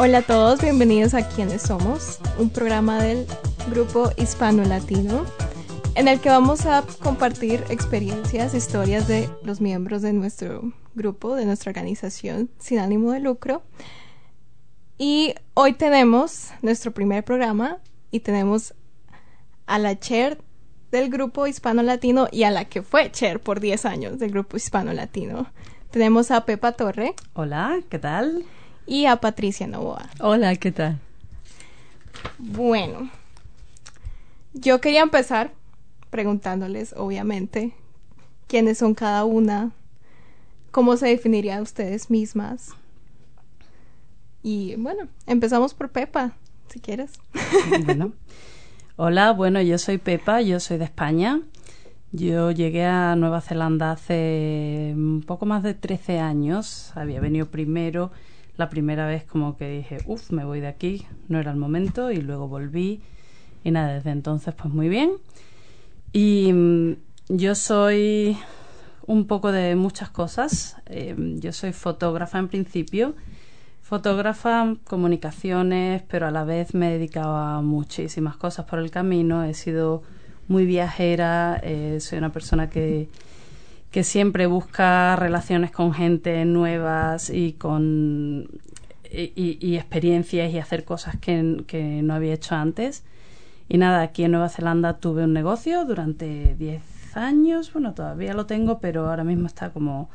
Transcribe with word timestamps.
Hola 0.00 0.18
a 0.18 0.22
todos, 0.22 0.60
bienvenidos 0.60 1.12
a 1.14 1.28
Quienes 1.28 1.62
Somos, 1.62 2.20
un 2.38 2.50
programa 2.50 3.02
del 3.02 3.26
grupo 3.68 4.12
hispano-latino 4.16 5.26
en 5.96 6.06
el 6.06 6.20
que 6.20 6.28
vamos 6.28 6.66
a 6.66 6.84
compartir 7.02 7.64
experiencias, 7.68 8.54
historias 8.54 9.08
de 9.08 9.28
los 9.42 9.60
miembros 9.60 10.00
de 10.00 10.12
nuestro 10.12 10.72
grupo, 10.94 11.34
de 11.34 11.46
nuestra 11.46 11.70
organización 11.70 12.48
sin 12.58 12.78
ánimo 12.78 13.10
de 13.10 13.18
lucro. 13.18 13.64
Y 14.98 15.34
hoy 15.54 15.72
tenemos 15.72 16.50
nuestro 16.62 16.92
primer 16.92 17.24
programa 17.24 17.78
y 18.12 18.20
tenemos 18.20 18.74
a 19.66 19.80
la 19.80 19.98
chair 19.98 20.38
del 20.92 21.10
grupo 21.10 21.48
hispano-latino 21.48 22.28
y 22.30 22.44
a 22.44 22.52
la 22.52 22.66
que 22.66 22.82
fue 22.82 23.10
chair 23.10 23.40
por 23.40 23.58
10 23.58 23.84
años 23.84 24.18
del 24.20 24.30
grupo 24.30 24.56
hispano-latino. 24.56 25.48
Tenemos 25.90 26.30
a 26.30 26.44
Pepa 26.44 26.70
Torre. 26.70 27.16
Hola, 27.34 27.80
¿qué 27.90 27.98
tal? 27.98 28.44
Y 28.88 29.06
a 29.06 29.16
Patricia 29.16 29.66
Novoa. 29.66 30.08
Hola, 30.18 30.56
¿qué 30.56 30.72
tal? 30.72 30.98
Bueno, 32.38 33.10
yo 34.54 34.80
quería 34.80 35.02
empezar 35.02 35.52
preguntándoles, 36.10 36.94
obviamente, 36.96 37.74
quiénes 38.46 38.78
son 38.78 38.94
cada 38.94 39.24
una, 39.24 39.72
cómo 40.70 40.96
se 40.96 41.08
definirían 41.08 41.62
ustedes 41.62 42.10
mismas. 42.10 42.70
Y 44.42 44.74
bueno, 44.76 45.08
empezamos 45.26 45.74
por 45.74 45.90
Pepa, 45.90 46.32
si 46.68 46.80
quieres. 46.80 47.12
Bueno, 47.84 48.12
hola, 48.96 49.32
bueno, 49.32 49.60
yo 49.60 49.76
soy 49.78 49.98
Pepa, 49.98 50.40
yo 50.40 50.60
soy 50.60 50.78
de 50.78 50.84
España. 50.84 51.42
Yo 52.10 52.50
llegué 52.52 52.86
a 52.86 53.14
Nueva 53.16 53.42
Zelanda 53.42 53.92
hace 53.92 54.94
un 54.96 55.22
poco 55.26 55.44
más 55.44 55.62
de 55.62 55.74
13 55.74 56.20
años. 56.20 56.92
Había 56.94 57.20
venido 57.20 57.46
primero 57.46 58.10
la 58.58 58.68
primera 58.68 59.06
vez 59.06 59.24
como 59.24 59.56
que 59.56 59.70
dije, 59.70 59.98
uff, 60.06 60.32
me 60.32 60.44
voy 60.44 60.60
de 60.60 60.66
aquí, 60.66 61.06
no 61.28 61.38
era 61.38 61.52
el 61.52 61.56
momento, 61.56 62.10
y 62.10 62.16
luego 62.16 62.48
volví. 62.48 63.00
Y 63.64 63.70
nada, 63.70 63.94
desde 63.94 64.10
entonces 64.10 64.52
pues 64.54 64.74
muy 64.74 64.88
bien. 64.88 65.12
Y 66.12 66.52
mm, 66.52 66.96
yo 67.28 67.54
soy 67.54 68.36
un 69.06 69.26
poco 69.28 69.52
de 69.52 69.76
muchas 69.76 70.10
cosas. 70.10 70.76
Eh, 70.86 71.14
yo 71.40 71.52
soy 71.52 71.72
fotógrafa 71.72 72.38
en 72.38 72.48
principio, 72.48 73.14
fotógrafa, 73.80 74.74
comunicaciones, 74.84 76.02
pero 76.08 76.26
a 76.26 76.32
la 76.32 76.42
vez 76.42 76.74
me 76.74 76.88
he 76.88 76.92
dedicado 76.94 77.36
a 77.36 77.62
muchísimas 77.62 78.36
cosas 78.36 78.66
por 78.66 78.80
el 78.80 78.90
camino. 78.90 79.44
He 79.44 79.54
sido 79.54 80.02
muy 80.48 80.66
viajera, 80.66 81.60
eh, 81.62 81.98
soy 82.00 82.18
una 82.18 82.32
persona 82.32 82.68
que 82.68 83.08
que 83.90 84.04
siempre 84.04 84.46
busca 84.46 85.16
relaciones 85.16 85.70
con 85.70 85.92
gente 85.92 86.44
nuevas 86.44 87.30
y 87.30 87.54
con 87.54 88.48
y, 89.10 89.76
experiencias 89.76 90.52
y 90.52 90.58
hacer 90.58 90.84
cosas 90.84 91.16
que, 91.16 91.64
que, 91.66 92.02
no 92.02 92.14
había 92.14 92.34
hecho 92.34 92.54
antes. 92.54 93.04
Y 93.68 93.78
nada, 93.78 94.02
aquí 94.02 94.24
en 94.24 94.32
Nueva 94.32 94.48
Zelanda 94.48 94.98
tuve 94.98 95.24
un 95.24 95.32
negocio 95.32 95.84
durante 95.84 96.54
10 96.56 96.82
años, 97.16 97.72
bueno, 97.72 97.94
todavía 97.94 98.34
lo 98.34 98.46
tengo, 98.46 98.78
pero 98.78 99.08
ahora 99.08 99.24
mismo 99.24 99.46
está 99.46 99.70
como 99.70 100.08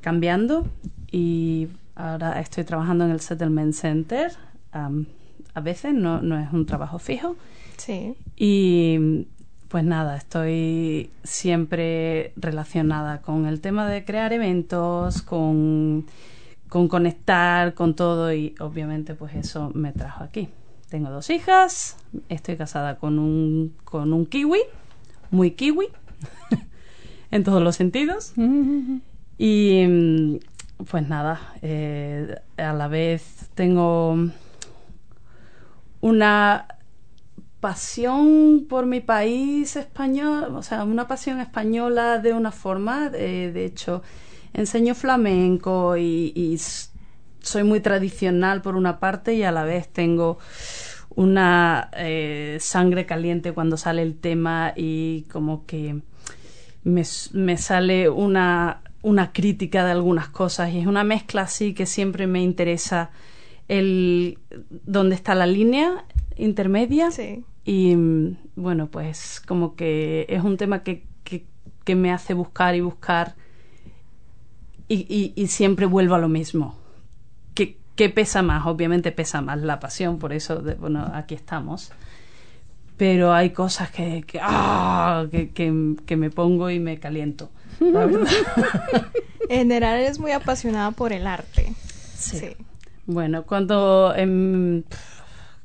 cambiando 0.00 0.66
y 1.10 1.68
ahora 1.94 2.40
estoy 2.40 2.64
trabajando 2.64 3.04
en 3.04 3.10
el 3.10 3.20
Settlement 3.20 3.74
Center. 3.74 4.32
a 4.72 5.60
veces 5.60 5.94
no, 5.94 6.22
no 6.22 6.38
es 6.38 6.52
un 6.52 6.66
trabajo 6.66 6.98
fijo. 6.98 7.36
Sí. 7.76 8.14
Y 8.36 9.26
pues 9.70 9.84
nada, 9.84 10.16
estoy 10.16 11.10
siempre 11.22 12.32
relacionada 12.34 13.22
con 13.22 13.46
el 13.46 13.60
tema 13.60 13.88
de 13.88 14.04
crear 14.04 14.32
eventos, 14.32 15.22
con, 15.22 16.06
con 16.68 16.88
conectar 16.88 17.74
con 17.74 17.94
todo 17.94 18.34
y 18.34 18.56
obviamente 18.58 19.14
pues 19.14 19.32
eso 19.36 19.70
me 19.72 19.92
trajo 19.92 20.24
aquí. 20.24 20.48
Tengo 20.88 21.08
dos 21.10 21.30
hijas, 21.30 21.96
estoy 22.28 22.56
casada 22.56 22.96
con 22.98 23.20
un, 23.20 23.76
con 23.84 24.12
un 24.12 24.26
kiwi, 24.26 24.58
muy 25.30 25.52
kiwi, 25.52 25.86
en 27.30 27.44
todos 27.44 27.62
los 27.62 27.76
sentidos. 27.76 28.32
y 29.38 30.40
pues 30.90 31.08
nada, 31.08 31.40
eh, 31.62 32.40
a 32.56 32.72
la 32.72 32.88
vez 32.88 33.48
tengo 33.54 34.16
una 36.00 36.66
pasión 37.60 38.66
por 38.68 38.86
mi 38.86 39.00
país 39.00 39.76
español, 39.76 40.56
o 40.56 40.62
sea, 40.62 40.84
una 40.84 41.06
pasión 41.06 41.40
española 41.40 42.18
de 42.18 42.32
una 42.32 42.52
forma, 42.52 43.10
de, 43.10 43.64
hecho, 43.64 44.02
enseño 44.54 44.94
flamenco 44.94 45.96
y, 45.96 46.58
soy 47.42 47.64
muy 47.64 47.80
tradicional 47.80 48.60
por 48.60 48.76
una 48.76 49.00
parte 49.00 49.32
y 49.32 49.44
a 49.44 49.52
la 49.52 49.64
vez 49.64 49.88
tengo 49.88 50.38
una 51.14 51.90
eh, 51.96 52.58
sangre 52.60 53.06
caliente 53.06 53.52
cuando 53.52 53.78
sale 53.78 54.02
el 54.02 54.18
tema 54.18 54.74
y 54.76 55.22
como 55.32 55.64
que 55.64 56.02
me, 56.84 57.02
me 57.32 57.56
sale 57.56 58.10
una, 58.10 58.82
una 59.00 59.32
crítica 59.32 59.86
de 59.86 59.92
algunas 59.92 60.28
cosas 60.28 60.70
y 60.72 60.80
es 60.80 60.86
una 60.86 61.02
mezcla 61.02 61.42
así 61.42 61.72
que 61.72 61.86
siempre 61.86 62.26
me 62.26 62.42
interesa 62.42 63.10
el 63.68 64.38
dónde 64.84 65.14
está 65.14 65.34
la 65.34 65.46
línea 65.46 66.04
intermedia 66.36 67.10
sí. 67.10 67.44
Y 67.64 67.94
bueno, 68.56 68.90
pues 68.90 69.40
como 69.46 69.74
que 69.76 70.26
es 70.28 70.42
un 70.42 70.56
tema 70.56 70.82
que, 70.82 71.06
que, 71.24 71.94
me 71.94 72.12
hace 72.12 72.34
buscar 72.34 72.76
y 72.76 72.80
buscar 72.80 73.34
y, 74.86 75.32
y, 75.34 75.46
siempre 75.48 75.86
vuelvo 75.86 76.14
a 76.14 76.18
lo 76.18 76.28
mismo. 76.28 76.78
¿Qué, 77.52 77.78
¿Qué, 77.96 78.10
pesa 78.10 78.42
más? 78.42 78.64
Obviamente 78.64 79.10
pesa 79.10 79.40
más 79.40 79.60
la 79.60 79.80
pasión, 79.80 80.20
por 80.20 80.32
eso, 80.32 80.62
bueno, 80.78 81.10
aquí 81.12 81.34
estamos. 81.34 81.90
Pero 82.96 83.32
hay 83.32 83.50
cosas 83.50 83.90
que, 83.90 84.22
que, 84.22 84.38
¡ah! 84.40 85.26
que, 85.32 85.50
que, 85.52 86.16
me 86.16 86.30
pongo 86.30 86.70
y 86.70 86.78
me 86.78 87.00
caliento. 87.00 87.50
La 87.80 88.06
verdad. 88.06 88.30
en 89.48 89.58
general 89.58 89.98
eres 89.98 90.20
muy 90.20 90.30
apasionada 90.30 90.92
por 90.92 91.12
el 91.12 91.26
arte. 91.26 91.72
Sí. 92.14 92.56
Bueno, 93.06 93.42
cuando... 93.44 94.14
En, 94.14 94.84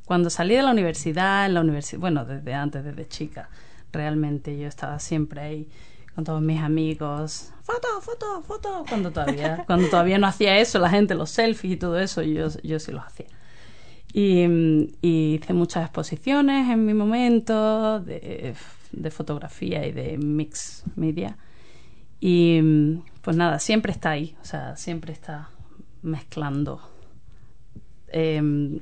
cuando 0.06 0.30
salí 0.30 0.56
de 0.56 0.62
la 0.62 0.72
universidad, 0.72 1.46
en 1.46 1.56
la 1.56 1.62
universidad, 1.62 2.00
bueno, 2.00 2.26
desde 2.26 2.54
antes, 2.54 2.84
desde 2.84 3.08
chica, 3.08 3.50
realmente 3.92 4.58
yo 4.58 4.68
estaba 4.68 5.00
siempre 5.00 5.42
ahí 5.42 5.70
con 6.14 6.24
todos 6.24 6.42
mis 6.42 6.62
amigos, 6.62 7.52
foto, 7.64 7.88
foto, 8.02 8.42
foto, 8.44 8.86
cuando 8.88 9.12
todavía, 9.12 9.64
cuando 9.68 9.90
todavía 9.90 10.18
no 10.18 10.28
hacía 10.28 10.58
eso, 10.60 10.80
la 10.80 10.90
gente, 10.90 11.16
los 11.16 11.30
selfies 11.30 11.74
y 11.74 11.78
todo 11.78 12.00
eso, 12.00 12.22
yo, 12.22 12.48
yo 12.64 12.80
sí 12.80 12.92
los 12.92 13.04
hacía. 13.04 13.28
Y, 14.14 14.46
hice 15.02 15.54
muchas 15.54 15.84
exposiciones 15.84 16.70
en 16.70 16.86
mi 16.86 16.94
momento 16.94 18.00
de, 18.00 18.56
de, 18.94 19.12
fotografía 19.12 19.86
y 19.86 19.92
de 19.92 20.18
mix 20.18 20.84
media. 20.96 21.38
Y 22.22 22.62
pues 23.22 23.36
nada, 23.36 23.60
siempre 23.60 23.92
está 23.92 24.12
ahí, 24.12 24.38
o 24.42 24.46
sea, 24.46 24.78
siempre 24.78 25.12
está 25.12 25.50
mezclando. 26.02 26.80
Eh, 28.08 28.80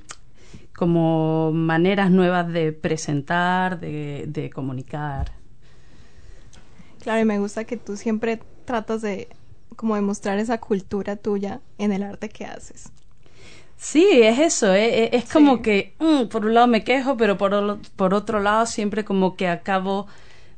como 0.75 1.51
maneras 1.53 2.11
nuevas 2.11 2.51
de 2.51 2.71
presentar, 2.71 3.79
de, 3.79 4.25
de 4.27 4.49
comunicar. 4.49 5.31
Claro, 7.01 7.21
y 7.21 7.25
me 7.25 7.39
gusta 7.39 7.65
que 7.65 7.77
tú 7.77 7.97
siempre 7.97 8.39
tratas 8.65 9.01
de 9.01 9.27
como 9.75 9.95
demostrar 9.95 10.39
esa 10.39 10.59
cultura 10.59 11.15
tuya 11.15 11.61
en 11.77 11.91
el 11.91 12.03
arte 12.03 12.29
que 12.29 12.45
haces. 12.45 12.91
Sí, 13.77 14.21
es 14.21 14.39
eso, 14.39 14.73
eh, 14.73 15.03
eh, 15.03 15.09
es, 15.13 15.29
como 15.29 15.61
que 15.61 15.93
mm, 15.99 16.27
por 16.27 16.45
un 16.45 16.53
lado 16.53 16.67
me 16.67 16.85
quejo, 16.85 17.17
pero 17.17 17.37
por, 17.37 17.79
por 17.97 18.13
otro 18.13 18.39
lado 18.39 18.65
siempre 18.65 19.03
como 19.03 19.35
que 19.35 19.49
acabo 19.49 20.07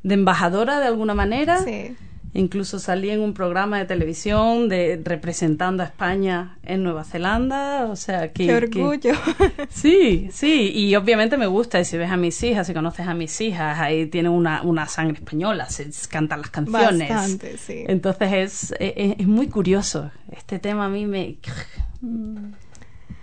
de 0.04 0.14
embajadora 0.14 0.80
de 0.80 0.88
alguna 0.88 1.16
manera. 1.16 1.64
Sí. 1.64 1.96
Incluso 2.38 2.80
salí 2.80 3.12
en 3.12 3.22
un 3.22 3.34
programa 3.34 3.80
de 3.80 3.86
televisión 3.86 4.68
de 4.68 5.02
representando 5.02 5.84
a 5.84 5.86
España 5.86 6.58
en 6.64 6.84
Nueva 6.84 7.06
Zelanda, 7.06 7.86
o 7.86 7.96
sea 7.96 8.34
que... 8.34 8.46
¡Qué 8.46 8.54
orgullo! 8.54 9.14
sí, 9.70 10.28
sí, 10.34 10.70
y 10.76 10.94
obviamente 10.98 11.38
me 11.38 11.48
gusta, 11.48 11.80
y 11.80 11.86
si 11.86 11.98
ves 11.98 12.12
a 12.12 12.18
mis 12.18 12.44
hijas, 12.44 12.68
si 12.68 12.74
conoces 12.74 13.08
a 13.08 13.14
mis 13.14 13.40
hijas, 13.40 13.80
ahí 13.80 14.08
tienen 14.08 14.34
una, 14.34 14.64
una 14.64 14.86
sangre 14.86 15.20
española, 15.20 15.70
se 15.70 15.90
cantan 16.10 16.42
las 16.42 16.50
canciones. 16.50 17.08
Bastante, 17.08 17.58
sí. 17.58 17.86
Entonces 17.88 18.34
es, 18.34 18.76
es, 18.82 19.16
es 19.18 19.28
muy 19.28 19.48
curioso, 19.48 20.12
este 20.30 20.60
tema 20.60 20.88
a 20.88 20.90
mí 20.90 21.06
me... 21.06 21.38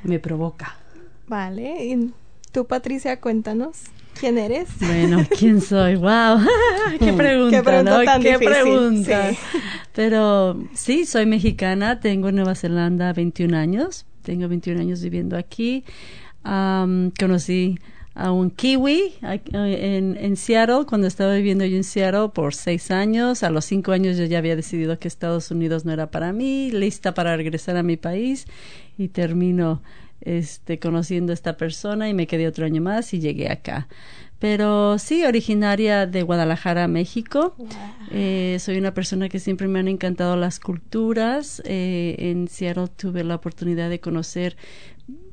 me 0.05 0.19
provoca. 0.21 0.75
Vale, 1.27 1.85
y 1.85 2.15
tú 2.51 2.67
Patricia, 2.67 3.21
cuéntanos. 3.21 3.83
¿Quién 4.23 4.39
eres? 4.39 4.69
Bueno, 4.79 5.27
¿quién 5.37 5.61
soy? 5.61 5.97
¡Wow! 5.97 6.39
¡Qué 7.01 7.13
pregunta! 7.13 7.57
Qué 7.57 7.63
pregunta 7.65 7.99
¿no? 7.99 8.05
tan 8.05 8.23
¡Qué 8.23 8.39
difícil, 8.39 8.49
pregunta! 8.53 9.31
sí. 9.33 9.39
Pero 9.93 10.63
sí, 10.75 11.07
soy 11.07 11.27
mexicana, 11.27 11.99
tengo 11.99 12.29
en 12.29 12.37
Nueva 12.37 12.55
Zelanda 12.55 13.13
21 13.13 13.57
años, 13.57 14.07
tengo 14.23 14.47
21 14.47 14.81
años 14.81 15.03
viviendo 15.03 15.37
aquí. 15.37 15.83
Am, 16.45 17.11
conocí 17.19 17.81
a 18.15 18.31
un 18.31 18.51
kiwi 18.51 19.15
en, 19.23 20.17
en 20.17 20.37
Seattle, 20.37 20.85
cuando 20.87 21.09
estaba 21.09 21.35
viviendo 21.35 21.65
yo 21.65 21.77
en 21.77 21.83
Seattle 21.83 22.29
por 22.33 22.55
seis 22.55 22.93
años. 22.93 23.43
A 23.43 23.51
los 23.51 23.65
cinco 23.65 23.91
años 23.91 24.17
yo 24.19 24.25
ya 24.27 24.39
había 24.39 24.55
decidido 24.55 25.01
que 25.01 25.09
Estados 25.09 25.51
Unidos 25.51 25.85
no 25.85 25.93
era 25.93 26.13
para 26.13 26.33
mí, 26.33 26.71
lista 26.71 27.13
para 27.13 27.37
regresar 27.37 27.77
a 27.77 27.83
mi 27.83 27.97
país 27.97 28.47
y 28.97 29.09
termino 29.09 29.83
este, 30.23 30.79
conociendo 30.79 31.33
a 31.33 31.35
esta 31.35 31.57
persona 31.57 32.09
y 32.09 32.15
me 32.15 32.27
quedé 32.27 32.47
otro 32.47 32.65
año 32.65 32.83
más 32.83 33.13
y 33.15 33.21
llegué 33.21 33.51
acá. 33.51 33.89
Pero 34.39 34.99
sí, 34.99 35.25
originaria 35.25 36.05
de 36.07 36.23
Guadalajara, 36.23 36.89
México. 36.89 37.55
Eh, 38.11 38.57
soy 38.59 38.77
una 38.77 38.93
persona 38.93 39.29
que 39.29 39.39
siempre 39.39 39.69
me 39.69 39.79
han 39.79 39.87
encantado 39.87 40.35
las 40.35 40.59
culturas. 40.59 41.63
Eh, 41.65 42.17
en 42.19 42.49
Seattle 42.49 42.89
tuve 42.89 43.23
la 43.23 43.37
oportunidad 43.37 43.89
de 43.89 44.01
conocer 44.01 44.57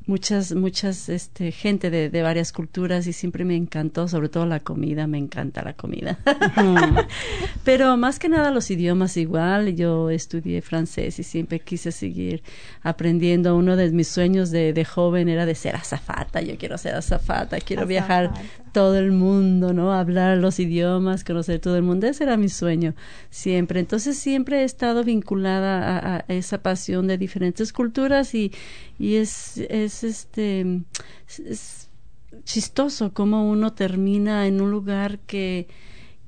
muchas, 0.10 0.56
muchas 0.56 1.08
este, 1.08 1.52
gente 1.52 1.92
de, 1.92 2.10
de 2.10 2.22
varias 2.24 2.52
culturas 2.52 3.06
y 3.06 3.14
siempre 3.14 3.46
me 3.46 3.56
encantó, 3.56 4.08
sobre 4.08 4.28
todo 4.28 4.48
la 4.48 4.60
comida, 4.60 5.06
me 5.06 5.20
encanta 5.20 5.64
la 5.64 5.74
comida. 5.74 6.18
Pero 7.64 7.96
más 7.96 8.18
que 8.18 8.28
nada 8.28 8.50
los 8.50 8.72
idiomas 8.72 9.16
igual, 9.18 9.76
yo 9.76 10.10
estudié 10.10 10.64
francés 10.64 11.20
y 11.20 11.24
siempre 11.24 11.60
quise 11.60 11.92
seguir 11.92 12.42
aprendiendo. 12.82 13.56
Uno 13.56 13.76
de 13.76 13.92
mis 13.92 14.08
sueños 14.08 14.50
de, 14.50 14.74
de 14.74 14.84
joven 14.84 15.30
era 15.30 15.46
de 15.46 15.54
ser 15.54 15.76
azafata, 15.76 16.42
yo 16.42 16.58
quiero 16.58 16.80
ser 16.80 16.96
azafata, 16.96 17.60
quiero 17.60 17.86
viajar. 17.86 18.34
Todo 18.72 18.98
el 18.98 19.12
mundo, 19.12 19.74
¿no? 19.74 19.94
Hablar 19.94 20.38
los 20.38 20.60
idiomas, 20.60 21.24
conocer 21.24 21.60
todo 21.60 21.76
el 21.78 21.84
mundo, 21.84 22.08
ese 22.08 22.24
era 22.24 22.38
mi 22.38 22.50
sueño 22.50 22.96
siempre. 23.30 23.80
Entonces 23.80 24.18
siempre 24.18 24.62
he 24.62 24.64
estado 24.64 25.04
vinculada 25.04 26.18
a, 26.18 26.26
esa 26.28 26.62
pasión 26.64 27.08
de 27.08 27.18
diferentes 27.18 27.74
culturas 27.74 28.34
y, 28.36 28.52
y 28.98 29.16
es, 29.16 29.58
es 29.58 30.04
este, 30.04 30.82
es- 31.28 31.40
es 31.40 31.90
chistoso 32.44 33.14
cómo 33.14 33.50
uno 33.50 33.74
termina 33.74 34.48
en 34.48 34.62
un 34.62 34.72
lugar 34.72 35.20
que 35.20 35.68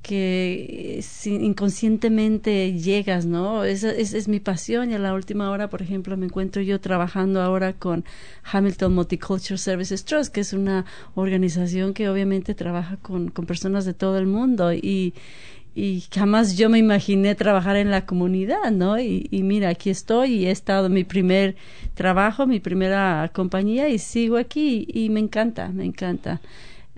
que 0.02 1.00
eh, 1.00 1.28
inconscientemente 1.28 2.72
llegas, 2.74 3.24
¿no? 3.24 3.64
Esa 3.64 3.90
es, 3.92 4.28
mi 4.28 4.40
pasión 4.40 4.90
y 4.90 4.94
a 4.94 4.98
la 4.98 5.14
última 5.14 5.50
hora, 5.50 5.70
por 5.70 5.80
ejemplo, 5.82 6.16
me 6.16 6.26
encuentro 6.26 6.60
yo 6.62 6.80
trabajando 6.80 7.40
ahora 7.40 7.72
con 7.72 8.04
Hamilton 8.44 8.94
Multicultural 8.94 9.58
Services 9.58 10.04
Trust, 10.04 10.32
que 10.34 10.40
es 10.40 10.52
una 10.52 10.84
organización 11.14 11.94
que 11.94 12.08
obviamente 12.08 12.54
trabaja 12.54 12.96
con, 12.96 13.30
con 13.30 13.46
personas 13.46 13.84
de 13.84 13.94
todo 13.94 14.18
el 14.18 14.26
mundo 14.26 14.72
y, 14.72 15.14
y 15.74 16.04
jamás 16.14 16.56
yo 16.56 16.68
me 16.68 16.78
imaginé 16.78 17.34
trabajar 17.34 17.76
en 17.76 17.90
la 17.90 18.04
comunidad, 18.04 18.70
¿no? 18.70 18.98
Y, 18.98 19.28
y 19.30 19.42
mira, 19.42 19.70
aquí 19.70 19.88
estoy 19.88 20.34
y 20.34 20.46
he 20.46 20.50
estado 20.50 20.88
mi 20.90 21.04
primer 21.04 21.56
trabajo, 21.94 22.46
mi 22.46 22.60
primera 22.60 23.30
compañía 23.32 23.88
y 23.88 23.98
sigo 23.98 24.36
aquí 24.36 24.86
y, 24.92 25.08
me 25.08 25.20
encanta, 25.20 25.68
me 25.68 25.84
encanta. 25.84 26.40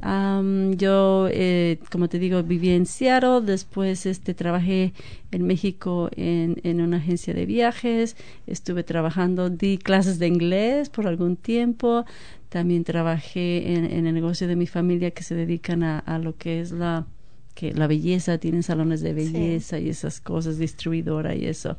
Am, 0.07 0.77
yo, 0.77 1.29
eh, 1.31 1.79
como 1.91 2.11
te 2.11 2.19
digo, 2.19 2.43
viví 2.43 2.69
en 2.69 2.85
Seattle, 2.85 3.41
después 3.41 4.05
este, 4.05 4.35
trabajé 4.35 4.93
en 5.31 5.47
México 5.47 6.11
en, 6.15 6.61
en 6.63 6.83
una 6.83 6.99
agencia 6.99 7.33
de 7.33 7.47
viajes, 7.47 8.15
estuve 8.47 8.83
trabajando, 8.85 9.49
di 9.49 9.79
clases 9.79 10.19
de 10.19 10.27
inglés 10.27 10.91
por 10.91 11.07
algún 11.07 11.37
tiempo, 11.37 12.05
también 12.51 12.85
trabajé 12.85 13.73
en, 13.73 13.87
en 13.87 14.07
el 14.07 14.13
negocio 14.13 14.47
de 14.47 14.57
mi 14.57 14.67
familia 14.67 15.11
que 15.13 15.23
se 15.23 15.35
dedican 15.35 15.83
a, 15.83 16.01
a 16.01 16.19
lo 16.19 16.37
que 16.37 16.61
es 16.61 16.71
la, 16.71 17.07
que 17.55 17.73
la 17.73 17.87
belleza, 17.87 18.37
tienen 18.37 18.63
salones 18.63 19.01
de 19.01 19.15
belleza 19.15 19.79
y 19.79 19.89
esas 19.89 20.21
cosas, 20.21 20.59
distribuidora 20.59 21.35
y 21.35 21.47
eso. 21.47 21.79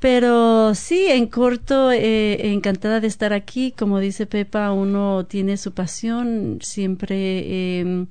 Pero 0.00 0.74
sí, 0.74 1.06
en 1.08 1.26
corto, 1.26 1.92
eh, 1.92 2.52
encantada 2.52 3.00
de 3.00 3.06
estar 3.06 3.32
aquí. 3.34 3.72
Como 3.72 3.98
dice 4.00 4.26
Pepa, 4.26 4.72
uno 4.72 5.26
tiene 5.26 5.58
su 5.58 5.72
pasión. 5.72 6.58
Siempre, 6.62 7.16
eh, 7.80 8.06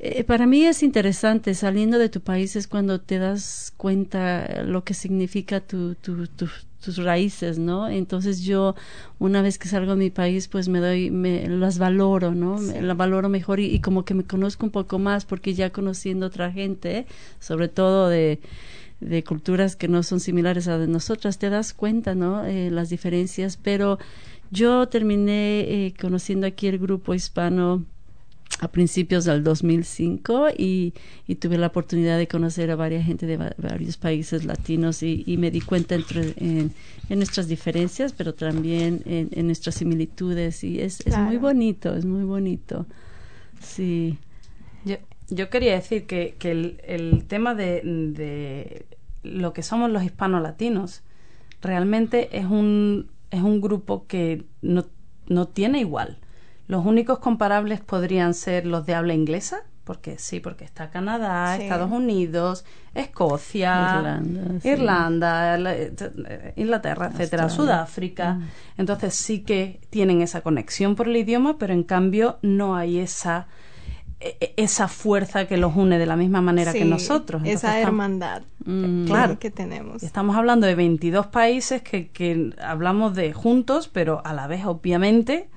eh, 0.00 0.24
para 0.24 0.46
mí 0.46 0.64
es 0.66 0.82
interesante, 0.82 1.54
saliendo 1.54 1.98
de 1.98 2.10
tu 2.10 2.20
país 2.20 2.54
es 2.56 2.66
cuando 2.66 3.00
te 3.00 3.18
das 3.18 3.72
cuenta 3.78 4.62
lo 4.64 4.84
que 4.84 4.92
significa 4.94 5.60
tu, 5.60 5.94
tu, 5.94 6.26
tu- 6.26 6.48
tus 6.84 6.96
raíces, 6.98 7.58
¿no? 7.58 7.88
Entonces 7.88 8.40
yo, 8.42 8.74
una 9.20 9.40
vez 9.40 9.56
que 9.56 9.68
salgo 9.68 9.92
de 9.92 9.98
mi 9.98 10.10
país, 10.10 10.48
pues 10.48 10.68
me 10.68 10.80
doy, 10.80 11.10
me 11.12 11.48
las 11.48 11.78
valoro, 11.78 12.34
¿no? 12.34 12.58
Me- 12.58 12.82
la 12.82 12.94
valoro 12.94 13.28
mejor 13.28 13.60
y, 13.60 13.66
y 13.66 13.78
como 13.80 14.04
que 14.04 14.14
me 14.14 14.24
conozco 14.24 14.66
un 14.66 14.72
poco 14.72 14.98
más 14.98 15.24
porque 15.24 15.54
ya 15.54 15.70
conociendo 15.70 16.26
otra 16.26 16.50
gente, 16.50 17.06
sobre 17.38 17.68
todo 17.68 18.08
de 18.08 18.40
de 19.02 19.24
culturas 19.24 19.76
que 19.76 19.88
no 19.88 20.02
son 20.02 20.20
similares 20.20 20.68
a 20.68 20.78
de 20.78 20.86
nosotras, 20.88 21.38
te 21.38 21.50
das 21.50 21.74
cuenta, 21.74 22.14
¿no? 22.14 22.44
Eh, 22.46 22.70
las 22.70 22.90
diferencias, 22.90 23.56
pero 23.56 23.98
yo 24.50 24.88
terminé 24.88 25.60
eh, 25.86 25.94
conociendo 26.00 26.46
aquí 26.46 26.66
el 26.68 26.78
grupo 26.78 27.14
hispano 27.14 27.86
a 28.60 28.70
principios 28.70 29.24
del 29.24 29.42
2005 29.42 30.48
y, 30.56 30.94
y 31.26 31.36
tuve 31.36 31.58
la 31.58 31.68
oportunidad 31.68 32.16
de 32.18 32.28
conocer 32.28 32.70
a 32.70 32.76
varias 32.76 33.04
gente 33.04 33.26
de 33.26 33.36
va- 33.36 33.54
varios 33.58 33.96
países 33.96 34.44
latinos 34.44 35.02
y, 35.02 35.24
y 35.26 35.36
me 35.36 35.50
di 35.50 35.62
cuenta 35.62 35.96
entre, 35.96 36.34
en, 36.36 36.72
en 37.08 37.18
nuestras 37.18 37.48
diferencias, 37.48 38.12
pero 38.12 38.34
también 38.34 39.02
en, 39.06 39.30
en 39.32 39.46
nuestras 39.46 39.76
similitudes 39.76 40.62
y 40.64 40.80
es, 40.80 41.00
es 41.06 41.18
muy 41.18 41.38
bonito, 41.38 41.94
es 41.96 42.04
muy 42.04 42.24
bonito. 42.24 42.86
Sí. 43.60 44.18
Yo, 44.84 44.96
yo 45.28 45.50
quería 45.50 45.74
decir 45.74 46.06
que, 46.06 46.36
que 46.38 46.50
el, 46.50 46.80
el 46.84 47.24
tema 47.26 47.54
de, 47.54 47.80
de 47.84 48.86
lo 49.22 49.52
que 49.52 49.62
somos 49.62 49.90
los 49.90 50.02
hispano-latinos 50.02 51.02
realmente 51.60 52.36
es 52.38 52.46
un, 52.46 53.10
es 53.30 53.40
un 53.42 53.60
grupo 53.60 54.06
que 54.06 54.44
no, 54.62 54.84
no 55.28 55.46
tiene 55.48 55.80
igual. 55.80 56.18
Los 56.66 56.84
únicos 56.84 57.18
comparables 57.18 57.80
podrían 57.80 58.34
ser 58.34 58.66
los 58.66 58.84
de 58.86 58.94
habla 58.94 59.14
inglesa, 59.14 59.62
porque 59.84 60.16
sí, 60.18 60.38
porque 60.40 60.64
está 60.64 60.90
Canadá, 60.90 61.56
Sí. 61.56 61.62
Estados 61.64 61.90
Unidos, 61.90 62.64
Escocia, 62.94 63.96
Irlanda, 63.96 64.60
sí. 64.60 64.68
Irlanda, 64.68 65.58
la- 65.58 65.74
eh, 65.76 66.52
Inglaterra, 66.56 67.10
etcétera. 67.12 67.48
Sudáfrica. 67.48 68.40
Entonces 68.78 69.14
sí 69.14 69.40
que 69.42 69.80
tienen 69.90 70.22
esa 70.22 70.40
conexión 70.42 70.94
por 70.94 71.08
el 71.08 71.16
idioma, 71.16 71.58
pero 71.58 71.72
en 71.72 71.82
cambio 71.82 72.38
no 72.42 72.76
hay 72.76 72.98
esa 72.98 73.48
esa 74.56 74.88
fuerza 74.88 75.46
que 75.46 75.56
los 75.56 75.74
une 75.76 75.98
de 75.98 76.06
la 76.06 76.16
misma 76.16 76.40
manera 76.40 76.72
que 76.72 76.84
nosotros. 76.84 77.42
Entonces, 77.42 77.64
esa 77.64 77.80
hermandad 77.80 78.42
Mm. 78.64 79.04
que- 79.04 79.10
Claro. 79.10 79.38
que 79.38 79.50
tenemos. 79.50 80.02
Estamos 80.02 80.36
hablando 80.36 80.66
de 80.66 80.74
22 80.76 81.26
países 81.26 81.82
que, 81.82 82.08
que 82.08 82.54
hablamos 82.62 83.14
de 83.16 83.32
juntos, 83.32 83.88
pero 83.88 84.22
a 84.24 84.32
la 84.32 84.46
vez, 84.46 84.64
obviamente, 84.64 85.48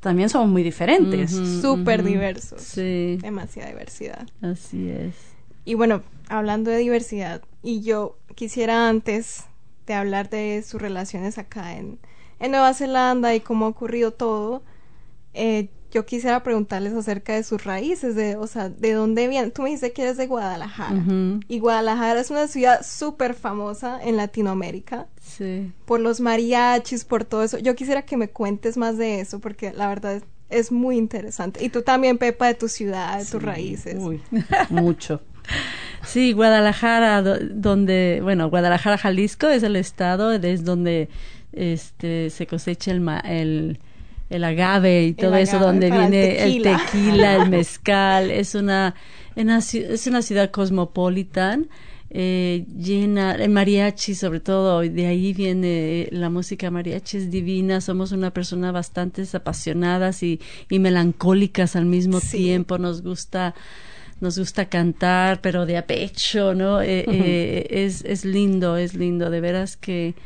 también 0.00 0.28
somos 0.28 0.48
muy 0.48 0.62
diferentes. 0.62 1.32
Ujú, 1.34 1.60
Súper 1.60 2.02
diversos. 2.02 2.60
Sí, 2.62 3.18
Demasiada 3.20 3.68
diversidad. 3.70 4.26
así 4.42 4.88
es. 4.90 5.14
Y 5.64 5.74
bueno, 5.74 6.02
hablando 6.28 6.70
de 6.70 6.78
diversidad, 6.78 7.42
y 7.62 7.82
yo 7.82 8.16
quisiera 8.34 8.88
antes 8.88 9.44
de 9.86 9.94
hablar 9.94 10.28
de 10.30 10.62
sus 10.66 10.80
relaciones 10.80 11.38
acá 11.38 11.76
en, 11.76 11.98
en 12.40 12.50
Nueva 12.52 12.74
Zelanda 12.74 13.34
y 13.34 13.40
cómo 13.40 13.66
ha 13.66 13.68
ocurrido 13.68 14.10
todo, 14.12 14.62
eh, 15.34 15.68
yo 15.90 16.04
quisiera 16.06 16.42
preguntarles 16.42 16.92
acerca 16.92 17.34
de 17.34 17.42
sus 17.42 17.64
raíces, 17.64 18.14
de, 18.14 18.36
o 18.36 18.46
sea, 18.46 18.68
de 18.68 18.92
dónde 18.92 19.26
vienen. 19.28 19.50
Tú 19.52 19.62
me 19.62 19.70
dices 19.70 19.92
que 19.92 20.02
eres 20.02 20.16
de 20.16 20.26
Guadalajara. 20.26 21.02
Y 21.48 21.58
Guadalajara 21.60 22.20
es 22.20 22.30
una 22.30 22.46
ciudad 22.46 22.84
súper 22.84 23.34
famosa 23.34 23.98
en 24.02 24.16
Latinoamérica 24.16 25.06
Sí. 25.22 25.72
por 25.86 26.00
los 26.00 26.20
mariachis, 26.20 27.04
por 27.04 27.24
todo 27.24 27.42
eso. 27.42 27.58
Yo 27.58 27.74
quisiera 27.74 28.02
que 28.02 28.16
me 28.16 28.28
cuentes 28.28 28.76
más 28.76 28.96
de 28.98 29.20
eso 29.20 29.38
porque 29.40 29.72
la 29.72 29.88
verdad 29.88 30.16
es, 30.16 30.22
es 30.50 30.72
muy 30.72 30.96
interesante. 30.96 31.64
Y 31.64 31.68
tú 31.68 31.82
también, 31.82 32.18
Pepa, 32.18 32.46
de 32.48 32.54
tu 32.54 32.68
ciudad, 32.68 33.18
de 33.18 33.24
tus 33.24 33.42
raíces. 33.42 33.96
Uy, 33.98 34.20
mucho. 34.70 35.20
Sí, 36.04 36.32
Guadalajara, 36.32 37.22
do- 37.22 37.38
donde, 37.50 38.20
bueno, 38.22 38.48
Guadalajara, 38.50 38.98
Jalisco 38.98 39.48
es 39.48 39.62
el 39.62 39.76
estado, 39.76 40.32
es 40.32 40.64
donde 40.64 41.08
este 41.52 42.30
se 42.30 42.46
cosecha 42.46 42.90
el 42.90 43.00
ma- 43.00 43.20
el, 43.20 43.78
el 44.30 44.44
agave 44.44 45.04
y 45.06 45.14
todo 45.14 45.36
eso, 45.36 45.58
donde 45.58 45.88
el 45.88 45.92
viene 45.92 46.44
el 46.44 46.62
tequila. 46.62 47.36
el 47.36 47.48
mezcal, 47.50 48.30
es 48.30 48.54
una, 48.54 48.94
es 49.36 50.06
una 50.06 50.22
ciudad 50.22 50.50
cosmopolitan 50.50 51.68
eh, 52.10 52.64
llena, 52.74 53.32
el 53.32 53.50
mariachi 53.50 54.14
sobre 54.14 54.40
todo, 54.40 54.80
de 54.80 55.06
ahí 55.06 55.34
viene 55.34 56.08
la 56.10 56.30
música 56.30 56.70
mariachi, 56.70 57.18
es 57.18 57.30
divina, 57.30 57.82
somos 57.82 58.12
una 58.12 58.32
persona 58.32 58.72
bastante 58.72 59.24
apasionadas 59.34 60.22
y, 60.22 60.40
y 60.70 60.78
melancólicas 60.78 61.76
al 61.76 61.84
mismo 61.84 62.20
tiempo, 62.20 62.78
nos 62.78 63.02
gusta 63.02 63.54
nos 64.20 64.36
gusta 64.36 64.64
cantar, 64.68 65.40
pero 65.40 65.64
de 65.64 65.76
a 65.76 65.86
pecho, 65.86 66.52
¿no? 66.52 66.82
Eh, 66.82 67.04
eh, 67.06 67.66
es, 67.70 68.04
es 68.04 68.24
lindo, 68.24 68.76
es 68.76 68.94
lindo, 68.94 69.30
de 69.30 69.40
veras 69.40 69.76
que 69.76 70.16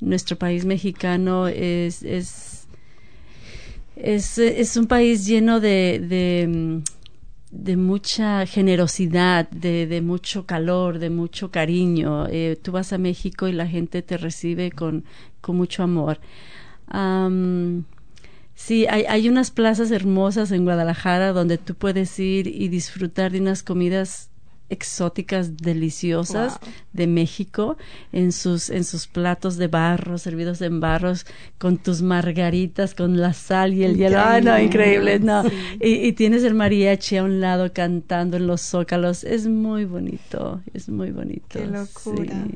nuestro 0.00 0.36
país 0.36 0.66
mexicano 0.66 1.48
es, 1.48 2.02
es, 2.02 2.49
es, 4.02 4.38
es 4.38 4.76
un 4.76 4.86
país 4.86 5.26
lleno 5.26 5.60
de, 5.60 5.98
de 6.00 6.82
de 7.50 7.76
mucha 7.76 8.46
generosidad, 8.46 9.48
de, 9.50 9.86
de, 9.86 10.00
mucho 10.02 10.46
calor, 10.46 10.98
de 10.98 11.10
mucho 11.10 11.50
cariño. 11.50 12.26
Eh, 12.28 12.58
tú 12.62 12.72
vas 12.72 12.92
a 12.92 12.98
México 12.98 13.48
y 13.48 13.52
la 13.52 13.66
gente 13.66 14.02
te 14.02 14.16
recibe 14.16 14.70
con, 14.70 15.04
con 15.40 15.56
mucho 15.56 15.82
amor. 15.82 16.20
sí, 18.54 18.86
hay, 18.88 19.04
hay 19.08 19.28
unas 19.28 19.50
plazas 19.50 19.90
hermosas 19.90 20.52
en 20.52 20.64
Guadalajara 20.64 21.32
donde 21.32 21.58
tú 21.58 21.74
puedes 21.74 22.18
ir 22.18 22.46
y 22.46 22.68
disfrutar 22.68 23.32
de 23.32 23.40
unas 23.40 23.62
comidas 23.62 24.29
exóticas 24.70 25.56
deliciosas 25.58 26.58
de 26.92 27.06
México 27.06 27.76
en 28.12 28.32
sus 28.32 28.70
en 28.70 28.84
sus 28.84 29.06
platos 29.06 29.56
de 29.56 29.66
barro 29.66 30.16
servidos 30.16 30.62
en 30.62 30.80
barros 30.80 31.26
con 31.58 31.76
tus 31.76 32.02
margaritas 32.02 32.94
con 32.94 33.20
la 33.20 33.32
sal 33.32 33.74
y 33.74 33.84
el 33.84 33.96
hielo. 33.96 34.18
Ah 34.18 34.40
no 34.40 34.58
increíble. 34.58 35.18
no. 35.18 35.42
Y, 35.80 36.12
tienes 36.12 36.44
el 36.44 36.54
mariachi 36.54 37.18
a 37.18 37.24
un 37.24 37.40
lado 37.40 37.72
cantando 37.72 38.36
en 38.36 38.46
los 38.46 38.62
zócalos. 38.62 39.24
Es 39.24 39.46
muy 39.46 39.84
bonito 39.84 40.62
es 40.72 40.88
muy 40.88 41.10
bonito. 41.10 41.58
Qué 41.58 41.66
locura. 41.66 42.46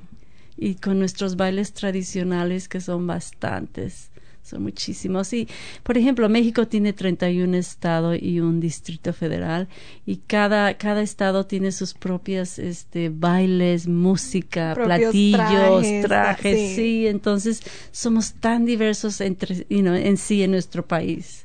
Y 0.56 0.76
con 0.76 0.98
nuestros 0.98 1.36
bailes 1.36 1.72
tradicionales 1.72 2.68
que 2.68 2.80
son 2.80 3.06
bastantes 3.06 4.10
son 4.44 4.62
muchísimos. 4.62 5.32
Y, 5.32 5.48
por 5.82 5.98
ejemplo, 5.98 6.28
México 6.28 6.68
tiene 6.68 6.92
31 6.92 7.56
estados 7.56 8.16
y 8.20 8.40
un 8.40 8.60
distrito 8.60 9.12
federal 9.12 9.68
y 10.06 10.18
cada, 10.18 10.74
cada 10.74 11.02
estado 11.02 11.46
tiene 11.46 11.72
sus 11.72 11.94
propias 11.94 12.58
este, 12.58 13.08
bailes, 13.08 13.88
música, 13.88 14.74
platillos, 14.74 15.86
trajes, 16.02 16.76
sí. 16.76 17.06
Entonces, 17.06 17.62
somos 17.90 18.34
tan 18.34 18.66
diversos 18.66 19.20
entre, 19.20 19.66
en 19.68 20.16
sí 20.16 20.42
en 20.42 20.52
nuestro 20.52 20.86
país. 20.86 21.43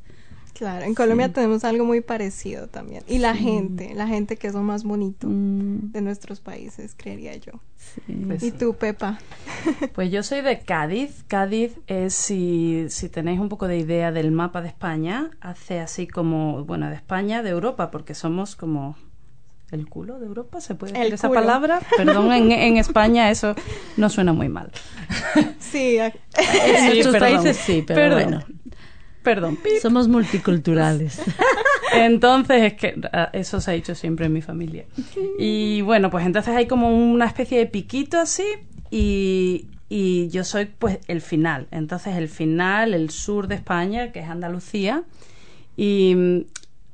Claro, 0.60 0.84
en 0.84 0.94
Colombia 0.94 1.32
tenemos 1.32 1.64
algo 1.64 1.86
muy 1.86 2.02
parecido 2.02 2.68
también. 2.68 3.02
Y 3.08 3.20
la 3.20 3.34
gente, 3.34 3.94
la 3.96 4.08
gente 4.08 4.36
que 4.36 4.48
es 4.48 4.54
lo 4.54 4.62
más 4.62 4.84
bonito 4.84 5.26
mm. 5.26 5.94
de 5.94 6.02
nuestros 6.02 6.42
países, 6.42 6.96
creería 6.98 7.34
yo. 7.38 7.54
Pues 8.28 8.44
¿Y 8.44 8.52
tú, 8.52 8.74
Pepa? 8.74 9.20
Pues 9.96 10.12
yo 10.12 10.22
soy 10.22 10.42
de 10.42 10.60
Cádiz. 10.60 11.24
Cádiz 11.30 11.78
es, 11.88 12.14
si, 12.14 12.88
si 12.90 13.08
tenéis 13.08 13.40
un 13.40 13.48
poco 13.48 13.70
de 13.70 13.78
idea 13.78 14.12
del 14.12 14.34
mapa 14.34 14.62
de 14.62 14.68
España, 14.68 15.32
hace 15.40 15.80
así 15.80 16.08
como, 16.08 16.66
bueno, 16.66 16.90
de 16.90 16.96
España, 16.96 17.42
de 17.42 17.52
Europa, 17.52 17.90
porque 17.90 18.14
somos 18.14 18.58
como 18.58 18.98
el 19.72 19.88
culo 19.88 20.20
de 20.20 20.26
Europa, 20.26 20.60
¿se 20.60 20.76
puede 20.76 20.92
decir 20.92 21.14
esa 21.14 21.30
palabra? 21.30 21.80
Perdón, 21.96 22.34
en, 22.34 22.52
en, 22.52 22.76
España 22.76 23.32
eso 23.32 23.56
no 23.96 24.10
suena 24.10 24.34
muy 24.34 24.50
mal. 24.50 24.72
Sí, 25.60 25.98
en 26.00 26.86
nuestros 26.86 27.16
países 27.16 27.56
sí, 27.56 27.84
pero 27.88 28.16
bueno. 28.16 28.44
Perdón. 29.24 29.60
Somos 29.82 30.08
multiculturales. 30.08 31.22
Entonces, 31.94 32.64
es 32.64 32.74
que 32.76 33.02
ah, 33.12 33.30
eso 33.34 33.60
se 33.62 33.72
ha 33.72 33.74
dicho 33.74 33.96
siempre 33.96 34.28
en 34.28 34.34
mi 34.34 34.42
familia. 34.42 34.86
Y 35.38 35.82
bueno, 35.82 36.10
pues 36.10 36.26
entonces 36.26 36.56
hay 36.56 36.68
como 36.68 36.96
una 36.96 37.26
especie 37.26 37.58
de 37.58 37.66
piquito 37.66 38.20
así 38.20 38.46
y, 38.92 39.68
y 39.90 40.30
yo 40.30 40.44
soy 40.44 40.66
pues 40.66 41.00
el 41.08 41.22
final. 41.22 41.68
Entonces 41.72 42.16
el 42.16 42.30
final, 42.30 42.94
el 42.94 43.10
sur 43.10 43.48
de 43.48 43.56
España, 43.56 44.12
que 44.12 44.20
es 44.20 44.30
Andalucía. 44.30 45.04
Y 45.76 46.46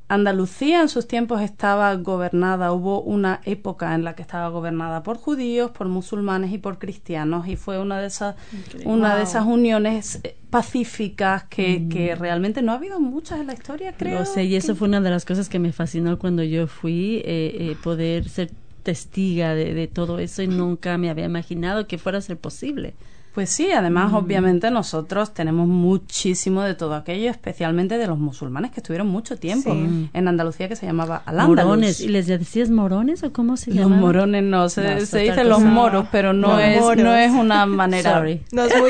Andalucía 0.07 0.81
en 0.81 0.89
sus 0.89 1.07
tiempos 1.07 1.41
estaba 1.41 1.95
gobernada, 1.95 2.71
hubo 2.71 3.01
una 3.01 3.41
época 3.43 3.95
en 3.95 4.03
la 4.03 4.13
que 4.13 4.21
estaba 4.21 4.49
gobernada 4.49 5.01
por 5.01 5.17
judíos, 5.17 5.71
por 5.71 5.87
musulmanes 5.87 6.51
y 6.53 6.59
por 6.59 6.77
cristianos 6.77 7.47
y 7.47 7.55
fue 7.55 7.79
una 7.79 7.99
de 7.99 8.07
esas 8.07 8.35
una 8.83 9.15
de 9.15 9.23
esas 9.23 9.45
uniones 9.45 10.19
eh, 10.23 10.35
pacíficas 10.55 11.43
que, 11.43 11.81
mm. 11.81 11.89
que, 11.89 12.15
realmente 12.15 12.61
no 12.61 12.71
ha 12.71 12.75
habido 12.75 13.01
muchas 13.01 13.41
en 13.41 13.47
la 13.47 13.53
historia, 13.53 13.93
creo. 13.97 14.23
Sé, 14.23 14.45
y 14.45 14.55
eso 14.55 14.73
fue 14.73 14.87
una 14.87 15.01
de 15.01 15.09
las 15.09 15.25
cosas 15.25 15.49
que 15.49 15.59
me 15.59 15.73
fascinó 15.73 16.17
cuando 16.17 16.43
yo 16.43 16.67
fui, 16.67 17.17
eh, 17.25 17.57
eh, 17.59 17.77
poder 17.83 18.29
ser 18.29 18.51
testiga 18.81 19.53
de, 19.53 19.73
de 19.73 19.87
todo 19.87 20.17
eso 20.17 20.43
y 20.43 20.47
nunca 20.47 20.97
me 20.97 21.09
había 21.09 21.25
imaginado 21.25 21.87
que 21.87 21.97
fuera 21.97 22.19
a 22.19 22.21
ser 22.21 22.37
posible. 22.37 22.93
Pues 23.35 23.49
sí, 23.49 23.69
además 23.73 24.13
mm. 24.13 24.15
obviamente 24.15 24.71
nosotros 24.71 25.33
tenemos 25.33 25.67
muchísimo 25.67 26.61
de 26.61 26.73
todo 26.73 26.95
aquello, 26.95 27.29
especialmente 27.29 27.97
de 27.97 28.07
los 28.07 28.17
musulmanes 28.17 28.71
que 28.71 28.79
estuvieron 28.79 29.07
mucho 29.07 29.35
tiempo 29.35 29.71
en 29.73 30.27
Andalucía 30.27 30.69
que 30.69 30.77
se 30.77 30.85
llamaba 30.85 31.21
al 31.25 31.45
Morones, 31.45 31.99
¿y 31.99 32.07
les 32.07 32.27
decías 32.27 32.69
morones 32.69 33.23
o 33.23 33.33
cómo 33.33 33.57
se 33.57 33.71
llaman? 33.71 33.89
Los 33.89 33.99
morones 33.99 34.43
no, 34.43 34.69
se, 34.69 34.95
dice 34.95 35.43
los 35.43 35.59
moros, 35.59 36.07
pero 36.13 36.31
no, 36.31 36.57
es 36.61 36.79
no 36.79 37.13
es 37.13 37.31
una 37.31 37.65
manera. 37.65 38.23
No 38.53 38.63
es 38.63 38.77
muy, 38.77 38.89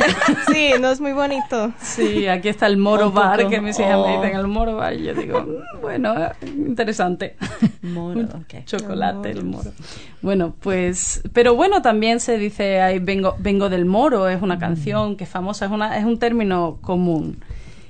sí, 0.53 0.69
no 0.79 0.91
es 0.91 1.01
muy 1.01 1.13
bonito. 1.13 1.73
Sí, 1.81 2.27
aquí 2.27 2.49
está 2.49 2.67
el 2.67 2.77
moro 2.77 3.11
bar, 3.11 3.47
que 3.49 3.59
mis 3.59 3.79
hijas 3.79 3.97
me 3.97 4.17
dicen 4.17 4.37
el 4.37 4.47
moro 4.47 4.75
bar, 4.75 4.93
y 4.93 5.05
yo 5.05 5.15
digo, 5.15 5.41
mm, 5.41 5.81
bueno, 5.81 6.13
interesante. 6.55 7.35
Moro, 7.81 8.27
Chocolate, 8.65 9.31
el 9.31 9.43
moro. 9.43 9.71
Bueno, 10.21 10.55
pues, 10.59 11.21
pero 11.33 11.55
bueno, 11.55 11.81
también 11.81 12.19
se 12.19 12.37
dice, 12.37 12.81
ahí 12.81 12.99
vengo, 12.99 13.35
vengo 13.39 13.69
del 13.69 13.85
moro, 13.85 14.27
es 14.35 14.41
una 14.41 14.59
canción 14.59 15.15
que 15.15 15.23
es 15.23 15.29
famosa, 15.29 15.65
es, 15.65 15.71
una, 15.71 15.97
es 15.97 16.05
un 16.05 16.19
término 16.19 16.77
común. 16.81 17.37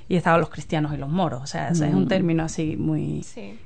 Y 0.08 0.14
estaban 0.14 0.40
los 0.40 0.50
cristianos 0.50 0.94
y 0.94 0.98
los 0.98 1.08
moros, 1.08 1.42
o 1.42 1.46
sea, 1.48 1.70
es 1.70 1.80
un 1.80 2.04
mm. 2.04 2.08
término 2.08 2.44
así 2.44 2.76
muy 2.76 3.24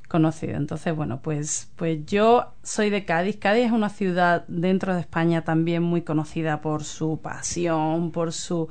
conocido. 0.09 0.57
Entonces, 0.57 0.97
bueno, 0.97 1.21
pues, 1.21 1.71
pues 1.77 2.07
yo 2.07 2.55
soy 2.63 2.89
de 2.89 3.05
Cádiz. 3.05 3.37
Cádiz 3.37 3.67
es 3.67 3.73
una 3.73 3.91
ciudad 3.91 4.45
dentro 4.49 4.95
de 4.95 5.01
España 5.01 5.43
también 5.43 5.83
muy 5.83 6.01
conocida 6.01 6.63
por 6.63 6.85
su 6.85 7.21
pasión, 7.21 8.11
por 8.11 8.33
su 8.33 8.69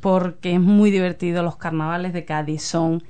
porque 0.00 0.54
es 0.54 0.60
muy 0.60 0.90
divertido. 0.90 1.42
Los 1.42 1.56
carnavales 1.56 2.14
de 2.14 2.24
Cádiz 2.24 2.62
son 2.62 3.02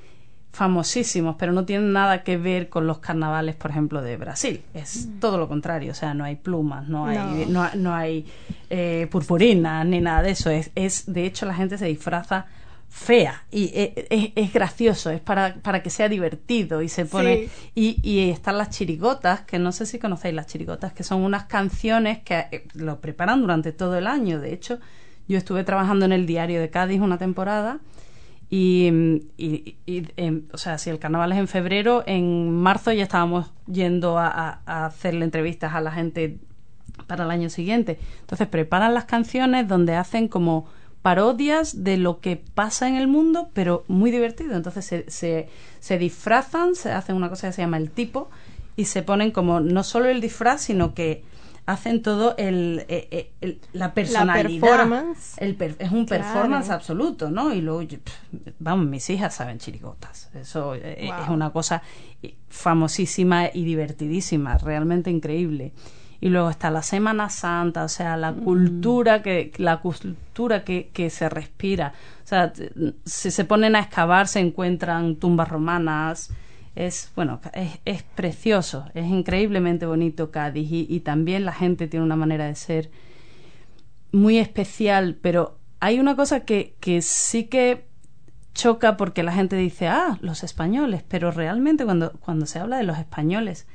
famosísimos, 0.52 1.36
pero 1.38 1.52
no 1.52 1.64
tienen 1.64 1.92
nada 1.92 2.22
que 2.22 2.36
ver 2.36 2.68
con 2.68 2.86
los 2.86 2.98
carnavales, 2.98 3.54
por 3.54 3.70
ejemplo, 3.70 4.02
de 4.02 4.16
Brasil. 4.16 4.62
Es 4.74 5.06
mm. 5.06 5.20
todo 5.20 5.38
lo 5.38 5.48
contrario, 5.48 5.92
o 5.92 5.94
sea, 5.94 6.12
no 6.14 6.24
hay 6.24 6.36
plumas, 6.36 6.88
no 6.88 7.06
hay, 7.06 7.46
no. 7.48 7.68
no, 7.74 7.94
hay 7.94 8.26
eh, 8.68 9.06
purpurinas 9.10 9.86
ni 9.86 10.00
nada 10.00 10.22
de 10.22 10.30
eso. 10.30 10.50
Es, 10.50 10.70
es, 10.74 11.12
de 11.12 11.24
hecho, 11.24 11.46
la 11.46 11.54
gente 11.54 11.78
se 11.78 11.86
disfraza 11.86 12.46
fea 12.88 13.44
y 13.52 13.66
e, 13.66 14.32
es, 14.34 14.52
gracioso, 14.52 15.10
es 15.10 15.20
para, 15.20 15.54
para 15.62 15.80
que 15.80 15.90
sea 15.90 16.08
divertido 16.08 16.82
y 16.82 16.88
se 16.88 17.04
pone 17.04 17.48
y, 17.76 18.00
y 18.02 18.30
están 18.30 18.58
las 18.58 18.70
chirigotas, 18.70 19.42
que 19.42 19.60
no 19.60 19.70
sé 19.70 19.86
si 19.86 20.00
conocéis 20.00 20.34
las 20.34 20.48
chirigotas, 20.48 20.92
que 20.92 21.04
son 21.04 21.22
unas 21.22 21.44
canciones 21.44 22.18
que 22.18 22.46
eh, 22.50 22.66
lo 22.74 23.00
preparan 23.00 23.40
durante 23.40 23.70
todo 23.70 23.96
el 23.96 24.08
año. 24.08 24.40
De 24.40 24.52
hecho, 24.52 24.80
yo 25.28 25.38
estuve 25.38 25.62
trabajando 25.62 26.04
en 26.04 26.12
el 26.12 26.26
diario 26.26 26.60
de 26.60 26.70
Cádiz 26.70 27.00
una 27.00 27.18
temporada 27.18 27.78
y, 28.52 29.28
y, 29.36 29.76
em, 30.16 30.42
o 30.52 30.58
sea, 30.58 30.76
si 30.78 30.90
el 30.90 30.98
carnaval 30.98 31.30
es 31.30 31.38
en 31.38 31.46
febrero, 31.46 32.02
en 32.06 32.50
marzo 32.50 32.90
ya 32.90 33.04
estábamos 33.04 33.52
yendo 33.70 34.18
a, 34.18 34.60
hacerle 34.66 35.24
entrevistas 35.24 35.72
a 35.74 35.80
la 35.80 35.92
gente 35.92 36.38
para 37.06 37.24
el 37.24 37.30
año 37.30 37.48
siguiente. 37.48 38.00
Entonces 38.20 38.48
preparan 38.48 38.92
las 38.92 39.04
canciones 39.04 39.68
donde 39.68 39.94
hacen 39.94 40.26
como 40.26 40.66
parodias 41.00 41.84
de 41.84 41.96
lo 41.96 42.20
que 42.20 42.36
pasa 42.36 42.88
en 42.88 42.96
el 42.96 43.06
mundo, 43.06 43.50
pero 43.54 43.84
muy 43.86 44.10
divertido. 44.10 44.56
Entonces 44.56 44.84
se, 44.84 45.08
se, 45.08 45.48
se 45.78 45.98
disfrazan, 45.98 46.74
se 46.74 46.90
hacen 46.90 47.14
una 47.14 47.28
cosa 47.28 47.46
que 47.46 47.52
se 47.52 47.62
llama 47.62 47.76
el 47.76 47.92
tipo 47.92 48.30
y 48.74 48.86
se 48.86 49.04
ponen 49.04 49.30
como 49.30 49.60
no 49.60 49.84
solo 49.84 50.08
el 50.08 50.20
disfraz, 50.20 50.62
sino 50.62 50.92
que 50.92 51.22
hacen 51.70 52.02
todo 52.02 52.34
el, 52.36 52.84
eh, 52.88 53.32
eh, 53.40 53.58
la 53.72 53.94
personalidad. 53.94 54.60
performance. 54.60 55.38
El 55.38 55.56
es 55.78 55.92
un 55.92 56.06
performance 56.06 56.70
absoluto, 56.70 57.30
¿no? 57.30 57.54
Y 57.54 57.60
luego, 57.60 57.82
vamos, 58.58 58.86
mis 58.86 59.08
hijas 59.10 59.34
saben 59.34 59.58
chirigotas. 59.58 60.30
Eso 60.34 60.74
eh, 60.74 61.08
es 61.08 61.28
una 61.28 61.50
cosa 61.50 61.82
famosísima 62.48 63.50
y 63.52 63.64
divertidísima, 63.64 64.58
realmente 64.58 65.10
increíble. 65.10 65.72
Y 66.20 66.28
luego 66.28 66.50
está 66.50 66.70
la 66.70 66.82
Semana 66.82 67.30
Santa, 67.30 67.84
o 67.84 67.88
sea, 67.88 68.16
la 68.16 68.32
mm. 68.32 68.44
cultura 68.44 69.22
que 69.22 69.52
la 69.56 69.78
cultura 69.78 70.64
que, 70.64 70.90
que 70.92 71.08
se 71.08 71.28
respira. 71.28 71.94
O 72.24 72.26
sea, 72.26 72.52
si 73.04 73.30
se 73.30 73.44
ponen 73.44 73.76
a 73.76 73.80
excavar 73.80 74.28
se 74.28 74.40
encuentran 74.40 75.16
tumbas 75.16 75.48
romanas, 75.48 76.30
es 76.74 77.10
bueno 77.16 77.40
es, 77.52 77.80
es, 77.84 78.02
precioso 78.02 78.86
es 78.94 79.06
increíblemente 79.06 79.86
bonito 79.86 80.30
Cádiz 80.30 80.68
y, 80.70 81.00
también 81.00 81.44
la 81.44 81.52
gente 81.52 81.88
tiene 81.88 82.04
una 82.04 82.16
manera 82.16 82.46
de 82.46 82.54
ser 82.54 82.90
muy 84.12 84.38
especial 84.38 85.16
pero 85.20 85.58
hay 85.80 85.98
una 85.98 86.16
cosa 86.16 86.40
que, 86.40 86.74
que 86.80 87.02
sí 87.02 87.44
que 87.44 87.86
choca 88.54 88.96
porque 88.96 89.22
la 89.22 89.32
gente 89.32 89.56
dice 89.56 89.88
ah 89.88 90.18
los 90.20 90.44
españoles 90.44 91.04
pero 91.06 91.30
realmente 91.30 91.84
cuando 91.84 92.12
cuando 92.20 92.46
se 92.46 92.58
habla 92.58 92.76
de 92.76 92.84
los 92.84 92.98
españoles 92.98 93.66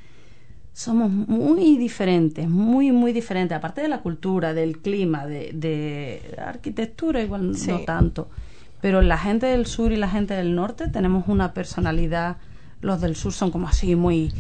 somos 0.76 1.10
muy 1.10 1.78
diferentes, 1.78 2.50
muy, 2.50 2.92
muy 2.92 3.14
diferentes, 3.14 3.58
aparte 3.58 3.80
de 3.80 3.88
la 3.88 4.02
cultura, 4.02 4.54
del 4.54 4.80
clima, 4.80 5.26
de, 5.26 5.52
de 5.54 6.36
arquitectura, 6.38 7.22
igual 7.22 7.54
no 7.54 7.80
tanto. 7.86 8.30
Pero 8.82 9.02
la 9.02 9.18
gente 9.18 9.46
del 9.46 9.68
sur 9.68 9.94
y 9.94 9.96
la 9.96 10.10
gente 10.10 10.34
del 10.34 10.54
norte 10.54 10.90
tenemos 10.90 11.30
una 11.30 11.54
personalidad, 11.54 12.36
los 12.86 13.02
del 13.02 13.16
sur 13.16 13.34
son 13.34 13.52
como 13.52 13.68
así 13.68 13.96
muy 13.96 14.32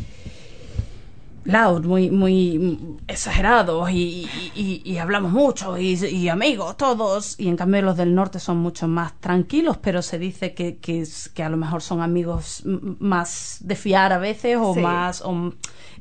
loud, 1.45 1.85
muy, 1.85 2.09
muy 2.09 2.97
exagerados 3.07 3.91
y, 3.91 4.27
y, 4.55 4.97
hablamos 4.97 5.31
mucho 5.31 5.77
y, 5.77 6.27
amigos 6.29 6.75
todos. 6.77 7.39
Y 7.39 7.47
en 7.47 7.57
cambio 7.57 7.81
los 7.81 7.97
del 7.97 8.13
norte 8.13 8.39
son 8.39 8.57
mucho 8.57 8.87
más 8.87 9.13
tranquilos, 9.19 9.77
pero 9.77 10.01
se 10.01 10.19
dice 10.19 10.53
que, 10.53 10.77
que, 10.77 11.07
que 11.33 11.43
a 11.43 11.49
lo 11.49 11.57
mejor 11.57 11.81
son 11.81 12.01
amigos 12.01 12.63
más 12.65 13.57
de 13.61 13.75
fiar 13.75 14.13
a 14.13 14.17
veces 14.17 14.57
o 14.59 14.73
más... 14.75 15.23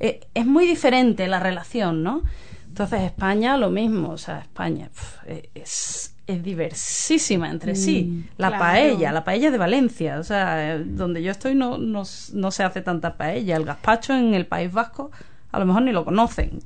Eh, 0.01 0.21
es 0.35 0.47
muy 0.47 0.67
diferente 0.67 1.27
la 1.29 1.41
relación, 1.41 2.03
¿no? 2.03 2.23
Entonces 2.67 3.03
España 3.03 3.57
lo 3.57 3.71
mismo, 3.71 4.11
o 4.11 4.19
sea, 4.19 4.41
España 4.41 4.91
eh, 5.27 5.51
es, 5.55 6.14
es 6.27 6.43
diversísima 6.43 7.51
entre 7.51 7.75
sí. 7.75 8.05
Mm, 8.05 8.25
la 8.39 8.59
paella, 8.59 9.13
la 9.13 9.25
paella 9.25 9.51
de 9.51 9.59
Valencia, 9.59 10.19
o 10.19 10.23
sea, 10.23 10.79
donde 10.79 11.23
yo 11.23 11.31
estoy 11.31 11.55
no, 11.55 11.79
no, 11.79 12.03
no 12.33 12.51
se 12.51 12.63
hace 12.63 12.81
tanta 12.81 13.17
paella. 13.17 13.57
El 13.57 13.65
gazpacho 13.65 14.15
en 14.15 14.35
el 14.35 14.47
País 14.47 14.73
Vasco 14.73 15.11
a 15.53 15.59
lo 15.59 15.67
mejor 15.67 15.83
ni 15.83 15.93
lo 15.93 16.05
conocen. 16.05 16.61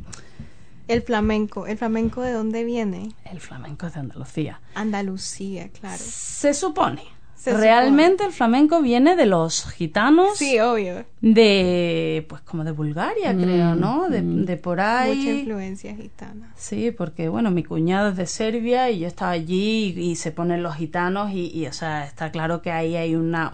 El 0.87 1.03
flamenco, 1.03 1.67
¿el 1.67 1.77
flamenco 1.77 2.23
de 2.23 2.33
dónde 2.33 2.65
viene? 2.65 3.13
El 3.31 3.41
flamenco 3.41 3.87
es 3.87 3.95
de 3.95 4.01
Andalucía. 4.01 4.61
Andalucía, 4.75 5.69
claro. 5.69 6.03
Se 6.03 6.55
supone. 6.55 7.18
Realmente 7.47 8.25
el 8.25 8.33
flamenco 8.33 8.83
viene 8.83 9.17
de 9.17 9.27
los 9.27 9.71
gitanos. 9.71 10.37
Sí, 10.37 10.59
obvio. 10.61 11.05
De, 11.21 12.27
pues 12.29 12.43
como 12.43 12.65
de 12.65 12.73
Bulgaria, 12.73 13.35
creo, 13.35 13.75
mm, 13.75 13.81
¿no? 13.81 14.09
De, 14.09 14.23
mm. 14.23 14.45
de, 14.45 14.57
por 14.57 14.81
ahí. 14.81 15.17
Mucha 15.17 15.31
influencia 15.31 15.95
gitana. 15.95 16.53
Sí, 16.57 16.91
porque, 16.91 17.29
bueno, 17.29 17.51
mi 17.51 17.63
cuñado 17.63 18.11
es 18.11 18.17
de 18.17 18.27
Serbia 18.27 18.91
y 18.91 19.01
yo 19.01 19.07
estaba 19.07 19.33
allí 19.33 19.95
y, 19.97 20.17
se 20.17 20.33
ponen 20.33 20.63
los 20.63 20.75
gitanos 20.75 21.31
y, 21.33 21.67
o 21.67 21.73
sea, 21.73 22.05
está 22.05 22.31
claro 22.31 22.61
que 22.61 22.73
ahí 22.73 22.97
hay 22.97 23.15
una, 23.15 23.53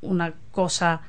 una 0.00 0.34
cosa 0.50 1.02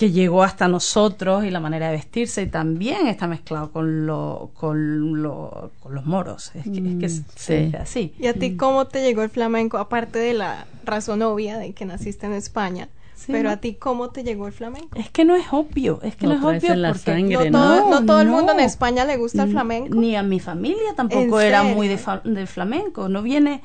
que 0.00 0.12
llegó 0.12 0.42
hasta 0.42 0.66
nosotros 0.66 1.44
y 1.44 1.50
la 1.50 1.60
manera 1.60 1.88
de 1.88 1.92
vestirse 1.96 2.40
y 2.40 2.46
también 2.46 3.06
está 3.06 3.26
mezclado 3.26 3.70
con 3.70 4.06
lo, 4.06 4.50
con, 4.54 5.22
lo, 5.22 5.72
con 5.78 5.94
los 5.94 6.06
moros. 6.06 6.52
Es 6.54 6.64
que, 6.64 6.78
es 6.78 6.96
que 6.96 7.06
mm, 7.06 7.24
se 7.36 7.76
así. 7.78 8.14
¿Y 8.18 8.26
a 8.26 8.32
ti 8.32 8.56
cómo 8.56 8.86
te 8.86 9.02
llegó 9.02 9.22
el 9.22 9.28
flamenco? 9.28 9.76
Aparte 9.76 10.18
de 10.18 10.32
la 10.32 10.66
razón 10.86 11.20
obvia 11.20 11.58
de 11.58 11.74
que 11.74 11.84
naciste 11.84 12.24
en 12.24 12.32
España. 12.32 12.88
pero 13.26 13.50
a 13.50 13.58
ti, 13.58 13.74
¿cómo 13.74 14.08
te 14.08 14.24
llegó 14.24 14.46
el 14.46 14.54
flamenco? 14.54 14.98
Es 14.98 15.10
que 15.10 15.26
no 15.26 15.36
es 15.36 15.44
obvio, 15.50 16.00
es 16.02 16.16
que 16.16 16.26
no, 16.26 16.32
es 16.32 16.42
obvio 16.64 16.82
porque 16.94 17.50
no, 17.50 18.06
todo, 18.06 18.22
el 18.22 18.28
mundo 18.28 18.52
en 18.52 18.60
España 18.60 19.04
le 19.04 19.18
gusta 19.18 19.42
el 19.42 19.50
flamenco. 19.50 19.94
Ni 19.94 20.16
a 20.16 20.22
mi 20.22 20.40
familia 20.40 20.94
tampoco 20.96 21.42
era 21.42 21.62
muy 21.62 21.88
de, 21.88 22.00
de, 22.24 22.46
flamenco, 22.46 23.10
no 23.10 23.20
viene, 23.20 23.60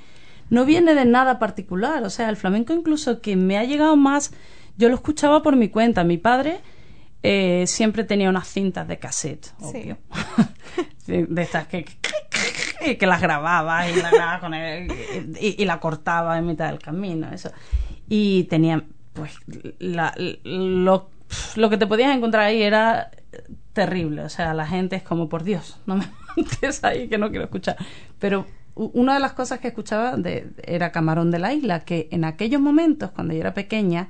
no 0.50 0.66
viene 0.66 0.96
de 0.96 1.06
nada 1.06 1.40
particular. 1.40 2.04
O 2.04 2.10
sea, 2.10 2.28
el 2.28 2.36
flamenco 2.36 2.74
incluso 2.74 3.22
que 3.22 3.38
me 3.38 3.58
ha 3.58 3.64
llegado 3.64 3.96
más 3.96 4.34
yo 4.78 4.90
lo 4.90 4.96
escuchaba 4.96 5.42
por 5.42 5.56
mi 5.56 5.70
cuenta. 5.70 6.04
Mi 6.04 6.18
padre 6.18 6.60
eh, 7.24 7.66
siempre 7.68 8.04
tenía 8.04 8.30
unas 8.30 8.48
cintas 8.48 8.88
de 8.88 9.00
cassette, 9.00 9.54
obvio. 9.60 9.98
de 11.08 11.42
estas 11.42 11.68
que, 11.68 11.86
que, 12.98 13.06
las 13.06 13.22
grababa 13.22 13.88
y 13.90 13.96
la 13.96 14.10
grababa 14.10 14.40
con 14.40 14.54
él, 14.56 14.92
y, 15.40 15.64
la 15.66 15.80
cortaba 15.80 16.38
en 16.38 16.48
mitad 16.48 16.70
del 16.70 16.80
camino. 16.80 17.30
Eso. 17.32 17.52
Y 18.10 18.44
tenía, 18.46 18.84
pues, 19.14 19.38
la, 19.80 20.14
lo, 20.44 21.10
lo 21.56 21.70
que 21.70 21.78
te 21.78 21.88
podías 21.88 22.16
encontrar 22.16 22.44
ahí 22.46 22.62
era 22.62 23.12
terrible. 23.74 24.24
O 24.24 24.30
sea, 24.30 24.54
la 24.54 24.66
gente 24.66 24.96
es 24.96 25.04
como, 25.04 25.30
por 25.30 25.44
Dios, 25.44 25.80
no 25.86 25.96
me 25.96 26.06
montes 26.38 26.84
ahí 26.84 27.08
que 27.08 27.18
no 27.18 27.30
quiero 27.30 27.46
escuchar. 27.46 27.78
Pero 28.20 28.48
una 28.76 29.14
de 29.14 29.20
las 29.20 29.34
cosas 29.34 29.60
que 29.60 29.70
escuchaba 29.70 30.18
de, 30.18 30.52
era 30.64 30.92
Camarón 30.92 31.32
de 31.32 31.40
la 31.40 31.54
Isla, 31.54 31.82
que 31.82 32.08
en 32.12 32.26
aquellos 32.26 32.62
momentos, 32.62 33.12
cuando 33.12 33.34
yo 33.34 33.40
era 33.40 33.54
pequeña, 33.54 34.10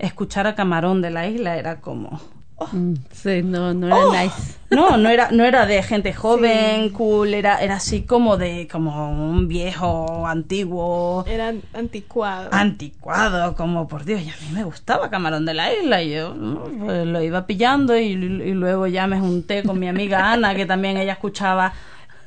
escuchar 0.00 0.46
a 0.46 0.54
Camarón 0.54 1.02
de 1.02 1.10
la 1.10 1.28
isla 1.28 1.56
era 1.56 1.80
como... 1.80 2.20
Oh. 2.62 2.68
Mm, 2.72 2.94
sí, 3.10 3.42
no, 3.42 3.72
no 3.72 3.86
era 3.86 3.96
oh. 3.96 4.12
nice. 4.12 4.58
No, 4.70 4.98
no 4.98 5.08
era, 5.08 5.30
no 5.30 5.44
era 5.44 5.64
de 5.64 5.82
gente 5.82 6.12
joven, 6.12 6.90
cool, 6.90 7.32
era, 7.32 7.58
era 7.58 7.76
así 7.76 8.02
como 8.02 8.36
de, 8.36 8.68
como 8.70 9.10
un 9.10 9.48
viejo 9.48 10.26
antiguo. 10.26 11.24
Era 11.26 11.54
anticuado. 11.72 12.50
Anticuado, 12.52 13.56
como 13.56 13.88
por 13.88 14.04
Dios, 14.04 14.20
y 14.20 14.28
a 14.28 14.34
mí 14.42 14.52
me 14.52 14.64
gustaba 14.64 15.08
Camarón 15.08 15.46
de 15.46 15.54
la 15.54 15.72
Isla, 15.72 16.02
y 16.02 16.12
yo 16.12 16.36
pues, 16.78 17.06
lo 17.06 17.22
iba 17.22 17.46
pillando 17.46 17.96
y, 17.96 18.10
y 18.10 18.52
luego 18.52 18.86
ya 18.86 19.06
me 19.06 19.18
junté 19.18 19.62
con 19.62 19.78
mi 19.78 19.88
amiga 19.88 20.30
Ana, 20.30 20.54
que 20.54 20.66
también 20.66 20.98
ella 20.98 21.14
escuchaba 21.14 21.72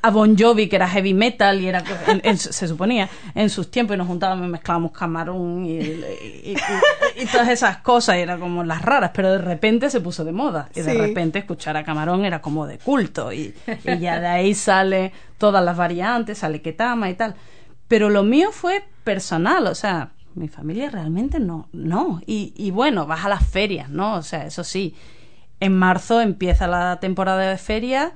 a 0.04 0.10
Bon 0.10 0.36
Jovi, 0.36 0.68
que 0.68 0.76
era 0.76 0.86
heavy 0.86 1.14
metal, 1.14 1.62
y 1.62 1.66
era, 1.66 1.82
se 2.36 2.68
suponía, 2.68 3.08
en 3.34 3.48
sus 3.48 3.70
tiempos, 3.70 3.94
y 3.94 3.96
nos 3.96 4.06
juntábamos 4.06 4.46
y 4.46 4.50
mezclábamos 4.50 4.92
camarón 4.92 5.64
y, 5.64 5.78
y, 5.78 6.56
todas 7.32 7.48
esas 7.48 7.78
cosas, 7.78 8.16
y 8.16 8.18
era 8.18 8.36
como 8.36 8.62
las 8.64 8.82
raras, 8.82 9.12
pero 9.14 9.32
de 9.32 9.38
repente 9.38 9.88
se 9.88 10.02
puso 10.02 10.22
de 10.22 10.32
moda, 10.32 10.68
y 10.74 10.82
de 10.82 10.92
repente 10.92 11.38
escuchar 11.38 11.78
a 11.78 11.84
camarón 11.84 12.26
era 12.26 12.42
como 12.42 12.66
de 12.66 12.76
culto, 12.76 13.32
y, 13.32 13.54
ya 13.98 14.20
de 14.20 14.26
ahí 14.26 14.54
sale 14.54 15.10
todas 15.38 15.64
las 15.64 15.74
variantes, 15.74 16.36
sale 16.36 16.60
Ketama 16.60 17.08
y 17.08 17.14
tal. 17.14 17.34
Pero 17.88 18.10
lo 18.10 18.24
mío 18.24 18.50
fue 18.52 18.84
personal, 19.04 19.66
o 19.68 19.74
sea, 19.74 20.10
mi 20.34 20.48
familia 20.48 20.90
realmente 20.90 21.40
no, 21.40 21.68
no. 21.72 22.20
Y, 22.26 22.52
y 22.58 22.72
bueno, 22.72 23.06
vas 23.06 23.24
a 23.24 23.30
las 23.30 23.46
ferias, 23.46 23.88
¿no? 23.88 24.16
O 24.16 24.22
sea, 24.22 24.44
eso 24.44 24.64
sí, 24.64 24.94
en 25.60 25.74
marzo 25.78 26.20
empieza 26.20 26.66
la 26.66 27.00
temporada 27.00 27.48
de 27.48 27.56
ferias 27.56 28.12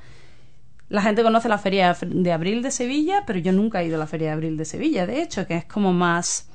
la 0.89 1.03
gente 1.03 1.23
conoce 1.23 1.49
la 1.49 1.59
Feria 1.59 1.97
de 2.01 2.33
Abril 2.33 2.63
de 2.63 2.71
Sevilla, 2.71 3.25
pero 3.27 3.39
yo 3.39 3.53
nunca 3.53 3.83
he 3.83 3.87
ido 3.87 3.97
a 3.97 3.99
la 3.99 4.07
Feria 4.07 4.29
de 4.29 4.33
Abril 4.35 4.57
de 4.57 4.65
Sevilla, 4.65 5.07
de 5.07 5.23
hecho, 5.23 5.47
que 5.47 5.57
es 5.57 5.65
como 5.65 5.93
más 5.93 6.49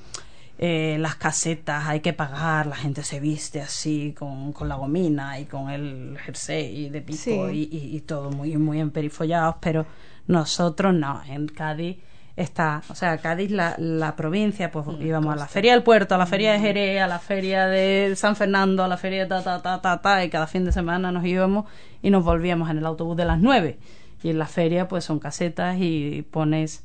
eh, 0.58 0.98
las 1.00 1.15
casetas, 1.15 1.88
hay 1.88 2.00
que 2.00 2.13
pagar, 2.13 2.67
la 2.67 2.76
gente 2.76 3.04
se 3.04 3.19
viste 3.19 3.62
así 3.62 4.15
con, 4.17 4.54
con 4.54 4.69
la 4.69 4.76
gomina 4.76 5.39
y 5.39 5.46
con 5.46 5.69
el 5.69 6.17
jersey 6.24 6.89
de 6.89 7.02
pico 7.02 7.50
y, 7.50 7.69
y, 7.72 8.00
todo 8.02 8.32
muy, 8.32 8.56
muy 8.58 8.80
emperifollados, 8.80 9.56
pero 9.60 9.86
nosotros 10.28 10.93
no, 10.93 11.22
en 11.28 11.48
Cádiz 11.48 11.98
está, 12.36 12.82
o 12.89 12.96
sea, 12.96 13.17
Cádiz, 13.17 13.52
la, 13.52 13.76
la 13.78 14.15
provincia, 14.15 14.72
pues 14.72 14.86
íbamos 15.00 15.34
a 15.34 15.36
la 15.36 15.48
feria 15.48 15.74
del 15.74 15.84
puerto, 15.84 16.15
a 16.15 16.17
la 16.17 16.26
feria 16.26 16.54
de 16.54 16.60
Jerez, 16.60 17.02
a 17.02 17.08
la 17.08 17.19
feria 17.19 17.67
de 17.67 18.13
San 18.15 18.36
Fernando, 18.36 18.84
a 18.84 18.88
la 18.88 18.98
feria 18.98 19.24
de 19.24 19.30
ta, 19.30 19.43
ta, 19.43 19.62
ta, 19.62 19.82
ta, 19.82 20.02
ta, 20.02 20.24
y 20.24 20.30
cada 20.30 20.48
fin 20.48 20.65
de 20.65 20.72
semana 20.72 21.12
nos 21.12 21.26
íbamos 21.26 21.65
y 22.02 22.10
nos 22.10 22.24
volvíamos 22.24 22.69
en 22.69 22.78
el 22.78 22.86
autobús 22.86 23.17
de 23.17 23.26
las 23.26 23.39
nueve. 23.39 23.78
Y 24.23 24.29
en 24.29 24.39
la 24.39 24.47
feria 24.47 24.88
pues 24.88 25.03
son 25.05 25.19
casetas 25.19 25.77
y 25.79 26.25
pones 26.31 26.83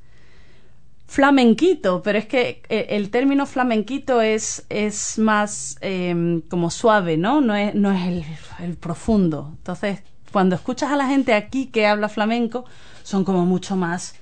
flamenquito, 1.08 2.02
pero 2.02 2.18
es 2.18 2.26
que 2.26 2.62
eh, 2.68 2.86
el 2.90 3.10
término 3.10 3.46
flamenquito 3.46 4.20
es, 4.20 4.66
es 4.68 5.18
más 5.18 5.78
em, 5.80 6.42
como 6.42 6.70
suave, 6.70 7.16
¿no? 7.16 7.40
No 7.40 7.56
es, 7.56 7.74
no 7.74 7.90
es 7.90 8.24
el, 8.60 8.76
profundo. 8.76 9.52
Entonces, 9.56 10.00
cuando 10.32 10.54
escuchas 10.54 10.92
a 10.92 10.96
la 10.96 11.06
gente 11.06 11.32
aquí 11.32 11.66
que 11.66 11.86
habla 11.86 12.10
flamenco, 12.10 12.66
son 13.02 13.24
como 13.24 13.46
mucho 13.46 13.74
más 13.74 14.16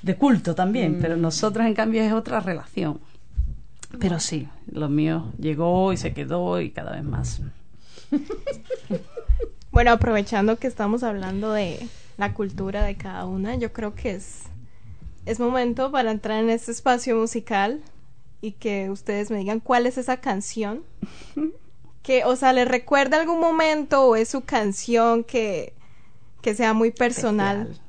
de 0.00 0.16
culto 0.16 0.54
también, 0.54 0.98
pero 1.00 1.16
mm. 1.16 1.20
nosotros 1.20 1.66
en 1.66 1.74
cambio 1.74 2.02
es 2.02 2.12
otra 2.12 2.40
relación. 2.40 2.98
Pero 3.98 4.18
sí, 4.18 4.48
lo 4.70 4.88
mío 4.88 5.32
llegó 5.38 5.92
y 5.92 5.98
se 5.98 6.14
quedó 6.14 6.60
y 6.60 6.70
cada 6.70 6.92
vez 6.92 7.04
más. 7.04 7.42
Bueno, 9.72 9.90
aprovechando 9.92 10.58
que 10.58 10.66
estamos 10.66 11.02
hablando 11.02 11.50
de, 11.50 11.88
la 12.16 12.34
cultura 12.34 12.82
de 12.82 12.96
cada 12.96 13.26
una. 13.26 13.56
Yo 13.56 13.72
creo 13.72 13.94
que 13.94 14.12
es, 14.12 14.42
es 15.26 15.40
momento 15.40 15.90
para 15.90 16.10
entrar 16.10 16.42
en 16.42 16.50
este 16.50 16.72
espacio 16.72 17.16
musical 17.16 17.80
y 18.40 18.52
que 18.52 18.90
ustedes 18.90 19.30
me 19.30 19.38
digan 19.38 19.60
cuál 19.60 19.86
es 19.86 19.98
esa 19.98 20.18
canción 20.18 20.82
que, 22.02 22.24
o 22.24 22.36
sea, 22.36 22.52
les 22.52 22.68
recuerda 22.68 23.20
algún 23.20 23.40
momento 23.40 24.06
o 24.06 24.16
es 24.16 24.28
su 24.28 24.42
canción 24.42 25.24
que, 25.24 25.72
que 26.40 26.54
sea 26.54 26.74
muy 26.74 26.90
personal. 26.90 27.80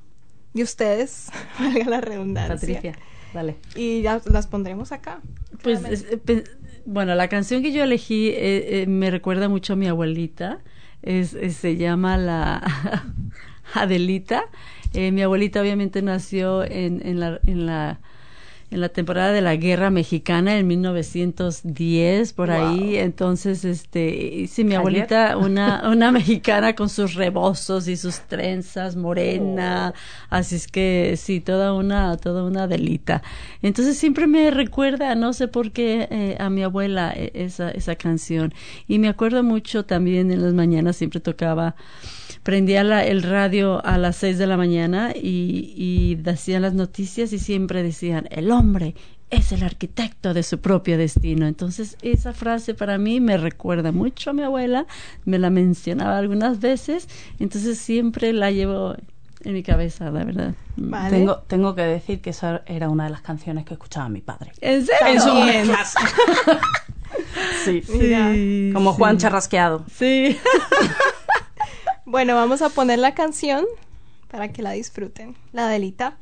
Y 0.53 0.61
ustedes, 0.61 1.29
valga 1.59 1.85
la 1.89 2.01
redundancia. 2.01 2.55
Patricia, 2.55 2.95
dale. 3.33 3.57
Y 3.75 4.03
ya 4.03 4.21
las 4.25 4.45
pondremos 4.47 4.91
acá. 4.91 5.19
Pues, 5.63 5.81
bueno, 6.85 7.15
la 7.15 7.27
canción 7.27 7.63
que 7.63 7.71
yo 7.71 7.83
elegí 7.83 8.27
eh, 8.27 8.81
eh, 8.81 8.87
me 8.87 9.09
recuerda 9.09 9.49
mucho 9.49 9.73
a 9.73 9.75
mi 9.75 9.87
abuelita. 9.87 10.59
Es, 11.01 11.35
se 11.57 11.75
llama 11.75 12.17
la 12.17 12.61
Adelita. 13.73 14.45
Eh, 14.93 15.11
mi 15.11 15.23
abuelita 15.23 15.61
obviamente 15.61 16.01
nació 16.01 16.63
en, 16.63 17.01
en, 17.05 17.19
la, 17.19 17.39
en, 17.47 17.65
la, 17.65 17.99
en 18.69 18.81
la 18.81 18.89
temporada 18.89 19.31
de 19.31 19.41
la 19.41 19.55
guerra 19.55 19.89
mexicana 19.89 20.57
en 20.57 20.67
1910 20.67 22.33
por 22.33 22.51
ahí. 22.51 22.97
Entonces 22.97 23.65
este 23.65 24.45
sí 24.47 24.63
mi 24.63 24.75
abuelita 24.75 25.37
una 25.37 25.89
una 25.91 26.11
mexicana 26.11 26.75
con 26.75 26.89
sus 26.89 27.15
rebozos 27.15 27.87
y 27.87 27.97
sus 27.97 28.19
trenzas 28.21 28.95
morena. 28.95 29.93
Oh. 29.95 29.97
así 30.29 30.55
es 30.55 30.67
que 30.67 31.15
sí 31.17 31.39
toda 31.39 31.73
una 31.73 32.17
toda 32.17 32.43
una 32.43 32.67
delita 32.67 33.21
entonces 33.61 33.97
siempre 33.97 34.27
me 34.27 34.51
recuerda 34.51 35.15
no 35.15 35.33
sé 35.33 35.47
por 35.47 35.71
qué 35.71 36.07
eh, 36.11 36.37
a 36.39 36.49
mi 36.49 36.63
abuela 36.63 37.13
e, 37.15 37.31
esa 37.33 37.71
esa 37.71 37.95
canción. 37.95 38.53
Y 38.87 38.99
me 38.99 39.07
acuerdo 39.07 39.43
mucho 39.43 39.85
también 39.85 40.31
en 40.31 40.41
las 40.41 40.53
mañanas 40.53 40.97
siempre 40.97 41.19
tocaba 41.19 41.75
prendía 42.43 42.83
la, 42.83 43.05
el 43.05 43.23
radio 43.23 43.83
a 43.85 43.97
las 43.97 44.17
seis 44.17 44.37
de 44.37 44.47
la 44.47 44.57
mañana 44.57 45.11
y, 45.15 45.73
y 45.75 46.15
decían 46.15 46.61
las 46.61 46.73
noticias 46.73 47.33
y 47.33 47.39
siempre 47.39 47.83
decían, 47.83 48.27
el 48.31 48.51
hombre 48.51 48.95
es 49.33 49.51
el 49.51 49.63
arquitecto 49.63 50.33
de 50.33 50.43
su 50.43 50.59
propio 50.59 50.97
destino. 50.97 51.47
Entonces, 51.47 51.97
esa 52.01 52.33
frase 52.33 52.73
para 52.73 52.97
mí 52.97 53.19
me 53.19 53.37
recuerda 53.37 53.91
mucho 53.91 54.29
a 54.29 54.33
mi 54.33 54.43
abuela, 54.43 54.85
me 55.25 55.39
la 55.39 55.49
mencionaba 55.49 56.17
algunas 56.17 56.59
veces, 56.59 57.07
entonces 57.39 57.79
siempre 57.79 58.31
la 58.31 58.51
llevo 58.51 58.95
en 59.43 59.53
mi 59.53 59.63
cabeza, 59.63 60.11
la 60.11 60.23
verdad. 60.23 60.53
Tengo, 61.09 61.37
tengo 61.47 61.75
que 61.75 61.81
decir 61.81 62.21
que 62.21 62.29
esa 62.29 62.61
era 62.65 62.89
una 62.89 63.05
de 63.05 63.09
las 63.09 63.21
canciones 63.21 63.65
que 63.65 63.73
escuchaba 63.73 64.07
mi 64.07 64.21
padre. 64.21 64.51
¿En 64.61 64.85
serio? 64.85 65.07
En 65.07 65.19
su 65.19 65.83
sí, 67.65 67.81
sí, 67.81 68.71
como 68.73 68.93
Juan 68.93 69.17
Charrasqueado. 69.17 69.83
Sí. 69.93 70.37
Bueno, 72.05 72.35
vamos 72.35 72.61
a 72.61 72.69
poner 72.69 72.99
la 72.99 73.15
canción 73.15 73.65
para 74.29 74.51
que 74.51 74.61
la 74.61 74.71
disfruten. 74.71 75.37
La 75.53 75.67
delita. 75.69 76.17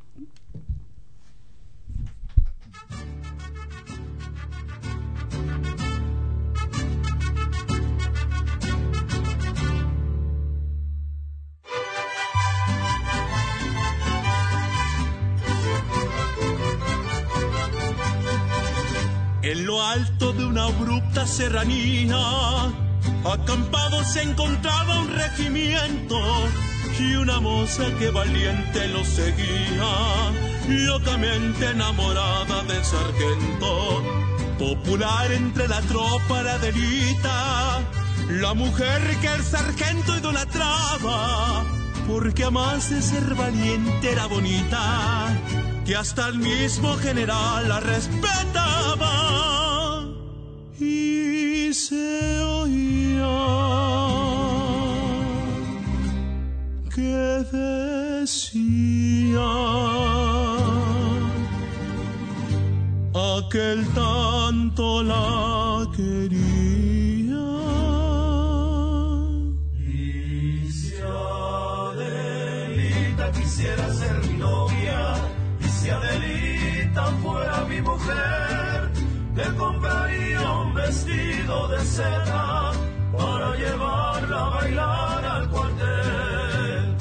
En 19.41 19.65
lo 19.65 19.81
alto 19.81 20.31
de 20.33 20.45
una 20.45 20.65
abrupta 20.65 21.25
serranía 21.25 22.71
Acampado 23.23 24.03
se 24.03 24.23
encontraba 24.23 24.99
un 24.99 25.09
regimiento 25.09 26.17
y 26.99 27.13
una 27.13 27.39
moza 27.39 27.83
que 27.99 28.09
valiente 28.09 28.87
lo 28.87 29.05
seguía, 29.05 30.31
locamente 30.67 31.69
enamorada 31.69 32.63
del 32.63 32.83
sargento. 32.83 34.03
Popular 34.57 35.31
entre 35.31 35.67
la 35.67 35.81
tropa 35.81 36.41
la 36.41 36.57
delita, 36.57 37.81
la 38.29 38.53
mujer 38.55 39.01
que 39.21 39.27
el 39.27 39.43
sargento 39.43 40.17
idolatraba, 40.17 41.63
porque 42.07 42.43
además 42.43 42.89
de 42.89 43.03
ser 43.03 43.35
valiente 43.35 44.11
era 44.11 44.25
bonita, 44.25 45.27
que 45.85 45.95
hasta 45.95 46.27
el 46.27 46.39
mismo 46.39 46.95
general 46.97 47.69
la 47.69 47.79
respetaba. 47.79 49.11
Y 50.79 51.71
se 51.73 52.43
que 56.93 57.45
decía 57.51 58.71
aquel 63.37 63.79
tanto 63.93 65.03
la 65.03 65.87
quería. 65.95 67.47
Y 69.79 70.69
si 70.69 70.95
Adelita 71.91 73.25
quisiera 73.31 73.93
ser 73.93 74.15
mi 74.27 74.35
novia, 74.37 74.99
y 75.59 75.67
si 75.67 75.89
Adelita 75.89 77.05
fuera 77.23 77.65
mi 77.69 77.81
mujer, 77.81 78.91
le 79.35 79.55
compraría 79.55 80.51
un 80.51 80.73
vestido 80.73 81.67
de 81.69 81.79
seda 81.85 82.71
para 83.11 83.55
llevarla 83.55 84.39
a 84.45 84.49
bailar 84.49 85.25
al 85.25 85.49
cuartel. 85.49 86.95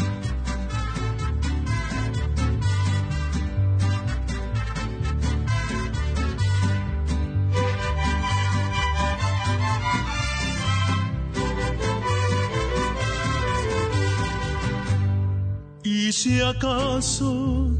Y 15.83 16.13
si 16.13 16.41
acaso 16.41 17.71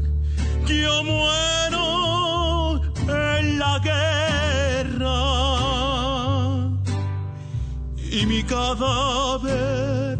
yo 0.65 1.03
muero 1.03 1.80
y 8.11 8.25
mi 8.25 8.43
cadáver 8.43 10.19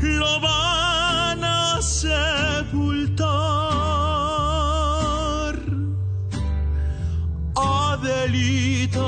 lo 0.00 0.40
van 0.40 1.42
a 1.42 1.82
sepultar. 1.82 3.28
Adelita, 7.56 9.02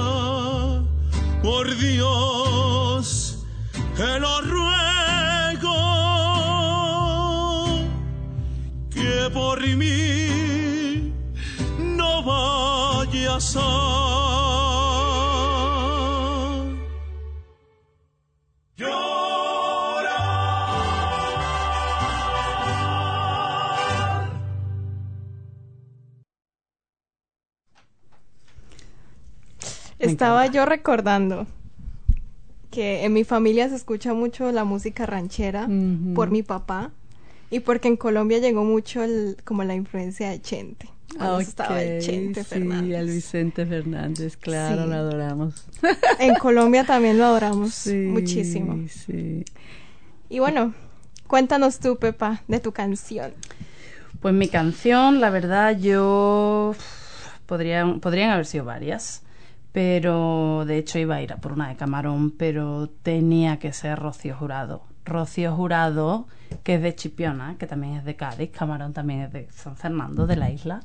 por 1.42 1.76
Dios, 1.78 3.38
te 3.96 4.18
lo 4.18 4.40
ruego 4.40 5.78
que 8.90 9.30
por 9.32 9.60
mí 9.76 11.12
no 11.78 12.22
vayas 12.24 13.56
a 13.56 14.11
Estaba 30.22 30.46
yo 30.46 30.64
recordando 30.66 31.48
que 32.70 33.04
en 33.04 33.12
mi 33.12 33.24
familia 33.24 33.68
se 33.68 33.74
escucha 33.74 34.14
mucho 34.14 34.52
la 34.52 34.62
música 34.62 35.04
ranchera 35.04 35.68
por 36.14 36.30
mi 36.30 36.44
papá 36.44 36.92
y 37.50 37.58
porque 37.58 37.88
en 37.88 37.96
Colombia 37.96 38.38
llegó 38.38 38.62
mucho 38.62 39.02
el, 39.02 39.36
como 39.42 39.64
la 39.64 39.74
influencia 39.74 40.30
de 40.30 40.40
Chente. 40.40 40.88
estaba 41.40 41.82
el 41.82 42.00
Chente 42.00 42.44
sí, 42.44 42.54
el 42.54 43.06
Vicente 43.08 43.66
Fernández, 43.66 44.36
claro, 44.36 44.86
lo 44.86 44.94
adoramos. 44.94 45.66
En 46.20 46.36
Colombia 46.36 46.84
también 46.84 47.18
lo 47.18 47.24
adoramos 47.24 47.88
muchísimo. 48.06 48.78
Sí. 48.88 49.44
Y 50.28 50.38
bueno, 50.38 50.72
cuéntanos 51.26 51.80
tú, 51.80 51.96
Pepa, 51.96 52.42
de 52.46 52.60
tu 52.60 52.70
canción. 52.70 53.32
Pues 54.20 54.32
mi 54.34 54.46
canción, 54.46 55.20
la 55.20 55.30
verdad, 55.30 55.76
yo 55.76 56.76
podrían, 57.46 57.98
podrían 57.98 58.30
haber 58.30 58.46
sido 58.46 58.64
varias 58.64 59.22
pero 59.72 60.64
de 60.66 60.78
hecho 60.78 60.98
iba 60.98 61.16
a 61.16 61.22
ir 61.22 61.32
a 61.32 61.38
por 61.38 61.52
una 61.52 61.68
de 61.68 61.76
camarón, 61.76 62.30
pero 62.30 62.88
tenía 63.02 63.58
que 63.58 63.72
ser 63.72 63.98
Rocío 63.98 64.36
Jurado. 64.36 64.82
Rocío 65.04 65.54
Jurado, 65.56 66.28
que 66.62 66.76
es 66.76 66.82
de 66.82 66.94
Chipiona, 66.94 67.56
que 67.58 67.66
también 67.66 67.94
es 67.96 68.04
de 68.04 68.14
Cádiz, 68.14 68.50
Camarón 68.50 68.92
también 68.92 69.22
es 69.22 69.32
de 69.32 69.48
San 69.50 69.76
Fernando, 69.76 70.26
de 70.26 70.36
la 70.36 70.50
isla, 70.50 70.82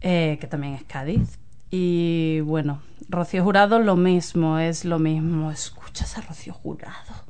eh, 0.00 0.38
que 0.40 0.46
también 0.46 0.74
es 0.74 0.84
Cádiz. 0.84 1.38
Y 1.70 2.40
bueno, 2.40 2.80
Rocío 3.08 3.44
Jurado 3.44 3.78
lo 3.78 3.94
mismo, 3.94 4.58
es 4.58 4.84
lo 4.84 4.98
mismo. 4.98 5.50
¿Escuchas 5.50 6.16
a 6.16 6.22
Rocío 6.22 6.54
Jurado? 6.54 7.26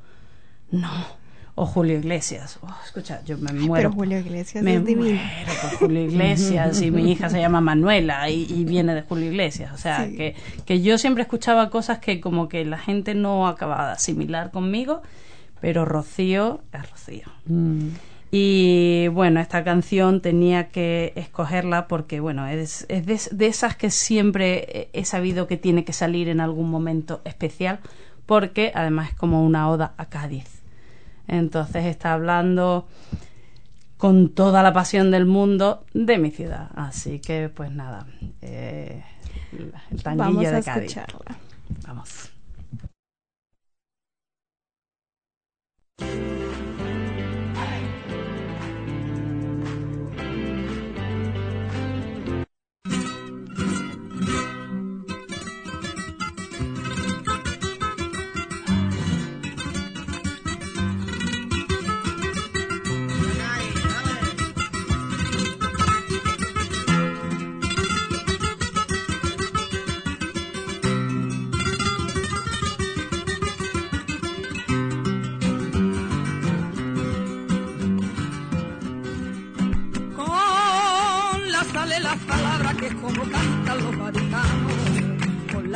No 0.71 1.28
o 1.59 1.67
Julio 1.67 1.99
Iglesias. 1.99 2.59
Oh, 2.63 2.75
escucha, 2.85 3.21
yo 3.25 3.37
me 3.37 3.53
muero. 3.53 3.91
Pero 3.91 3.93
Julio 3.93 4.19
Iglesias 4.19 4.63
me 4.63 4.77
es 4.77 4.85
divino. 4.85 5.21
muero 5.21 5.53
con 5.61 5.71
Julio 5.79 6.03
Iglesias 6.03 6.81
y 6.81 6.91
mi 6.93 7.11
hija 7.11 7.29
se 7.29 7.41
llama 7.41 7.61
Manuela 7.61 8.31
y, 8.31 8.65
viene 8.65 8.95
de 8.95 9.03
Julio 9.03 9.27
Iglesias. 9.27 9.73
O 9.73 9.77
sea, 9.77 10.09
que, 10.09 10.37
que 10.65 10.81
yo 10.83 10.99
siempre 10.99 11.23
escuchaba 11.23 11.69
cosas 11.69 11.99
que 11.99 12.21
como 12.21 12.49
que 12.49 12.65
la 12.65 12.79
gente 12.79 13.15
no 13.15 13.49
acababa 13.49 13.89
de 13.89 13.93
asimilar 13.95 14.53
conmigo, 14.53 15.03
pero 15.61 15.85
Rocío 15.85 16.61
es 16.73 16.91
Rocío. 16.91 17.27
Mm. 17.47 17.89
Y 18.31 19.09
bueno, 19.09 19.41
esta 19.41 19.65
canción 19.65 20.21
tenía 20.21 20.69
que 20.69 21.13
escogerla 21.17 21.89
porque, 21.89 22.21
bueno, 22.21 22.47
es, 22.47 22.87
es 22.89 23.07
de, 23.07 23.19
de, 23.33 23.47
esas 23.47 23.75
que 23.75 23.91
siempre 23.91 24.91
he 24.93 25.05
sabido 25.07 25.47
que 25.47 25.57
tiene 25.57 25.85
que 25.85 25.95
salir 25.95 26.29
en 26.29 26.41
algún 26.41 26.71
momento 26.71 27.23
especial, 27.25 27.81
porque 28.27 28.71
además 28.75 29.11
es 29.11 29.15
como 29.17 29.45
una 29.45 29.69
oda 29.71 29.95
a 29.97 30.07
Cádiz. 30.07 30.58
Entonces 31.29 31.85
está 31.85 32.15
hablando 32.15 32.89
con 33.97 34.31
toda 34.31 34.63
la 34.63 34.73
pasión 34.73 35.11
del 35.11 35.27
mundo 35.27 35.85
de 35.93 36.19
mi 36.19 36.31
ciudad. 36.31 36.71
Así 36.75 37.21
que, 37.21 37.49
pues 37.49 37.71
nada, 37.71 38.07
eh, 38.41 39.05
el 39.91 40.03
tanguillo 40.03 40.25
Vamos 40.25 40.47
a 40.47 40.51
de 40.53 40.63
Cádiz. 40.63 40.97
escucharla. 40.97 41.37
Vamos. 41.87 42.31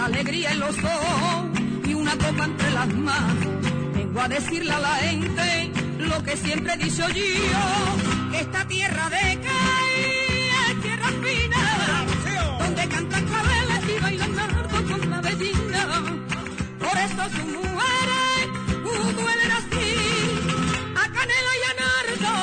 Alegría 0.04 0.50
en 0.50 0.60
los 0.60 0.76
ojos 0.78 1.60
y 1.84 1.94
una 1.94 2.12
copa 2.12 2.44
entre 2.44 2.70
las 2.72 2.88
manos. 2.94 3.46
Vengo 3.94 4.20
a 4.20 4.28
decirle 4.28 4.72
a 4.72 4.80
la 4.80 4.94
gente 4.96 5.70
lo 5.98 6.22
que 6.22 6.36
siempre 6.36 6.74
he 6.74 6.76
dicho 6.76 7.08
yo, 7.08 8.32
que 8.32 8.40
esta 8.40 8.66
tierra 8.66 9.08
de 9.10 9.38
Cádiz 9.46 10.52
es 10.70 10.82
tierra 10.82 11.08
fina, 11.08 12.06
donde 12.58 12.88
cantan 12.88 13.24
claveles 13.26 13.96
y 13.96 14.02
bailan 14.02 14.34
nardo 14.34 14.84
con 14.88 15.10
la 15.10 15.20
bellina. 15.20 15.82
Por 16.78 16.98
eso 16.98 17.22
sus 17.36 17.46
mujeres 17.46 18.44
uh, 18.84 19.12
duelen 19.20 19.52
así, 19.60 19.90
a 20.96 21.04
canela 21.16 21.52
y 21.60 21.64
a 21.70 21.74
nardo 21.82 22.34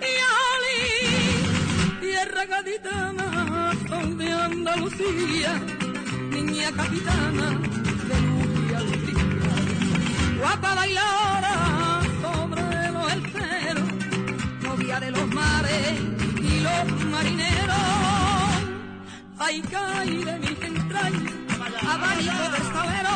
y 0.00 0.12
a 0.28 0.30
Oli, 0.52 2.00
tierra 2.00 2.44
gaditana, 2.44 3.72
son 3.88 4.18
de 4.18 4.32
Andalucía, 4.32 5.52
niña 6.62 6.76
capitana 6.76 7.48
de 8.08 8.18
y 8.70 8.74
alegría. 8.74 9.24
Guapa 10.38 10.74
bailadora 10.74 11.54
sobre 12.22 12.92
los 12.92 13.12
elceros, 13.12 13.90
novia 14.62 15.00
de 15.00 15.10
los 15.10 15.26
mares 15.34 15.92
y 16.40 16.60
los 16.60 17.04
marineros. 17.06 17.76
Ay, 19.38 19.62
caí 19.62 20.22
de 20.22 20.38
mis 20.38 20.62
entrañas, 20.62 21.32
abanico 21.94 22.44
del 22.54 22.66
salero, 22.74 23.14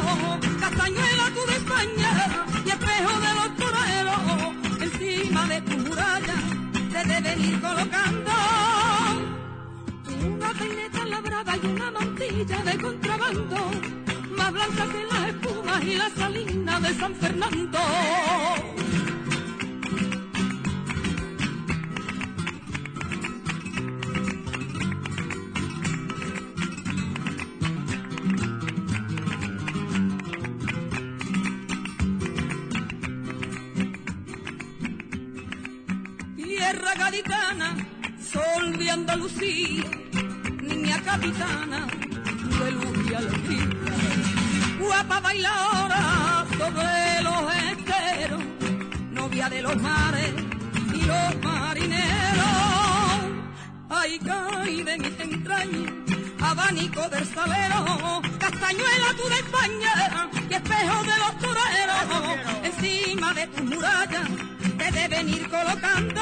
castañuela 0.61 1.27
tú 1.35 1.43
de 1.51 1.57
España 1.63 2.11
y 2.65 2.69
espejo 2.69 3.15
de 3.25 3.31
los 3.39 3.49
toreros, 3.63 4.23
encima 4.81 5.47
de 5.47 5.61
tu 5.63 5.79
muralla 5.79 6.35
te 6.93 7.05
deben 7.05 7.45
ir 7.45 7.61
colocando 7.61 8.33
una 10.27 10.53
peineta 10.53 11.05
labrada 11.07 11.57
y 11.63 11.67
una 11.67 11.91
mantilla 11.91 12.63
de 12.63 12.79
más 13.33 14.53
blanca 14.53 14.87
que 14.89 15.05
las 15.05 15.29
espumas 15.29 15.83
y 15.83 15.97
la 15.97 16.11
salina 16.11 16.81
de 16.81 16.95
San 16.95 17.15
Fernando. 17.17 17.79
Tierra 36.37 36.95
gaditana, 36.95 37.77
sol 38.21 38.79
de 38.79 38.91
Andalucía, 38.91 39.91
niña 40.63 41.03
capitana 41.03 41.89
alegría. 43.17 43.69
Guapa 44.79 45.21
bailadora 45.21 46.47
sobre 46.59 47.23
los 47.27 47.43
esteros, 47.73 48.43
novia 49.13 49.49
de 49.49 49.63
los 49.63 49.77
mares 49.83 50.33
y 50.93 51.01
los 51.03 51.45
marineros. 51.45 52.47
Ay, 53.89 54.19
caí 54.19 54.83
de 54.83 54.99
mis 54.99 55.21
entrañas, 55.21 55.93
abanico 56.41 57.09
del 57.09 57.27
salero, 57.35 58.23
castañuela 58.39 59.09
tú 59.17 59.29
de 59.29 59.39
España 59.45 60.29
y 60.51 60.55
espejo 60.55 61.03
de 61.11 61.17
los 61.23 61.39
toreros, 61.45 62.05
encima 62.65 63.35
de 63.35 63.47
tus 63.49 63.65
murallas 63.65 64.29
te 64.79 64.91
deben 64.93 65.29
ir 65.29 65.49
colocando 65.49 66.21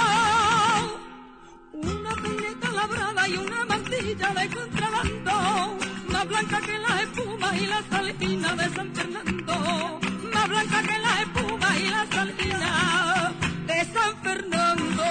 una 1.73 2.11
peineta 2.23 2.71
labrada 2.71 3.29
y 3.29 3.37
una 3.37 3.65
mantilla 3.67 4.29
de 4.35 4.49
contrabando, 4.49 5.79
blanca 6.27 6.61
que 6.61 6.79
las 6.79 7.03
espumas 7.03 7.61
y 7.61 7.67
la 7.67 7.83
salina 7.91 8.55
de 8.57 8.69
San 8.75 8.95
Fernando, 8.95 10.01
más 10.33 10.49
blanca 10.49 10.83
que 10.83 10.99
las 10.99 11.21
espumas 11.21 11.81
y 11.81 11.89
la 11.89 12.07
salina 12.07 13.33
de 13.67 13.85
San 13.85 14.17
Fernando. 14.23 15.03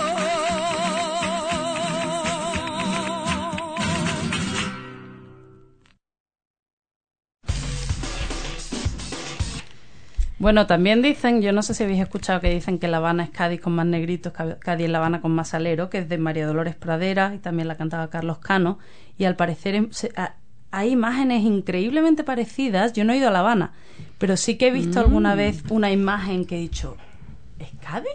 Bueno, 10.39 10.67
también 10.67 11.01
dicen, 11.01 11.41
yo 11.41 11.53
no 11.53 11.61
sé 11.61 11.73
si 11.73 11.83
habéis 11.83 12.01
escuchado 12.01 12.41
que 12.41 12.49
dicen 12.49 12.77
que 12.77 12.89
La 12.89 12.97
Habana 12.97 13.23
es 13.23 13.29
Cádiz 13.29 13.61
con 13.61 13.73
más 13.75 13.85
negritos, 13.85 14.33
Cádiz 14.33 14.89
La 14.89 14.97
Habana 14.97 15.21
con 15.21 15.31
más 15.31 15.49
salero, 15.49 15.89
que 15.89 15.99
es 15.99 16.09
de 16.09 16.17
María 16.17 16.45
Dolores 16.45 16.75
Pradera 16.75 17.33
y 17.33 17.37
también 17.37 17.69
la 17.69 17.77
cantaba 17.77 18.09
Carlos 18.09 18.39
Cano. 18.39 18.77
Y 19.17 19.23
al 19.23 19.37
parecer 19.37 19.75
em- 19.75 19.89
hay 20.73 20.91
imágenes 20.91 21.43
increíblemente 21.43 22.23
parecidas. 22.23 22.93
Yo 22.93 23.03
no 23.05 23.13
he 23.13 23.17
ido 23.17 23.29
a 23.29 23.31
La 23.31 23.39
Habana, 23.39 23.73
pero 24.17 24.35
sí 24.37 24.57
que 24.57 24.67
he 24.67 24.71
visto 24.71 24.99
alguna 24.99 25.35
vez 25.35 25.63
una 25.69 25.91
imagen 25.91 26.45
que 26.45 26.57
he 26.57 26.61
dicho, 26.61 26.97
¿es 27.59 27.69
Cádiz? 27.81 28.09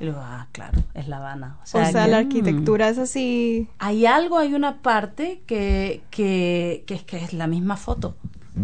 Y 0.00 0.04
luego, 0.06 0.18
ah, 0.20 0.48
claro, 0.50 0.82
es 0.94 1.06
La 1.06 1.18
Habana. 1.18 1.58
O 1.60 1.62
O 1.62 1.66
sea, 1.66 1.86
que- 2.04 2.10
la 2.10 2.18
arquitectura 2.18 2.88
es 2.88 2.98
así. 2.98 3.68
hay 3.78 4.04
algo, 4.04 4.38
hay 4.38 4.54
una 4.54 4.78
parte 4.82 5.42
que, 5.46 6.02
que, 6.10 6.82
que 6.86 6.94
es 6.94 7.04
que 7.04 7.18
es 7.18 7.32
la 7.32 7.46
misma 7.46 7.76
foto. 7.76 8.16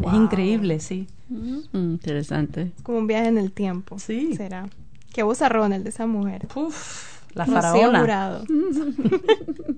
Es 0.04 0.14
increíble, 0.14 0.80
sí. 0.80 1.06
Mm, 1.28 1.58
interesante. 1.74 2.72
como 2.82 2.98
un 2.98 3.06
viaje 3.06 3.28
en 3.28 3.38
el 3.38 3.52
tiempo. 3.52 3.98
Sí. 4.00 4.34
Será. 4.36 4.68
Qué 5.12 5.22
bozarrón 5.22 5.72
el 5.72 5.84
de 5.84 5.90
esa 5.90 6.06
mujer. 6.06 6.48
Uf, 6.56 7.20
la 7.34 7.46
faraona. 7.46 8.00
Jurado. 8.00 8.44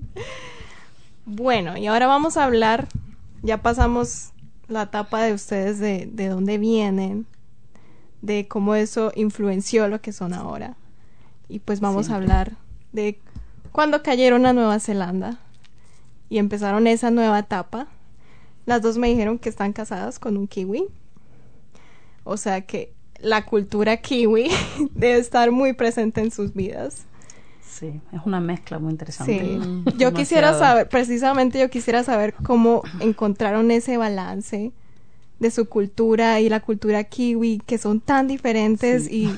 bueno, 1.25 1.77
y 1.77 1.87
ahora 1.87 2.07
vamos 2.07 2.37
a 2.37 2.45
hablar. 2.45 2.87
Ya 3.43 3.61
pasamos 3.61 4.31
la 4.67 4.83
etapa 4.83 5.23
de 5.23 5.33
ustedes 5.33 5.79
de, 5.79 6.07
de 6.11 6.27
dónde 6.27 6.57
vienen, 6.57 7.25
de 8.21 8.47
cómo 8.47 8.75
eso 8.75 9.11
influenció 9.15 9.87
lo 9.87 10.01
que 10.01 10.13
son 10.13 10.33
ahora. 10.33 10.75
Y 11.49 11.59
pues 11.59 11.79
vamos 11.79 12.09
a 12.09 12.15
hablar 12.15 12.53
de 12.93 13.19
cuando 13.71 14.03
cayeron 14.03 14.45
a 14.45 14.53
Nueva 14.53 14.79
Zelanda 14.79 15.39
y 16.29 16.37
empezaron 16.37 16.87
esa 16.87 17.11
nueva 17.11 17.39
etapa. 17.39 17.87
Las 18.65 18.81
dos 18.81 18.97
me 18.97 19.09
dijeron 19.09 19.37
que 19.37 19.49
están 19.49 19.73
casadas 19.73 20.17
con 20.17 20.37
un 20.37 20.47
kiwi. 20.47 20.87
O 22.23 22.37
sea 22.37 22.61
que 22.61 22.93
la 23.19 23.45
cultura 23.45 23.97
kiwi 23.97 24.49
debe 24.95 25.19
estar 25.19 25.51
muy 25.51 25.73
presente 25.73 26.21
en 26.21 26.31
sus 26.31 26.53
vidas. 26.53 27.05
Sí, 27.71 28.01
es 28.11 28.21
una 28.25 28.41
mezcla 28.41 28.79
muy 28.79 28.91
interesante. 28.91 29.39
Sí. 29.39 29.57
Mm, 29.57 29.85
Yo 29.97 30.13
quisiera 30.13 30.53
saber, 30.53 30.89
precisamente 30.89 31.57
yo 31.57 31.69
quisiera 31.69 32.03
saber 32.03 32.33
cómo 32.33 32.83
encontraron 32.99 33.71
ese 33.71 33.97
balance 33.97 34.73
de 35.39 35.51
su 35.51 35.67
cultura 35.69 36.39
y 36.41 36.49
la 36.49 36.59
cultura 36.59 37.03
kiwi, 37.05 37.61
que 37.65 37.77
son 37.77 38.01
tan 38.01 38.27
diferentes 38.27 39.09
y, 39.09 39.33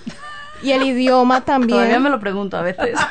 y 0.63 0.71
el 0.71 0.83
idioma 0.83 1.41
Todavía 1.45 1.67
también. 1.69 2.03
me 2.03 2.09
lo 2.09 2.19
pregunto 2.19 2.57
a 2.57 2.61
veces. 2.63 2.99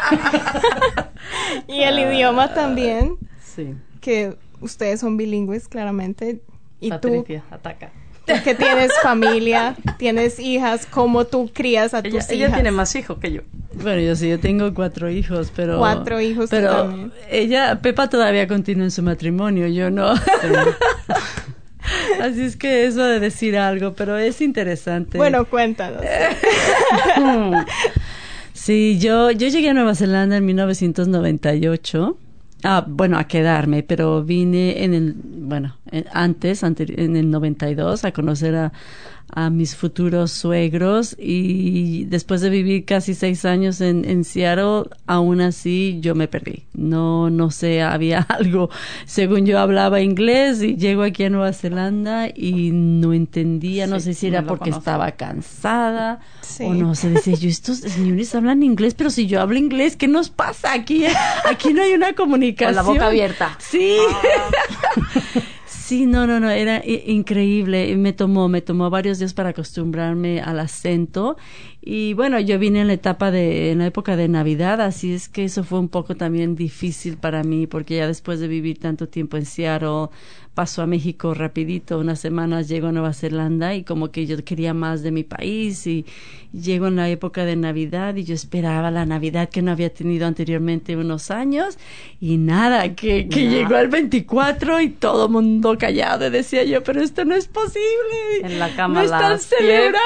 Y 1.69 1.83
el 1.83 1.99
idioma 2.01 2.53
también, 2.53 3.17
sí. 3.41 3.77
que 4.01 4.37
ustedes 4.61 5.01
son 5.01 5.17
bilingües 5.17 5.69
claramente. 5.69 6.41
Y 6.81 6.91
Patricia, 6.91 7.45
ataca. 7.51 7.93
Que 8.25 8.55
tienes 8.55 8.93
familia, 9.03 9.75
tienes 9.99 10.39
hijas, 10.39 10.87
cómo 10.91 11.25
tú 11.25 11.51
crías 11.53 11.95
a 11.95 12.01
Ella, 12.01 12.11
tus 12.21 12.31
ella 12.31 12.47
hijas. 12.47 12.55
tiene 12.55 12.71
más 12.71 12.95
hijos 12.95 13.19
que 13.19 13.33
yo. 13.33 13.43
Bueno, 13.75 14.01
yo 14.03 14.15
sí, 14.17 14.29
yo 14.29 14.39
tengo 14.39 14.73
cuatro 14.75 15.11
hijos, 15.11 15.51
pero... 15.55 15.79
Cuatro 15.79 16.21
hijos 16.21 16.51
Pero 16.51 16.71
también. 16.73 17.13
ella, 17.31 17.81
Pepa 17.81 18.09
todavía 18.09 18.47
continúa 18.47 18.85
en 18.85 18.91
su 18.91 19.03
matrimonio, 19.03 19.67
yo 19.69 19.91
no. 19.91 20.13
Así 22.21 22.43
es 22.43 22.57
que 22.57 22.87
eso 22.87 23.05
de 23.05 23.19
decir 23.19 23.57
algo, 23.57 23.95
pero 23.95 24.17
es 24.19 24.41
interesante. 24.41 25.19
Bueno, 25.19 25.47
cuéntanos. 25.47 26.03
Sí, 28.55 28.99
yo, 29.01 29.31
yo 29.31 29.49
llegué 29.49 29.71
a 29.71 29.75
Nueva 29.75 29.95
Zelanda 29.95 30.37
en 30.37 30.45
1998. 30.45 32.19
Ah, 32.65 32.85
bueno, 32.87 33.19
a 33.19 33.25
quedarme, 33.25 33.83
pero 33.83 34.23
vine 34.23 34.85
en 34.85 34.95
el, 34.95 35.15
bueno, 35.17 35.79
antes, 36.13 36.63
en 36.63 37.17
el 37.17 37.29
92, 37.29 38.05
a 38.05 38.13
conocer 38.13 38.55
a, 38.55 38.73
a 39.35 39.49
mis 39.49 39.75
futuros 39.75 40.31
suegros 40.31 41.17
y 41.19 42.05
después 42.05 42.43
de 42.43 42.51
vivir 42.51 42.85
casi 42.85 43.15
seis 43.15 43.45
años 43.47 43.81
en, 43.81 44.05
en 44.05 44.25
Seattle, 44.25 44.91
aún 45.07 45.41
así 45.41 45.99
yo 46.01 46.15
me 46.15 46.29
perdí. 46.29 46.65
No, 46.75 47.31
no 47.31 47.51
sé, 47.51 47.83
había 47.83 48.21
algo, 48.29 48.69
según 49.07 49.47
yo 49.47 49.59
hablaba 49.59 50.03
inglés 50.03 50.63
y 50.63 50.77
llego 50.77 51.03
aquí 51.03 51.25
a 51.25 51.31
Nueva 51.31 51.53
Zelanda 51.55 52.29
y 52.29 52.71
no 52.73 53.15
entendía, 53.15 53.87
no 53.87 54.01
sé 54.01 54.13
si 54.13 54.27
era 54.27 54.43
porque 54.45 54.71
estaba 54.71 55.13
cansada 55.13 56.21
o 56.61 56.75
no 56.75 56.95
sé, 56.95 57.11
decía 57.11 57.35
yo, 57.35 57.49
estos 57.49 57.79
señores 57.79 58.35
hablan 58.35 58.63
inglés, 58.63 58.95
pero 58.95 59.09
si 59.09 59.27
yo 59.27 59.41
hablo 59.41 59.57
inglés, 59.57 59.97
¿qué 59.97 60.09
nos 60.09 60.29
pasa 60.29 60.75
aquí? 60.75 61.05
Aquí 61.51 61.73
no 61.73 61.83
hay 61.83 61.95
una 61.95 62.15
comunicación. 62.15 62.75
Con 62.75 62.87
la 62.87 62.93
boca 62.93 63.07
abierta. 63.07 63.57
Sí. 63.59 63.97
Ah. 64.09 65.41
Sí, 65.83 66.07
no, 66.07 66.29
no, 66.29 66.39
no, 66.39 66.49
era 66.49 66.81
increíble. 66.87 67.97
Me 67.97 68.13
tomó, 68.13 68.49
me 68.49 68.63
tomó 68.63 68.89
varios 68.89 69.19
días 69.19 69.35
para 69.35 69.49
acostumbrarme 69.49 70.41
al 70.41 70.61
acento. 70.61 71.37
Y 71.81 72.15
bueno, 72.15 72.39
yo 72.39 72.57
vine 72.61 72.83
en 72.83 72.87
la 72.87 72.93
etapa 72.93 73.33
de, 73.33 73.73
en 73.73 73.79
la 73.79 73.87
época 73.87 74.15
de 74.15 74.29
Navidad, 74.29 74.81
así 74.81 75.13
es 75.13 75.29
que 75.29 75.43
eso 75.45 75.65
fue 75.65 75.81
un 75.81 75.89
poco 75.89 76.15
también 76.15 76.55
difícil 76.55 77.17
para 77.17 77.43
mí, 77.43 77.67
porque 77.67 77.97
ya 77.97 78.07
después 78.07 78.39
de 78.39 78.47
vivir 78.47 78.79
tanto 78.79 79.09
tiempo 79.09 79.37
en 79.37 79.45
Seattle, 79.45 80.09
paso 80.55 80.83
a 80.83 80.87
México 80.87 81.35
rapidito, 81.35 81.99
unas 81.99 82.21
semanas 82.21 82.69
llego 82.69 82.89
a 82.89 82.93
Nueva 82.93 83.13
Zelanda 83.15 83.75
y 83.75 83.85
como 83.85 84.11
que 84.11 84.27
yo 84.27 84.43
quería 84.45 84.75
más 84.75 85.03
de 85.03 85.11
mi 85.11 85.25
país 85.25 85.87
y, 85.87 86.05
llego 86.53 86.87
en 86.87 86.97
la 86.97 87.09
época 87.09 87.45
de 87.45 87.57
Navidad 87.57 88.15
y 88.17 88.25
yo 88.25 88.35
esperaba 88.35 88.91
la 88.91 89.07
Navidad 89.07 89.49
que 89.49 89.63
no 89.63 89.73
había 89.73 89.93
tenido 89.93 90.27
anteriormente 90.27 90.97
unos 90.97 91.31
años 91.31 91.79
y 92.21 92.37
nada, 92.37 92.95
que, 92.95 93.29
que 93.29 93.49
llegó 93.49 93.77
el 93.79 93.89
24 93.89 94.81
y 94.83 94.91
todo 94.91 95.29
mundo 95.29 95.77
callado 95.79 96.27
y 96.27 96.31
decía 96.31 96.65
yo, 96.65 96.83
pero 96.83 97.01
esto 97.01 97.25
no 97.25 97.35
es 97.35 97.49
posible. 97.49 97.83
En 98.43 98.59
la 98.59 98.75
cama. 98.75 99.01
No 99.01 99.03
están 99.03 99.39
celebrando. 99.39 100.03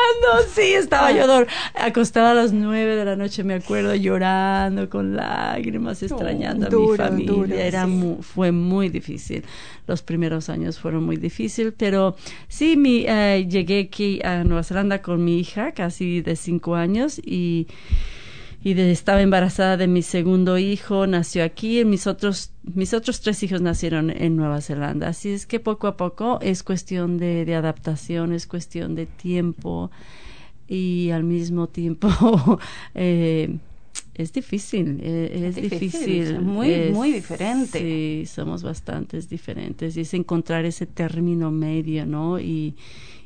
Sí, 0.55 0.75
estaba 0.75 1.13
yo 1.13 1.27
acostada 1.75 2.31
a 2.31 2.35
las 2.35 2.53
nueve 2.53 2.97
de 2.97 3.05
la 3.05 3.17
noche, 3.17 3.43
me 3.43 3.55
acuerdo, 3.55 3.95
llorando 3.95 4.89
con 4.89 5.17
lágrimas, 5.17 6.03
extrañando 6.03 6.67
a 6.67 6.71
mi 6.71 6.97
familia. 6.97 7.67
Era 7.67 7.87
fue 8.21 8.53
muy 8.53 8.89
difícil 8.89 9.45
los 9.87 10.03
primeros 10.03 10.49
años 10.49 10.79
fueron 10.79 11.05
muy 11.05 11.17
difíciles, 11.17 11.73
pero 11.77 12.17
sí, 12.49 12.77
mi, 12.77 13.05
eh, 13.07 13.47
llegué 13.49 13.81
aquí 13.81 14.21
a 14.25 14.45
Nueva 14.45 14.63
Zelanda 14.63 15.03
con 15.03 15.25
mi 15.25 15.39
hija, 15.39 15.73
casi 15.73 16.21
de 16.21 16.37
cinco 16.37 16.75
años, 16.75 17.21
y, 17.25 17.69
y 18.63 18.79
estaba 18.81 19.23
embarazada 19.23 19.77
de 19.77 19.87
mi 19.87 20.03
segundo 20.03 20.59
hijo, 20.59 21.07
nació 21.07 21.45
aquí, 21.45 21.81
y 21.81 21.85
mis 21.85 22.07
otros, 22.07 22.53
mis 22.65 22.95
otros 22.95 23.21
tres 23.21 23.43
hijos 23.43 23.61
nacieron 23.61 24.11
en 24.11 24.37
Nueva 24.37 24.61
Zelanda. 24.61 25.09
Así 25.09 25.31
es 25.31 25.47
que 25.47 25.61
poco 25.61 25.87
a 25.87 25.97
poco 25.97 26.39
es 26.43 26.63
cuestión 26.63 27.19
de, 27.19 27.45
de 27.45 27.55
adaptación, 27.55 28.33
es 28.33 28.47
cuestión 28.47 28.95
de 28.95 29.07
tiempo 29.07 29.91
y 30.69 31.11
al 31.11 31.25
mismo 31.25 31.69
tiempo 31.69 32.09
eh, 32.95 33.59
es 34.17 34.33
difícil, 34.33 34.99
eh, 35.03 35.47
es, 35.49 35.57
difícil, 35.57 36.41
muy, 36.41 36.91
muy 36.91 37.13
diferente. 37.13 37.79
Sí, 37.79 38.27
somos 38.27 38.63
bastantes 38.63 39.29
diferentes 39.29 39.97
y 39.97 40.01
es 40.01 40.15
encontrar 40.15 40.65
ese 40.65 40.87
término 40.87 41.51
medio, 41.51 42.07
¿no? 42.07 42.41
Y, 42.41 42.75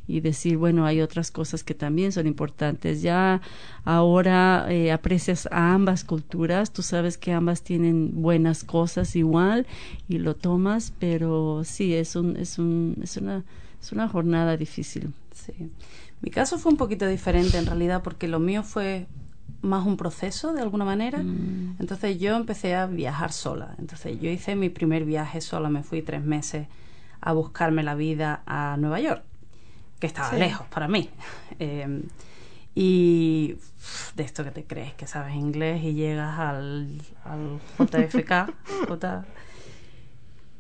y 0.09 0.21
decir, 0.21 0.57
bueno, 0.57 0.85
hay 0.85 1.01
otras 1.01 1.31
cosas 1.31 1.63
que 1.63 1.75
también 1.75 2.11
son 2.11 2.27
importantes. 2.27 3.03
Ya 3.03 3.41
ahora 3.85 4.67
eh, 4.69 4.91
aprecias 4.91 5.47
a 5.53 5.73
ambas 5.73 6.03
culturas, 6.03 6.73
tú 6.73 6.83
sabes 6.83 7.17
que 7.17 7.33
ambas 7.33 7.63
tienen 7.63 8.21
buenas 8.21 8.65
cosas 8.65 9.15
igual 9.15 9.69
y 10.09 10.19
lo 10.19 10.35
tomas, 10.35 10.93
pero 10.99 11.63
sí, 11.63 11.95
es, 11.95 12.17
un, 12.17 12.37
es, 12.37 12.59
un, 12.59 12.97
es, 13.01 13.17
una, 13.17 13.45
es 13.81 13.93
una 13.93 14.09
jornada 14.09 14.57
difícil. 14.57 15.13
Sí. 15.33 15.71
Mi 16.21 16.31
caso 16.31 16.59
fue 16.59 16.73
un 16.73 16.79
poquito 16.79 17.07
diferente 17.07 17.59
en 17.59 17.67
realidad 17.67 18.03
porque 18.03 18.27
lo 18.27 18.41
mío 18.41 18.65
fue 18.65 19.07
más 19.63 19.87
un 19.87 19.97
proceso 19.97 20.53
de 20.53 20.63
alguna 20.63 20.85
manera. 20.85 21.19
Mm. 21.19 21.77
Entonces 21.79 22.19
yo 22.19 22.37
empecé 22.37 22.75
a 22.75 22.87
viajar 22.87 23.33
sola. 23.33 23.75
Entonces 23.79 24.21
yo 24.21 24.31
hice 24.31 24.57
mi 24.57 24.69
primer 24.69 25.05
viaje 25.05 25.41
sola, 25.41 25.69
me 25.69 25.83
fui 25.83 26.03
tres 26.03 26.23
meses 26.23 26.67
a 27.21 27.33
buscarme 27.33 27.83
la 27.83 27.95
vida 27.95 28.43
a 28.47 28.77
Nueva 28.79 29.01
York, 29.01 29.23
que 29.99 30.07
estaba 30.07 30.33
lejos 30.33 30.67
para 30.69 30.89
mí. 30.89 31.11
Em, 31.59 32.05
y 32.75 33.57
de 34.15 34.23
esto 34.23 34.45
que 34.45 34.51
te 34.51 34.65
crees 34.65 34.95
que 34.95 35.07
sabes 35.07 35.35
inglés 35.35 35.83
y 35.83 35.93
llegas 35.95 36.39
al, 36.39 37.03
al 37.25 37.61
JFK 37.79 38.55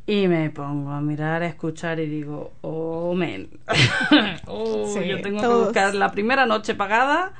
y 0.06 0.26
me 0.26 0.50
pongo 0.50 0.90
a 0.90 1.00
mirar, 1.00 1.42
a 1.42 1.46
escuchar 1.46 2.00
y 2.00 2.06
digo, 2.06 2.52
oh, 2.62 3.14
men, 3.14 3.48
oh, 4.46 5.00
yo 5.00 5.22
tengo 5.22 5.40
que 5.40 5.46
buscar 5.46 5.94
la 5.94 6.10
primera 6.10 6.46
noche 6.46 6.74
pagada 6.74 7.32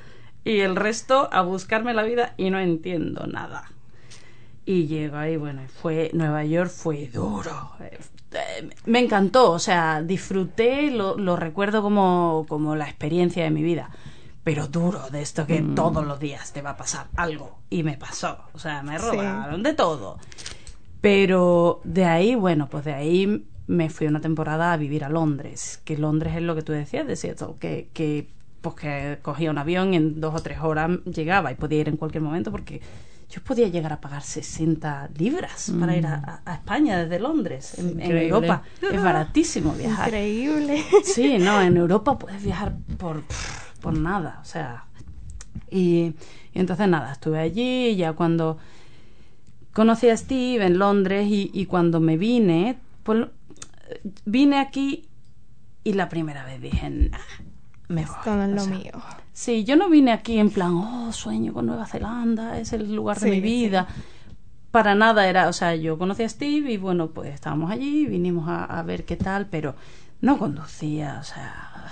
y 0.45 0.61
el 0.61 0.77
resto 0.77 1.29
a 1.33 1.43
buscarme 1.43 1.95
la 1.95 2.03
vida 2.03 2.35
y 2.37 2.51
no 2.51 2.59
entiendo 2.59 3.27
nada. 3.27 3.71
Y 4.65 4.87
llego 4.87 5.17
ahí, 5.17 5.37
bueno, 5.37 5.63
fue 5.83 6.11
Nueva 6.13 6.45
York 6.45 6.71
fue 6.71 7.09
duro. 7.09 7.73
Me 8.87 9.01
encantó, 9.01 9.51
o 9.51 9.59
sea, 9.59 10.03
disfruté, 10.03 10.91
lo, 10.91 11.17
lo 11.17 11.37
recuerdo 11.37 11.83
como, 11.83 12.47
como 12.49 12.77
la 12.77 12.87
experiencia 12.87 13.43
de 13.43 13.51
mi 13.51 13.63
vida 13.63 13.91
pero 14.45 14.67
duro 14.69 15.11
de 15.11 15.23
esto 15.23 15.47
que 15.47 15.61
mm. 15.61 15.75
todos 15.75 16.05
los 16.07 16.19
días 16.19 16.53
te 16.53 16.63
va 16.63 16.71
a 16.71 16.77
pasar 16.77 17.09
algo 17.17 17.59
y 17.69 17.83
me 17.83 17.97
pasó, 17.97 18.39
o 18.53 18.59
sea, 18.59 18.83
me 18.83 18.99
robaron 18.99 19.63
de 19.63 19.75
todo. 19.75 20.19
Pero 21.01 21.81
de 21.85 22.05
ahí, 22.05 22.35
bueno, 22.35 22.69
pues 22.69 22.85
de 22.85 22.95
ahí 22.95 23.47
me 23.67 23.91
fui 23.91 24.07
una 24.07 24.21
temporada 24.21 24.73
a 24.73 24.77
vivir 24.77 25.05
a 25.05 25.09
Londres, 25.09 25.81
que 25.85 25.97
Londres 25.97 26.35
es 26.37 26.43
lo 26.43 26.55
que 26.55 26.63
tú 26.63 26.73
decías, 26.73 27.07
de 27.07 27.17
cierto, 27.17 27.57
que, 27.59 27.91
que 27.93 28.29
pues 28.61 28.75
que 28.75 29.19
cogía 29.23 29.51
un 29.51 29.59
avión 29.59 29.95
y 29.95 29.97
en 29.97 30.21
dos 30.21 30.35
o 30.35 30.43
tres 30.43 30.59
horas 30.61 30.91
llegaba 31.05 31.53
y 31.53 31.55
podía 31.55 31.81
ir 31.81 31.89
en 31.89 31.97
cualquier 31.97 32.23
momento 32.23 32.51
porque 32.51 32.81
yo 33.31 33.41
podía 33.43 33.69
llegar 33.69 33.93
a 33.93 34.01
pagar 34.01 34.23
60 34.23 35.11
libras 35.17 35.73
para 35.79 35.97
ir 35.97 36.05
a, 36.07 36.43
mm. 36.45 36.51
España 36.51 36.99
desde 36.99 37.21
Londres, 37.21 37.79
en, 37.79 38.01
Europa. 38.01 38.65
Es 38.81 39.03
baratísimo 39.03 39.73
viajar. 39.73 40.09
Increíble. 40.09 40.83
Sí, 41.05 41.39
no, 41.39 41.63
en 41.63 41.77
Europa 41.77 42.19
puedes 42.19 42.43
viajar 42.43 42.75
por, 42.99 43.23
por 43.81 43.97
nada, 43.97 44.41
o 44.43 44.45
sea. 44.45 44.85
Y, 45.71 46.15
entonces 46.55 46.89
nada, 46.89 47.13
estuve 47.13 47.39
allí 47.39 47.91
y 47.91 47.97
ya 47.97 48.15
cuando 48.15 48.59
conocí 49.73 50.09
a 50.09 50.17
Steve 50.17 50.67
en 50.67 50.79
Londres 50.79 51.29
y, 51.29 51.53
y 51.55 51.67
cuando 51.67 52.01
me 52.01 52.17
vine, 52.17 52.79
pues 53.05 53.29
vine 54.25 54.59
aquí 54.59 55.09
y 55.85 55.93
la 55.93 56.09
primera 56.09 56.45
vez 56.45 56.61
dije, 56.61 56.91
nah, 56.91 57.19
me 57.91 58.07
voy. 58.07 58.55
lo 58.55 58.67
mío. 58.67 58.93
Sí, 59.33 59.65
yo 59.65 59.77
no 59.77 59.91
vine 59.91 60.13
aquí 60.13 60.39
en 60.39 60.51
plan, 60.51 60.75
oh, 60.75 61.13
sueño 61.13 61.53
con 61.53 61.67
Nueva 61.67 61.87
Zelanda, 61.87 62.59
es 62.59 62.73
el 62.73 62.95
lugar 62.95 63.19
de 63.19 63.31
mi 63.31 63.41
vida. 63.41 63.89
Para 64.71 64.95
nada 64.95 65.29
era, 65.29 65.49
o 65.49 65.53
sea, 65.53 65.75
yo 65.75 65.99
conocí 65.99 66.23
a 66.23 66.29
Steve 66.29 66.71
y 66.73 66.77
bueno, 66.77 67.09
pues 67.09 67.35
estábamos 67.35 67.71
allí, 67.71 68.07
vinimos 68.07 68.47
a, 68.49 68.83
ver 68.83 69.05
qué 69.05 69.17
tal, 69.17 69.47
pero 69.47 69.75
no 70.21 70.39
conducía, 70.39 71.19
o 71.21 71.25
sea, 71.25 71.87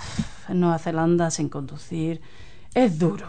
en 0.47 0.61
Nueva 0.61 0.79
Zelanda 0.79 1.31
sin 1.31 1.49
conducir 1.49 2.21
es 2.73 2.97
duro. 2.97 3.27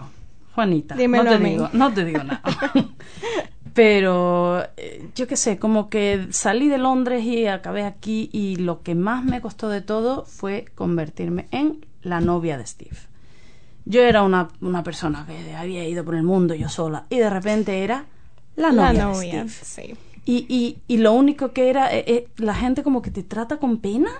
Juanita, 0.55 0.95
no 0.95 1.25
te 1.25 1.39
digo, 1.39 1.71
no 1.73 1.93
te 1.93 2.05
digo 2.05 2.23
nada. 2.23 2.43
pero 3.75 4.63
eh, 4.77 5.09
yo 5.15 5.27
qué 5.27 5.37
sé, 5.37 5.59
como 5.59 5.89
que 5.89 6.29
salí 6.31 6.69
de 6.69 6.79
Londres 6.79 7.25
y 7.25 7.47
acabé 7.47 7.85
aquí 7.85 8.29
y 8.33 8.57
lo 8.57 8.83
que 8.83 8.95
más 8.95 9.25
me 9.25 9.41
costó 9.41 9.69
de 9.69 9.81
todo 9.81 10.25
fue 10.25 10.67
convertirme 10.75 11.49
en 11.51 11.85
la 12.03 12.21
novia 12.21 12.59
de 12.59 12.67
Steve. 12.67 12.97
Yo 13.85 14.03
era 14.03 14.23
una, 14.23 14.49
una 14.61 14.83
persona 14.83 15.27
que 15.27 15.55
había 15.55 15.87
ido 15.89 16.05
por 16.05 16.15
el 16.15 16.23
mundo 16.23 16.55
yo 16.55 16.69
sola 16.69 17.07
y 17.11 17.19
de 17.19 17.31
repente 17.31 17.83
era 17.83 18.07
la 18.57 18.73
novia, 18.73 19.45
de 19.45 19.51
Steve. 19.51 19.97
Y, 20.27 20.47
y, 20.49 20.79
y, 20.87 20.99
lo 20.99 21.13
único 21.13 21.53
que 21.53 21.71
era, 21.71 21.93
eh, 21.95 22.05
eh, 22.07 22.29
la 22.37 22.55
gente 22.55 22.83
como 22.83 23.01
que 23.01 23.11
te 23.11 23.23
trata 23.23 23.57
con 23.57 23.79
pena, 23.79 24.11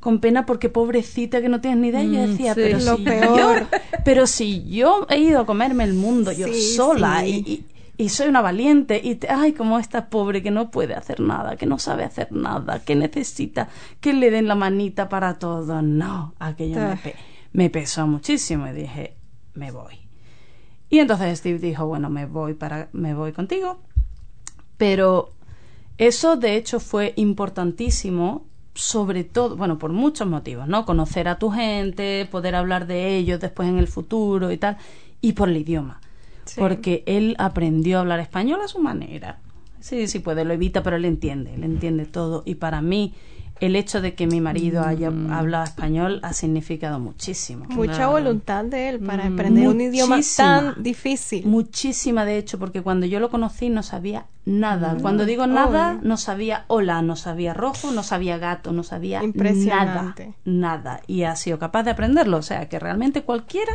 con 0.00 0.18
pena 0.18 0.46
porque 0.46 0.70
pobrecita 0.70 1.42
que 1.42 1.48
no 1.48 1.60
tienes 1.60 1.78
ni 1.78 1.88
idea. 1.88 2.02
yo 2.02 2.26
mm, 2.26 2.30
decía, 2.30 2.54
pero, 2.54 2.80
si 2.80 3.04
Yo, 3.04 3.54
pero 4.04 4.26
si 4.26 4.64
yo 4.68 5.06
he 5.10 5.18
ido 5.18 5.40
a 5.40 5.46
comerme 5.46 5.84
el 5.84 5.94
mundo 5.94 6.32
yo 6.32 6.48
sola 6.74 7.26
y, 7.26 7.66
y, 7.98 8.08
soy 8.08 8.28
una 8.28 8.40
valiente 8.40 9.00
y, 9.04 9.20
ay, 9.28 9.52
como 9.52 9.78
esta 9.78 10.08
pobre 10.08 10.42
que 10.42 10.50
no 10.50 10.70
puede 10.70 10.94
hacer 10.94 11.20
nada, 11.20 11.56
que 11.56 11.66
no 11.66 11.78
sabe 11.78 12.04
hacer 12.04 12.32
nada, 12.32 12.82
que 12.82 12.96
necesita 12.96 13.68
que 14.00 14.14
le 14.14 14.30
den 14.30 14.48
la 14.48 14.54
manita 14.54 15.10
para 15.10 15.38
todo. 15.38 15.82
No, 15.82 16.34
aquello 16.38 16.80
me, 16.80 16.98
me 17.52 17.70
pesó 17.70 18.06
muchísimo 18.06 18.68
y 18.68 18.72
dije, 18.72 19.16
me 19.54 19.70
voy. 19.70 19.98
Y 20.88 20.98
entonces 20.98 21.38
Steve 21.38 21.58
dijo, 21.58 21.86
bueno, 21.86 22.10
me 22.10 22.26
voy 22.26 22.54
para 22.54 22.88
me 22.92 23.14
voy 23.14 23.32
contigo. 23.32 23.80
Pero 24.76 25.32
eso 25.98 26.36
de 26.36 26.56
hecho 26.56 26.80
fue 26.80 27.12
importantísimo, 27.16 28.46
sobre 28.74 29.24
todo, 29.24 29.56
bueno, 29.56 29.78
por 29.78 29.92
muchos 29.92 30.26
motivos, 30.26 30.66
¿no? 30.66 30.86
Conocer 30.86 31.28
a 31.28 31.38
tu 31.38 31.50
gente, 31.50 32.26
poder 32.30 32.54
hablar 32.54 32.86
de 32.86 33.16
ellos 33.16 33.38
después 33.40 33.68
en 33.68 33.78
el 33.78 33.86
futuro 33.86 34.50
y 34.50 34.56
tal, 34.56 34.78
y 35.20 35.32
por 35.32 35.48
el 35.48 35.58
idioma. 35.58 36.00
porque 36.56 37.04
él 37.06 37.36
aprendió 37.38 37.98
a 37.98 38.00
hablar 38.00 38.18
español 38.18 38.60
a 38.64 38.68
su 38.68 38.80
manera. 38.80 39.38
Sí, 39.78 40.08
sí 40.08 40.18
puede, 40.18 40.44
lo 40.44 40.52
evita, 40.52 40.82
pero 40.82 40.96
él 40.96 41.04
entiende, 41.04 41.54
él 41.54 41.62
entiende 41.62 42.06
todo. 42.06 42.42
Y 42.44 42.56
para 42.56 42.82
mí, 42.82 43.14
el 43.60 43.76
hecho 43.76 44.00
de 44.00 44.14
que 44.14 44.26
mi 44.26 44.40
marido 44.40 44.82
haya 44.84 45.10
Mm. 45.10 45.32
hablado 45.32 45.64
español 45.64 46.20
ha 46.22 46.32
significado 46.32 46.98
muchísimo. 46.98 47.66
Mucha 47.68 47.94
Claro. 47.94 48.12
voluntad 48.12 48.64
de 48.64 48.88
él 48.88 49.00
para 49.00 49.26
aprender 49.26 49.68
un 49.68 49.80
idioma 49.80 50.18
tan 50.36 50.82
difícil. 50.82 51.46
Muchísima, 51.46 52.24
de 52.24 52.38
hecho, 52.38 52.58
porque 52.58 52.82
cuando 52.82 53.06
yo 53.06 53.20
lo 53.20 53.28
conocí 53.30 53.68
no 53.68 53.82
sabía 53.82 54.26
nada. 54.44 54.96
Cuando 55.00 55.26
digo 55.26 55.46
nada, 55.46 55.98
no 56.02 56.16
sabía 56.16 56.64
hola, 56.68 57.02
no 57.02 57.16
sabía 57.16 57.54
rojo, 57.54 57.90
no 57.92 58.02
sabía 58.02 58.38
gato, 58.38 58.72
no 58.72 58.82
sabía 58.82 59.18
nada. 59.18 59.26
Impresionante. 59.26 60.34
Nada. 60.44 61.00
Y 61.06 61.24
ha 61.24 61.36
sido 61.36 61.58
capaz 61.58 61.82
de 61.82 61.90
aprenderlo. 61.90 62.38
O 62.38 62.42
sea, 62.42 62.68
que 62.68 62.78
realmente 62.78 63.22
cualquiera, 63.22 63.72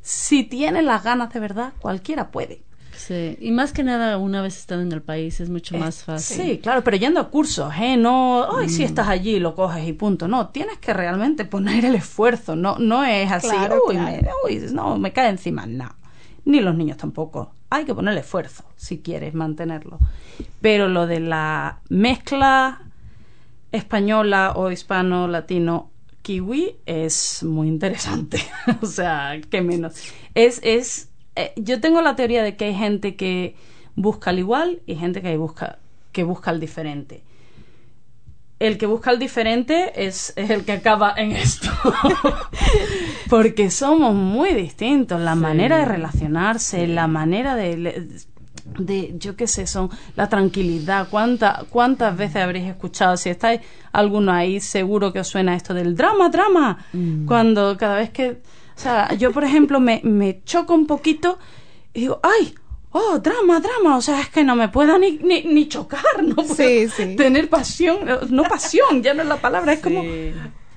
si 0.00 0.44
tiene 0.44 0.82
las 0.82 1.04
ganas 1.04 1.32
de 1.32 1.40
verdad, 1.40 1.72
cualquiera 1.80 2.30
puede. 2.30 2.62
Sí, 2.98 3.38
y 3.40 3.52
más 3.52 3.72
que 3.72 3.84
nada, 3.84 4.18
una 4.18 4.42
vez 4.42 4.58
estando 4.58 4.82
en 4.82 4.90
el 4.92 5.02
país 5.02 5.40
es 5.40 5.48
mucho 5.50 5.78
más 5.78 6.02
fácil. 6.02 6.36
Sí, 6.44 6.58
claro, 6.58 6.82
pero 6.82 6.96
yendo 6.96 7.20
a 7.20 7.30
cursos, 7.30 7.72
¿eh? 7.80 7.96
No, 7.96 8.46
ay, 8.58 8.66
Mm. 8.66 8.70
si 8.70 8.82
estás 8.82 9.06
allí, 9.08 9.38
lo 9.38 9.54
coges 9.54 9.86
y 9.86 9.92
punto. 9.92 10.26
No, 10.26 10.48
tienes 10.48 10.78
que 10.78 10.92
realmente 10.92 11.44
poner 11.44 11.84
el 11.84 11.94
esfuerzo. 11.94 12.56
No, 12.56 12.76
no 12.78 13.04
es 13.04 13.30
así, 13.30 13.48
Claro, 13.48 13.80
uy, 13.88 13.94
claro. 13.94 14.22
Me, 14.22 14.56
uy, 14.56 14.66
no, 14.72 14.98
me 14.98 15.12
cae 15.12 15.30
encima. 15.30 15.64
No. 15.64 15.88
Ni 16.44 16.60
los 16.60 16.74
niños 16.74 16.96
tampoco. 16.96 17.52
Hay 17.70 17.84
que 17.84 17.94
poner 17.94 18.12
el 18.12 18.18
esfuerzo 18.18 18.64
si 18.76 18.98
quieres 18.98 19.32
mantenerlo. 19.34 19.98
Pero 20.60 20.88
lo 20.88 21.06
de 21.06 21.20
la 21.20 21.78
mezcla 21.88 22.80
española 23.72 24.52
o 24.56 24.70
hispano-latino 24.70 25.90
kiwi 26.22 26.76
es 26.86 27.42
muy 27.42 27.68
interesante. 27.68 28.38
o 28.82 28.86
sea, 28.86 29.40
que 29.50 29.60
menos. 29.62 29.94
Es, 30.34 30.60
es, 30.62 31.07
eh, 31.38 31.52
yo 31.56 31.80
tengo 31.80 32.02
la 32.02 32.16
teoría 32.16 32.42
de 32.42 32.56
que 32.56 32.64
hay 32.64 32.74
gente 32.74 33.14
que 33.14 33.54
busca 33.94 34.30
al 34.30 34.40
igual 34.40 34.80
y 34.86 34.96
gente 34.96 35.22
que 35.22 35.36
busca, 35.36 35.78
que 36.10 36.24
busca 36.24 36.50
al 36.50 36.58
diferente. 36.58 37.22
El 38.58 38.76
que 38.76 38.86
busca 38.86 39.10
al 39.10 39.20
diferente 39.20 40.04
es, 40.04 40.32
es 40.34 40.50
el 40.50 40.64
que 40.64 40.72
acaba 40.72 41.14
en 41.16 41.30
esto. 41.30 41.70
Porque 43.30 43.70
somos 43.70 44.16
muy 44.16 44.52
distintos. 44.52 45.20
La 45.20 45.36
manera 45.36 45.78
de 45.78 45.84
relacionarse, 45.84 46.88
la 46.88 47.06
manera 47.06 47.54
de, 47.54 48.24
de 48.78 49.14
yo 49.16 49.36
qué 49.36 49.46
sé, 49.46 49.68
son 49.68 49.90
la 50.16 50.28
tranquilidad. 50.28 51.06
¿Cuánta, 51.08 51.66
¿Cuántas 51.70 52.16
veces 52.16 52.42
habréis 52.42 52.66
escuchado? 52.66 53.16
Si 53.16 53.30
estáis 53.30 53.60
alguno 53.92 54.32
ahí, 54.32 54.58
seguro 54.58 55.12
que 55.12 55.20
os 55.20 55.28
suena 55.28 55.54
esto 55.54 55.72
del 55.72 55.94
drama, 55.94 56.28
drama. 56.28 56.84
Cuando 57.26 57.76
cada 57.76 57.94
vez 57.94 58.10
que, 58.10 58.40
o 58.78 58.80
sea, 58.80 59.12
yo 59.14 59.32
por 59.32 59.42
ejemplo 59.42 59.80
me, 59.80 60.00
me 60.04 60.40
choco 60.44 60.72
un 60.72 60.86
poquito 60.86 61.38
y 61.92 62.00
digo, 62.02 62.20
¡ay! 62.22 62.54
Oh, 62.92 63.18
drama, 63.18 63.60
drama, 63.60 63.96
o 63.98 64.00
sea, 64.00 64.20
es 64.20 64.28
que 64.30 64.44
no 64.44 64.56
me 64.56 64.68
pueda 64.68 64.98
ni, 64.98 65.18
ni, 65.18 65.42
ni 65.42 65.68
chocar, 65.68 66.02
no 66.22 66.36
puedo 66.36 66.54
Sí, 66.54 66.88
sí. 66.88 67.16
tener 67.16 67.48
pasión, 67.50 67.98
no 68.30 68.44
pasión, 68.44 69.02
ya 69.02 69.12
no 69.14 69.22
es 69.22 69.28
la 69.28 69.36
palabra, 69.36 69.72
es 69.74 69.80
como 69.80 70.02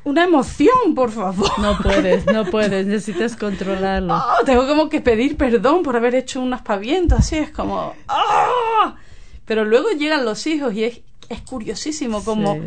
una 0.03 0.23
emoción, 0.25 0.93
por 0.95 1.11
favor. 1.11 1.47
No 1.59 1.77
puedes, 1.77 2.25
no 2.25 2.43
puedes, 2.51 2.85
necesitas 2.87 3.35
controlarlo. 3.37 4.15
Oh, 4.15 4.43
tengo 4.45 4.67
como 4.67 4.89
que 4.89 4.99
pedir 4.99 5.37
perdón 5.37 5.83
por 5.83 5.95
haber 5.95 6.15
hecho 6.15 6.41
un 6.41 6.53
aspaviento, 6.53 7.15
así 7.15 7.37
es 7.37 7.51
como... 7.51 7.93
¡ah! 8.07 8.95
Pero 9.45 9.63
luego 9.63 9.89
llegan 9.91 10.25
los 10.25 10.45
hijos 10.47 10.73
y 10.73 10.83
es, 10.85 11.01
es 11.29 11.41
curiosísimo 11.41 12.23
como, 12.25 12.55
Sí. 12.55 12.61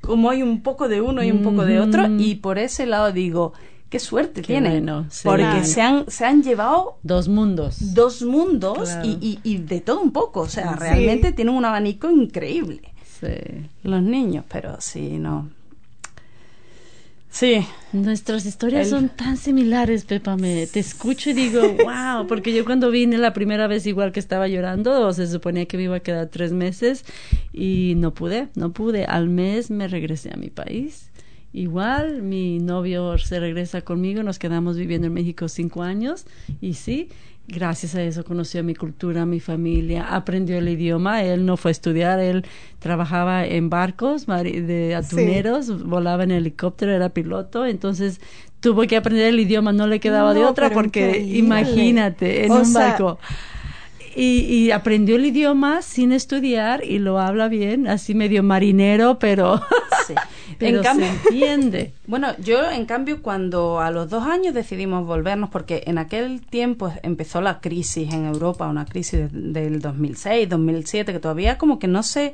como 0.00 0.30
hay 0.30 0.42
un 0.42 0.62
poco 0.62 0.88
de 0.88 1.00
uno 1.00 1.22
y 1.22 1.30
un 1.30 1.42
poco 1.42 1.64
de 1.64 1.80
otro 1.80 2.06
y 2.18 2.34
por 2.36 2.58
ese 2.58 2.86
lado 2.86 3.12
digo, 3.12 3.52
qué 3.90 3.98
suerte 3.98 4.40
Qué 4.40 4.46
tienen, 4.46 4.72
bueno, 4.86 5.06
sí. 5.10 5.22
porque 5.24 5.42
Claro. 5.42 5.64
se, 5.64 5.82
han, 5.82 6.10
se 6.10 6.24
han 6.24 6.42
llevado 6.42 6.96
Dos 7.02 7.28
mundos. 7.28 7.92
dos 7.94 8.22
mundos 8.22 8.78
Claro. 8.88 9.06
y, 9.06 9.18
y, 9.20 9.40
y 9.44 9.58
de 9.58 9.80
todo 9.82 10.00
un 10.00 10.12
poco, 10.12 10.40
o 10.40 10.48
sea, 10.48 10.74
realmente 10.76 11.32
tienen 11.32 11.54
un 11.54 11.64
abanico 11.66 12.10
increíble 12.10 12.80
Sí. 13.20 13.26
los 13.82 14.00
niños, 14.02 14.44
pero 14.48 14.76
sí, 14.80 15.18
no. 15.18 15.50
Sí, 17.32 17.64
Nuestras 17.92 18.44
historias 18.44 18.86
El- 18.86 18.90
son 18.90 19.08
tan 19.08 19.36
similares, 19.36 20.04
Pepa. 20.04 20.36
Me, 20.36 20.66
te 20.66 20.80
escucho 20.80 21.30
y 21.30 21.32
digo, 21.32 21.60
wow, 21.84 22.26
porque 22.26 22.52
yo 22.54 22.64
cuando 22.64 22.90
vine 22.90 23.18
la 23.18 23.32
primera 23.32 23.66
vez 23.68 23.86
igual 23.86 24.10
que 24.12 24.18
estaba 24.20 24.48
llorando, 24.48 25.12
se 25.12 25.26
suponía 25.28 25.66
que 25.66 25.76
me 25.76 25.84
iba 25.84 25.96
a 25.96 26.00
quedar 26.00 26.26
tres 26.28 26.52
meses 26.52 27.04
y 27.52 27.94
no 27.96 28.14
pude, 28.14 28.48
no 28.56 28.72
pude. 28.72 29.04
Al 29.04 29.28
mes 29.28 29.70
me 29.70 29.86
regresé 29.86 30.30
a 30.32 30.36
mi 30.36 30.50
país. 30.50 31.09
Igual, 31.52 32.22
mi 32.22 32.58
novio 32.60 33.18
se 33.18 33.40
regresa 33.40 33.80
conmigo, 33.82 34.22
nos 34.22 34.38
quedamos 34.38 34.76
viviendo 34.76 35.08
en 35.08 35.14
México 35.14 35.48
cinco 35.48 35.82
años 35.82 36.24
y 36.60 36.74
sí, 36.74 37.08
gracias 37.48 37.96
a 37.96 38.02
eso 38.02 38.24
conoció 38.24 38.62
mi 38.62 38.76
cultura, 38.76 39.26
mi 39.26 39.40
familia, 39.40 40.14
aprendió 40.14 40.58
el 40.58 40.68
idioma, 40.68 41.24
él 41.24 41.44
no 41.46 41.56
fue 41.56 41.70
a 41.70 41.72
estudiar, 41.72 42.20
él 42.20 42.44
trabajaba 42.78 43.44
en 43.44 43.68
barcos 43.68 44.26
de 44.26 44.94
atuneros, 44.94 45.84
volaba 45.84 46.22
en 46.22 46.30
helicóptero, 46.30 46.92
era 46.92 47.08
piloto, 47.08 47.66
entonces 47.66 48.20
tuvo 48.60 48.82
que 48.82 48.96
aprender 48.96 49.26
el 49.26 49.40
idioma, 49.40 49.72
no 49.72 49.88
le 49.88 49.98
quedaba 49.98 50.34
de 50.34 50.44
otra 50.44 50.70
porque 50.70 51.00
increíble. 51.00 51.38
imagínate, 51.38 52.46
en 52.46 52.52
O 52.52 52.58
un 52.58 52.64
sea, 52.66 52.90
barco. 52.90 53.18
Y, 54.16 54.40
y 54.40 54.70
aprendió 54.72 55.14
el 55.16 55.24
idioma 55.26 55.82
sin 55.82 56.10
estudiar 56.10 56.84
y 56.84 56.98
lo 56.98 57.20
habla 57.20 57.46
bien, 57.48 57.86
así 57.86 58.12
medio 58.14 58.42
marinero, 58.42 59.20
pero, 59.20 59.60
sí. 60.08 60.14
pero 60.58 60.78
en 60.78 60.82
cambio, 60.82 61.06
se 61.06 61.12
entiende. 61.28 61.92
bueno, 62.08 62.28
yo 62.38 62.68
en 62.72 62.86
cambio 62.86 63.22
cuando 63.22 63.78
a 63.80 63.92
los 63.92 64.10
dos 64.10 64.26
años 64.26 64.52
decidimos 64.52 65.06
volvernos, 65.06 65.48
porque 65.50 65.84
en 65.86 65.98
aquel 65.98 66.40
tiempo 66.44 66.92
empezó 67.04 67.40
la 67.40 67.60
crisis 67.60 68.12
en 68.12 68.26
Europa, 68.26 68.66
una 68.66 68.84
crisis 68.84 69.30
de- 69.32 69.60
del 69.60 69.80
2006, 69.80 70.48
2007, 70.48 71.12
que 71.12 71.20
todavía 71.20 71.56
como 71.56 71.78
que 71.78 71.86
no 71.86 72.02
se 72.02 72.32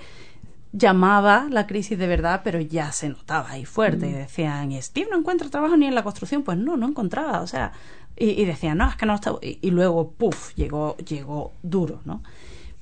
llamaba 0.72 1.46
la 1.50 1.66
crisis 1.66 1.98
de 1.98 2.06
verdad, 2.06 2.40
pero 2.44 2.60
ya 2.60 2.92
se 2.92 3.08
notaba 3.08 3.50
ahí 3.50 3.64
fuerte. 3.64 4.08
Y 4.08 4.12
decían, 4.12 4.72
¿y 4.72 4.80
Steve 4.82 5.08
no 5.10 5.18
encuentra 5.18 5.48
trabajo 5.48 5.76
ni 5.76 5.86
en 5.86 5.94
la 5.94 6.02
construcción? 6.02 6.42
Pues 6.42 6.58
no, 6.58 6.76
no 6.76 6.88
encontraba, 6.88 7.40
o 7.40 7.46
sea, 7.46 7.72
y, 8.16 8.30
y 8.30 8.44
decían, 8.44 8.78
no, 8.78 8.88
es 8.88 8.96
que 8.96 9.06
no 9.06 9.14
está... 9.14 9.34
Y, 9.42 9.58
y 9.62 9.70
luego, 9.70 10.10
puff, 10.10 10.54
llegó, 10.54 10.96
llegó 10.98 11.52
duro, 11.62 12.00
¿no? 12.04 12.22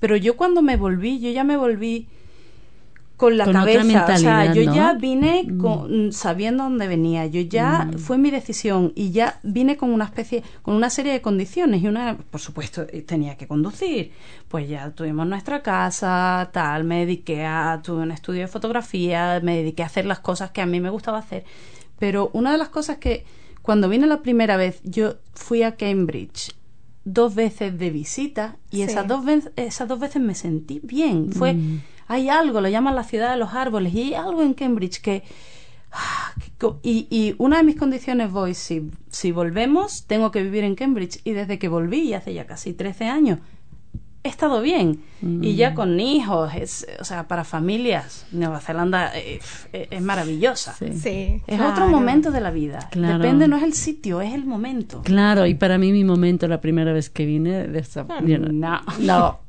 Pero 0.01 0.17
yo 0.17 0.37
cuando 0.37 0.63
me 0.63 0.77
volví, 0.77 1.21
yo 1.21 1.31
ya 1.31 1.45
me 1.45 1.57
volví 1.57 2.09
con 3.17 3.37
la 3.39 3.45
Con 3.45 3.55
cabeza, 3.55 4.07
o 4.13 4.19
sea, 4.19 4.53
yo 4.53 4.65
¿no? 4.65 4.75
ya 4.75 4.95
vine 4.95 5.47
con, 5.61 6.13
sabiendo 6.13 6.65
dónde 6.65 6.89
venía, 6.89 7.27
yo 7.27 7.41
ya 7.43 7.89
fue 7.97 8.19
mi 8.19 8.31
decisión 8.31 8.93
y 8.97 9.13
ya 9.13 9.39
vine 9.45 9.77
con 9.77 9.93
una 9.93 10.05
especie, 10.05 10.43
con 10.63 10.75
una 10.75 10.91
serie 10.91 11.13
de 11.13 11.23
condiciones 11.23 11.81
y 11.83 11.87
una, 11.87 12.17
por 12.17 12.41
supuesto, 12.41 12.85
eh, 12.91 13.03
tenía 13.03 13.37
que 13.37 13.47
conducir, 13.47 14.11
pues 14.49 14.69
ya 14.69 14.91
tuvimos 14.91 15.29
nuestra 15.29 15.63
casa, 15.63 16.51
tal, 16.53 16.83
me 16.83 17.01
dediqué 17.07 17.45
a, 17.45 17.81
tuve 17.85 18.03
un 18.03 18.11
estudio 18.11 18.41
de 18.41 18.49
fotografía, 18.49 19.41
me 19.45 19.59
dediqué 19.59 19.85
a 19.85 19.87
hacer 19.87 20.07
las 20.07 20.19
cosas 20.19 20.51
que 20.51 20.61
a 20.61 20.67
mí 20.67 20.81
me 20.81 20.91
gustaba 20.91 21.19
hacer, 21.19 21.45
pero 22.01 22.31
una 22.33 22.51
de 22.51 22.59
las 22.59 22.69
cosas 22.69 22.99
que 22.99 23.25
cuando 23.65 23.89
vine 23.89 24.07
la 24.07 24.21
primera 24.23 24.57
vez, 24.57 24.81
yo 24.85 25.15
fui 25.33 25.63
a 25.65 25.75
Cambridge 25.77 26.53
dos 27.05 27.35
veces 27.35 27.77
de 27.79 27.91
visita 27.91 28.57
y 28.71 28.77
Sí. 28.77 28.83
esas 28.83 29.09
dos 29.09 29.25
veces 29.25 29.51
esas 29.57 29.89
dos 29.89 29.99
veces 29.99 30.23
me 30.23 30.35
sentí 30.35 30.81
bien 30.85 31.33
fue 31.33 31.57
hay 32.07 32.29
algo 32.29 32.61
lo 32.61 32.69
llaman 32.69 32.95
la 32.95 33.05
ciudad 33.05 33.33
de 33.33 33.39
los 33.39 33.53
árboles 33.55 33.93
y 33.95 34.01
hay 34.03 34.15
algo 34.15 34.43
en 34.43 34.55
Cambridge 34.55 35.01
que, 35.03 35.23
ah, 35.93 36.33
y, 36.83 37.07
y 37.11 37.35
una 37.39 37.57
de 37.59 37.63
mis 37.65 37.77
condiciones 37.77 38.31
voy 38.31 38.55
si 38.55 38.91
si 39.11 39.33
volvemos 39.33 40.05
tengo 40.07 40.31
que 40.31 40.43
vivir 40.43 40.65
en 40.65 40.75
Cambridge 40.77 41.21
y 41.25 41.33
desde 41.33 41.59
que 41.59 41.69
volví 41.69 42.01
y 42.03 42.15
hace 42.15 42.33
ya 42.33 42.47
casi 42.47 42.73
13 42.75 43.05
años 43.07 43.39
he 44.25 44.29
estado 44.29 44.61
bien 44.63 45.01
y 45.43 45.55
ya 45.55 45.75
con 45.75 46.01
hijos 46.01 46.53
es 46.55 46.87
o 46.99 47.05
sea 47.05 47.29
para 47.29 47.45
familias 47.45 48.27
Nueva 48.33 48.59
Zelanda 48.61 49.17
eh, 49.17 49.39
es, 49.73 49.89
es 49.91 50.03
maravillosa 50.03 50.75
Sí. 50.79 50.93
Sí. 50.95 51.43
es 51.47 51.57
claro. 51.59 51.73
otro 51.73 51.89
momento 51.89 52.31
de 52.31 52.41
la 52.41 52.51
vida 52.51 52.89
Claro. 52.91 53.19
depende 53.19 53.47
no 53.49 53.57
es 53.57 53.63
el 53.63 53.75
sitio 53.75 54.21
es 54.23 54.33
el 54.35 54.45
momento 54.45 55.03
Claro, 55.03 55.47
y 55.47 55.55
para 55.55 55.79
mí 55.79 55.93
mi 55.93 56.05
momento, 56.05 56.49
la 56.49 56.61
primera 56.61 56.93
vez 56.93 57.11
que 57.11 57.27
vine, 57.27 57.69
de 57.69 57.79
esa- 57.79 58.07
you 58.23 58.37
know, 58.39 58.51
no 58.53 58.81
no. 59.01 59.41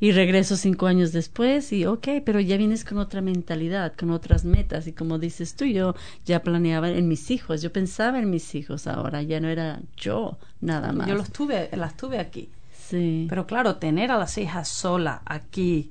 Y 0.00 0.12
regreso 0.12 0.56
cinco 0.56 0.86
años 0.86 1.10
después 1.12 1.72
y 1.72 1.84
ok, 1.84 2.06
pero 2.24 2.38
ya 2.38 2.56
vienes 2.56 2.84
con 2.84 2.98
otra 2.98 3.20
mentalidad, 3.20 3.94
con 3.98 4.10
otras 4.12 4.44
metas 4.44 4.86
y 4.86 4.92
como 4.92 5.18
dices 5.18 5.56
tú, 5.56 5.64
yo 5.64 5.96
ya 6.24 6.40
planeaba 6.44 6.88
en 6.90 7.08
mis 7.08 7.32
hijos, 7.32 7.62
yo 7.62 7.72
pensaba 7.72 8.20
en 8.20 8.30
mis 8.30 8.54
hijos 8.54 8.86
ahora, 8.86 9.22
ya 9.22 9.40
no 9.40 9.48
era 9.48 9.80
yo 9.96 10.38
nada 10.60 10.92
más. 10.92 11.08
Yo 11.08 11.14
los 11.16 11.30
tuve, 11.32 11.68
las 11.72 11.96
tuve 11.96 12.20
aquí. 12.20 12.48
Sí. 12.88 13.26
Pero 13.28 13.46
claro, 13.46 13.76
tener 13.76 14.10
a 14.10 14.18
las 14.18 14.38
hijas 14.38 14.68
sola 14.68 15.20
aquí. 15.26 15.90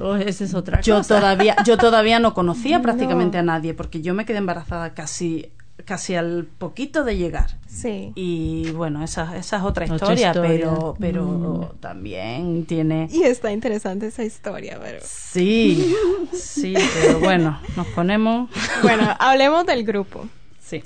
Oh, 0.00 0.16
esa 0.16 0.44
es 0.44 0.54
otra 0.54 0.80
Yo 0.80 0.98
cosa. 0.98 1.18
todavía, 1.18 1.56
yo 1.64 1.76
todavía 1.76 2.18
no 2.20 2.32
conocía 2.34 2.80
prácticamente 2.82 3.38
a 3.38 3.42
nadie, 3.42 3.74
porque 3.74 4.00
yo 4.00 4.14
me 4.14 4.24
quedé 4.24 4.38
embarazada 4.38 4.94
casi, 4.94 5.50
casi 5.84 6.14
al 6.14 6.44
poquito 6.44 7.04
de 7.04 7.16
llegar. 7.16 7.58
Sí. 7.66 8.12
Y 8.14 8.70
bueno, 8.70 9.02
esa, 9.04 9.36
esa 9.36 9.58
es 9.58 9.62
otra 9.62 9.84
Otra 9.84 9.94
historia, 9.94 10.32
pero, 10.32 10.96
pero 10.98 11.74
también 11.80 12.64
tiene. 12.64 13.08
Y 13.10 13.24
está 13.24 13.52
interesante 13.52 14.06
esa 14.06 14.24
historia, 14.24 14.78
pero... 14.80 15.00
Sí, 15.02 15.94
sí, 16.32 16.74
pero 17.02 17.20
bueno, 17.20 17.60
nos 17.76 17.86
ponemos. 17.88 18.48
Bueno, 18.82 19.08
hablemos 19.18 19.66
del 19.66 19.84
grupo. 19.84 20.26
Sí. 20.60 20.82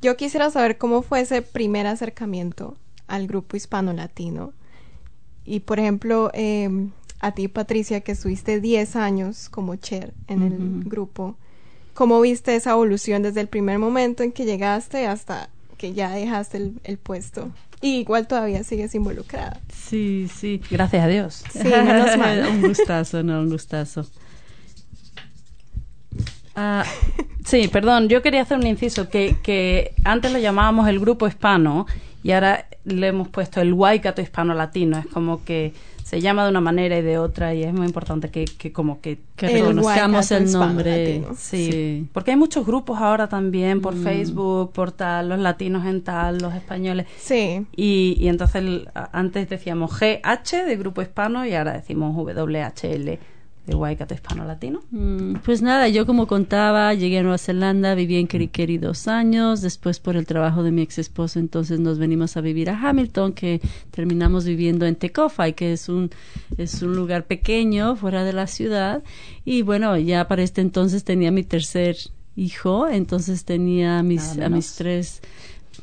Yo 0.00 0.16
quisiera 0.16 0.50
saber 0.50 0.78
cómo 0.78 1.02
fue 1.02 1.20
ese 1.20 1.42
primer 1.42 1.86
acercamiento 1.86 2.76
al 3.06 3.26
grupo 3.26 3.56
hispano-latino 3.56 4.52
y 5.44 5.60
por 5.60 5.78
ejemplo, 5.78 6.30
eh, 6.34 6.88
a 7.20 7.32
ti, 7.32 7.48
Patricia, 7.48 8.00
que 8.00 8.12
estuviste 8.12 8.60
10 8.60 8.96
años 8.96 9.48
como 9.48 9.76
chair 9.76 10.12
en 10.28 10.42
el 10.42 10.84
grupo, 10.84 11.36
¿cómo 11.94 12.20
viste 12.20 12.54
esa 12.54 12.72
evolución 12.72 13.22
desde 13.22 13.40
el 13.40 13.48
primer 13.48 13.78
momento 13.78 14.22
en 14.22 14.32
que 14.32 14.44
llegaste 14.44 15.06
hasta 15.06 15.48
que 15.78 15.92
ya 15.92 16.10
dejaste 16.10 16.58
el, 16.58 16.72
el 16.84 16.98
puesto? 16.98 17.50
Y 17.80 17.98
igual 17.98 18.26
todavía 18.26 18.64
sigues 18.64 18.94
involucrada. 18.94 19.60
Sí, 19.70 20.28
sí. 20.34 20.60
Gracias 20.70 21.04
a 21.04 21.06
Dios. 21.06 21.44
Sí, 21.50 21.64
menos 21.64 22.16
mal. 22.18 22.46
un 22.46 22.62
gustazo, 22.62 23.22
no, 23.22 23.40
un 23.40 23.50
gustazo. 23.50 24.06
Ah, 26.56 26.84
sí, 27.44 27.68
perdón, 27.68 28.08
yo 28.08 28.22
quería 28.22 28.42
hacer 28.42 28.58
un 28.58 28.66
inciso 28.66 29.08
que, 29.08 29.36
que 29.42 29.94
antes 30.04 30.32
lo 30.32 30.38
llamábamos 30.38 30.88
el 30.88 31.00
grupo 31.00 31.26
hispano 31.26 31.86
y 32.24 32.32
ahora 32.32 32.66
le 32.84 33.06
hemos 33.06 33.28
puesto 33.28 33.60
el 33.60 33.72
Waikato 33.72 34.20
hispano 34.22 34.52
latino. 34.54 34.98
Es 34.98 35.06
como 35.06 35.44
que 35.44 35.72
se 36.02 36.20
llama 36.20 36.44
de 36.44 36.50
una 36.50 36.60
manera 36.60 36.98
y 36.98 37.02
de 37.02 37.16
otra 37.18 37.54
y 37.54 37.62
es 37.62 37.72
muy 37.72 37.86
importante 37.86 38.30
que, 38.30 38.44
que 38.44 38.72
como 38.72 39.00
que, 39.00 39.20
Que 39.36 39.46
El 39.46 39.60
reconozcamos 39.60 40.30
el 40.32 40.50
nombre. 40.52 41.22
Sí, 41.36 41.70
Sí. 41.72 42.08
porque 42.12 42.32
hay 42.32 42.36
muchos 42.36 42.66
grupos 42.66 42.98
ahora 43.00 43.28
también 43.28 43.80
por 43.80 43.94
Mm. 43.94 44.02
Facebook, 44.04 44.72
por 44.72 44.92
tal, 44.92 45.28
los 45.30 45.38
latinos 45.38 45.86
en 45.86 46.02
tal, 46.02 46.38
los 46.38 46.54
españoles. 46.54 47.06
Sí, 47.18 47.66
Y, 47.76 48.16
y 48.18 48.28
entonces 48.28 48.56
el- 48.56 48.88
antes 49.12 49.48
decíamos 49.48 49.92
GH 49.98 50.64
de 50.64 50.76
Grupo 50.76 51.00
Hispano 51.02 51.46
y 51.46 51.54
ahora 51.54 51.72
decimos 51.72 52.14
WHL 52.16 53.18
de 53.66 53.74
Waikato 53.74 54.12
Hispano 54.12 54.44
Latino. 54.44 54.82
Mm, 54.90 55.36
Pues 55.44 55.62
nada, 55.62 55.88
yo 55.88 56.04
como 56.04 56.26
contaba, 56.26 56.92
llegué 56.92 57.18
a 57.18 57.22
Nueva 57.22 57.38
Zelanda, 57.38 57.94
viví 57.94 58.16
en 58.16 58.26
Kerikeri 58.26 58.78
dos 58.78 59.08
años, 59.08 59.62
después 59.62 60.00
por 60.00 60.16
el 60.16 60.26
trabajo 60.26 60.62
de 60.62 60.70
mi 60.70 60.82
ex 60.82 60.98
esposo, 60.98 61.38
entonces 61.38 61.80
nos 61.80 61.98
venimos 61.98 62.36
a 62.36 62.42
vivir 62.42 62.68
a 62.68 62.78
Hamilton, 62.78 63.32
que 63.32 63.60
terminamos 63.90 64.44
viviendo 64.44 64.84
en 64.84 64.96
Tecofai, 64.96 65.54
que 65.54 65.72
es 65.72 65.88
un, 65.88 66.10
es 66.58 66.82
un 66.82 66.94
lugar 66.94 67.26
pequeño 67.26 67.96
fuera 67.96 68.22
de 68.24 68.32
la 68.34 68.46
ciudad, 68.46 69.02
y 69.44 69.62
bueno, 69.62 69.96
ya 69.96 70.28
para 70.28 70.42
este 70.42 70.60
entonces 70.60 71.04
tenía 71.04 71.30
mi 71.30 71.42
tercer 71.42 71.96
hijo, 72.36 72.88
entonces 72.88 73.44
tenía 73.44 74.00
a 74.00 74.02
mis, 74.02 74.38
a 74.38 74.48
mis 74.48 74.74
tres, 74.74 75.22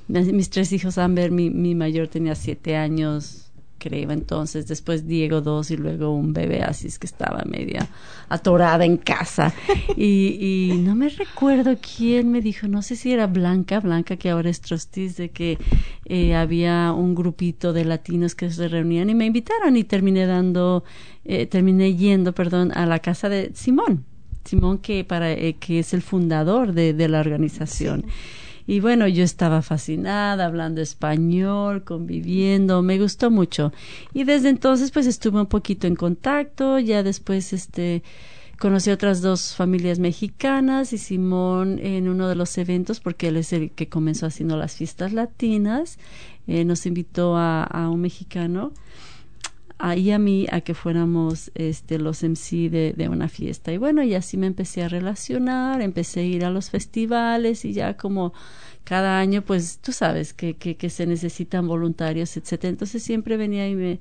mis 0.07 0.49
tres 0.49 0.71
hijos, 0.73 0.97
Amber, 0.97 1.32
mi, 1.32 1.49
mi 1.49 1.73
mayor 1.75 2.07
tenía 2.09 2.36
siete 2.36 2.75
años, 2.75 3.51
creo 3.82 4.11
entonces, 4.11 4.67
después 4.67 5.07
Diego 5.07 5.41
dos 5.41 5.71
y 5.71 5.77
luego 5.77 6.13
un 6.13 6.34
bebé, 6.34 6.61
así 6.61 6.88
es 6.88 6.99
que 6.99 7.07
estaba 7.07 7.43
media 7.45 7.88
atorada 8.29 8.86
en 8.86 8.97
casa. 8.97 9.53
Y, 9.97 10.69
y 10.71 10.77
no 10.77 10.93
me 10.95 11.09
recuerdo 11.09 11.75
quién 11.97 12.32
me 12.32 12.41
dijo, 12.41 12.67
no 12.67 12.84
sé 12.84 12.95
si 12.95 13.11
era 13.11 13.25
Blanca, 13.25 13.79
Blanca 13.79 14.17
que 14.17 14.29
ahora 14.29 14.51
es 14.51 14.61
trustees, 14.61 15.17
de 15.17 15.29
que 15.32 15.57
eh, 16.05 16.36
había 16.36 16.93
un 16.93 17.15
grupito 17.15 17.73
de 17.73 17.86
latinos 17.86 18.36
que 18.36 18.51
se 18.51 18.67
reunían 18.67 19.09
y 19.09 19.15
me 19.15 19.25
invitaron 19.25 19.75
y 19.75 19.84
terminé 19.84 20.27
dando, 20.27 20.84
eh, 21.25 21.47
terminé 21.47 21.95
yendo, 21.95 22.34
perdón, 22.34 22.71
a 22.75 22.86
la 22.86 22.99
casa 22.99 23.29
de 23.29 23.51
Simón. 23.55 24.05
Simón 24.45 24.77
que 24.77 25.03
para 25.03 25.32
eh, 25.32 25.55
que 25.59 25.79
es 25.79 25.93
el 25.93 26.01
fundador 26.03 26.73
de, 26.73 26.93
de 26.93 27.07
la 27.07 27.19
organización. 27.19 28.05
Y 28.72 28.80
bueno, 28.80 29.05
yo 29.05 29.26
estaba 29.26 29.61
fascinada, 29.61 30.45
hablando 30.45 30.80
español, 30.80 31.84
conviviendo, 31.84 32.82
me 32.82 32.99
gustó 32.99 33.30
mucho. 33.30 33.74
Y 34.13 34.24
desde 34.24 34.47
entonces 34.47 34.91
pues 34.91 35.07
estuve 35.07 35.41
un 35.41 35.47
poquito 35.47 35.88
en 35.88 35.95
contacto, 35.97 36.80
ya 36.80 37.03
después 37.03 37.51
este 37.51 38.01
conocí 38.57 38.89
otras 38.89 39.22
dos 39.22 39.55
familias 39.57 39.99
mexicanas 39.99 40.93
y 40.93 40.99
Simón 40.99 41.80
en 41.80 42.07
uno 42.07 42.30
de 42.30 42.36
los 42.36 42.57
eventos, 42.57 43.01
porque 43.01 43.28
él 43.28 43.36
es 43.36 43.51
el 43.51 43.72
que 43.72 43.89
comenzó 43.89 44.26
haciendo 44.26 44.55
las 44.55 44.78
fiestas 44.78 45.11
latinas, 45.11 45.99
eh, 46.47 46.63
nos 46.63 46.86
invitó 46.86 47.36
a, 47.36 47.89
un 47.91 47.99
mexicano 47.99 48.72
ahí 49.80 50.11
a 50.11 50.19
mí 50.19 50.47
a 50.49 50.61
que 50.61 50.76
fuéramos 50.76 51.51
este 51.55 51.99
los 51.99 52.24
MC 52.24 52.69
de, 52.69 52.93
de 52.95 53.09
una 53.09 53.28
fiesta 53.28 53.74
y 53.74 53.78
bueno 53.78 54.01
y 54.03 54.13
así 54.13 54.38
me 54.38 54.45
empecé 54.45 54.84
a 54.84 54.88
relacionar 54.88 55.82
empecé 55.82 56.19
a 56.19 56.24
ir 56.24 56.45
a 56.45 56.51
los 56.51 56.69
festivales 56.69 57.65
y 57.65 57.74
ya 57.74 57.97
como 57.97 58.32
cada 58.84 59.19
año 59.19 59.41
pues 59.43 59.79
tú 59.79 59.91
sabes 59.91 60.34
que, 60.34 60.55
que, 60.55 60.75
que 60.75 60.89
se 60.89 61.05
necesitan 61.05 61.67
voluntarios 61.67 62.36
etcétera 62.38 62.69
entonces 62.69 63.03
siempre 63.03 63.38
venía 63.38 63.67
y 63.69 63.75
me 63.75 63.99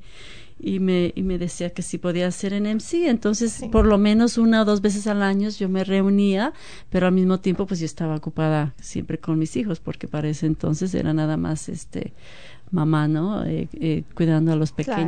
y 0.62 0.78
me, 0.78 1.12
y 1.14 1.22
me 1.22 1.39
decía 1.39 1.70
que 1.70 1.81
si 1.81 1.97
podía 1.97 2.26
hacer 2.26 2.53
en 2.53 2.66
MC, 2.66 3.09
entonces 3.09 3.51
Sí. 3.53 3.68
por 3.68 3.87
lo 3.87 3.97
menos 3.97 4.37
una 4.37 4.61
o 4.61 4.64
dos 4.66 4.83
veces 4.83 5.07
al 5.07 5.22
año 5.22 5.49
yo 5.49 5.70
me 5.70 5.85
reunía, 5.85 6.53
pero 6.91 7.07
al 7.07 7.14
mismo 7.14 7.41
tiempo 7.41 7.66
pues 7.66 7.81
yo 7.81 7.87
estaba 7.87 8.14
ocupada 8.14 8.74
siempre 8.78 9.16
con 9.16 9.39
mis 9.39 9.57
hijos, 9.57 9.81
porque 9.81 10.07
para 10.07 10.28
ese 10.28 10.45
entonces 10.45 10.95
era 10.95 11.14
nada 11.14 11.39
más 11.39 11.70
este 11.70 12.12
mamá, 12.70 13.09
¿no? 13.09 13.43
Eh, 13.47 13.68
eh, 13.72 14.03
cuidando 14.14 14.53
a 14.53 14.57
los 14.57 14.72
Claro. 14.72 15.01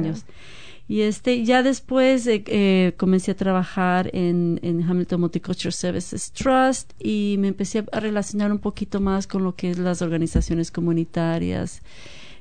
Y 0.93 1.01
este, 1.03 1.43
ya 1.43 1.62
después 1.62 2.26
eh, 2.28 2.93
comencé 2.99 3.30
a 3.30 3.34
trabajar 3.45 4.11
en, 4.12 4.61
en 4.62 4.82
Hamilton 4.82 5.20
Multicultural 5.22 5.72
Services 5.72 6.32
Trust 6.32 6.93
y 7.03 7.36
me 7.38 7.49
empecé 7.49 7.82
a 7.93 7.99
relacionar 8.01 8.53
un 8.53 8.59
poquito 8.59 9.01
más 9.01 9.26
con 9.26 9.43
lo 9.43 9.55
que 9.57 9.70
es 9.70 9.78
las 9.78 10.03
organizaciones 10.03 10.70
comunitarias 10.70 11.80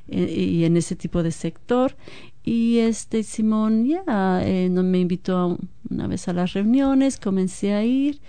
eh, 0.10 0.30
y 0.30 0.66
en 0.66 0.76
ese 0.76 0.98
tipo 0.98 1.24
de 1.24 1.32
sector. 1.32 1.96
Y 2.44 2.80
este 2.80 3.24
Simón 3.24 3.86
ya 3.86 4.04
no 4.70 4.84
me 4.84 5.00
invitó 5.00 5.38
a 5.38 5.46
un- 5.46 5.70
una 5.90 6.08
vez 6.08 6.28
a 6.28 6.34
las 6.34 6.52
reuniones, 6.52 7.20
comencé 7.20 7.72
a 7.74 7.86
ir 7.86 8.20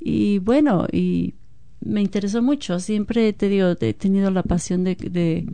y 0.00 0.38
bueno, 0.40 0.88
y 0.90 1.34
me 1.80 2.00
interesó 2.02 2.42
mucho. 2.42 2.80
Siempre 2.80 3.32
te 3.32 3.48
digo, 3.48 3.76
he 3.80 3.94
tenido 3.94 4.28
la 4.32 4.42
pasión 4.42 4.82
de, 4.82 4.96
de 4.96 5.46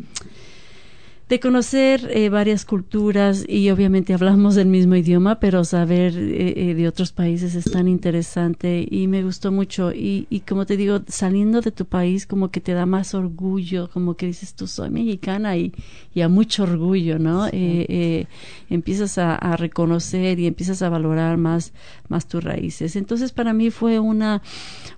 de 1.29 1.41
conocer 1.41 2.11
eh, 2.11 2.31
varias 2.31 2.65
culturas 2.65 3.45
y 3.47 3.69
obviamente 3.69 4.15
hablamos 4.15 4.55
del 4.55 4.69
mismo 4.69 4.97
idioma, 4.97 5.41
pero 5.41 5.63
saber 5.63 6.17
eh, 6.17 6.71
eh, 6.71 6.75
de 6.75 6.89
otros 6.89 7.13
países 7.13 7.55
es 7.55 7.71
tan 7.71 7.87
interesante 7.87 8.87
y 8.91 9.09
me 9.09 9.23
gustó 9.23 9.53
mucho. 9.53 9.93
Y, 9.93 10.27
y 10.31 10.41
como 10.41 10.65
te 10.65 10.79
digo, 10.79 11.01
saliendo 11.07 11.61
de 11.61 11.71
tu 11.71 11.85
país 11.85 12.27
como 12.27 12.51
que 12.51 12.61
te 12.61 12.73
da 12.73 12.87
más 12.87 13.13
orgullo, 13.15 13.91
como 13.93 14.15
que 14.15 14.27
dices 14.27 14.55
tú 14.55 14.67
soy 14.67 14.89
mexicana 14.89 15.57
y, 15.59 15.75
y 16.15 16.23
a 16.23 16.31
mucho 16.31 16.63
orgullo, 16.63 17.19
¿no? 17.19 17.47
Eh, 17.49 17.51
eh, 17.53 18.27
empiezas 18.71 19.19
a, 19.19 19.35
a 19.35 19.57
reconocer 19.57 20.41
y 20.41 20.47
empiezas 20.47 20.81
a 20.81 20.89
valorar 20.89 21.37
más, 21.37 21.75
más 22.09 22.27
tus 22.27 22.43
raíces. 22.43 22.97
Entonces 22.97 23.33
para 23.33 23.53
mí 23.53 23.71
fue 23.71 23.99
una, 23.99 24.41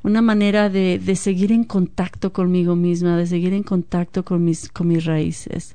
una 0.05 0.23
manera 0.23 0.71
de, 0.71 1.01
de 1.01 1.17
seguir 1.17 1.51
en 1.51 1.65
contacto 1.65 2.33
conmigo 2.33 2.77
misma, 2.77 3.17
de 3.17 3.27
seguir 3.27 3.53
en 3.53 3.65
contacto 3.65 4.25
con 4.25 4.45
mis, 4.45 4.69
con 4.69 4.87
mis 4.87 5.05
raíces 5.05 5.75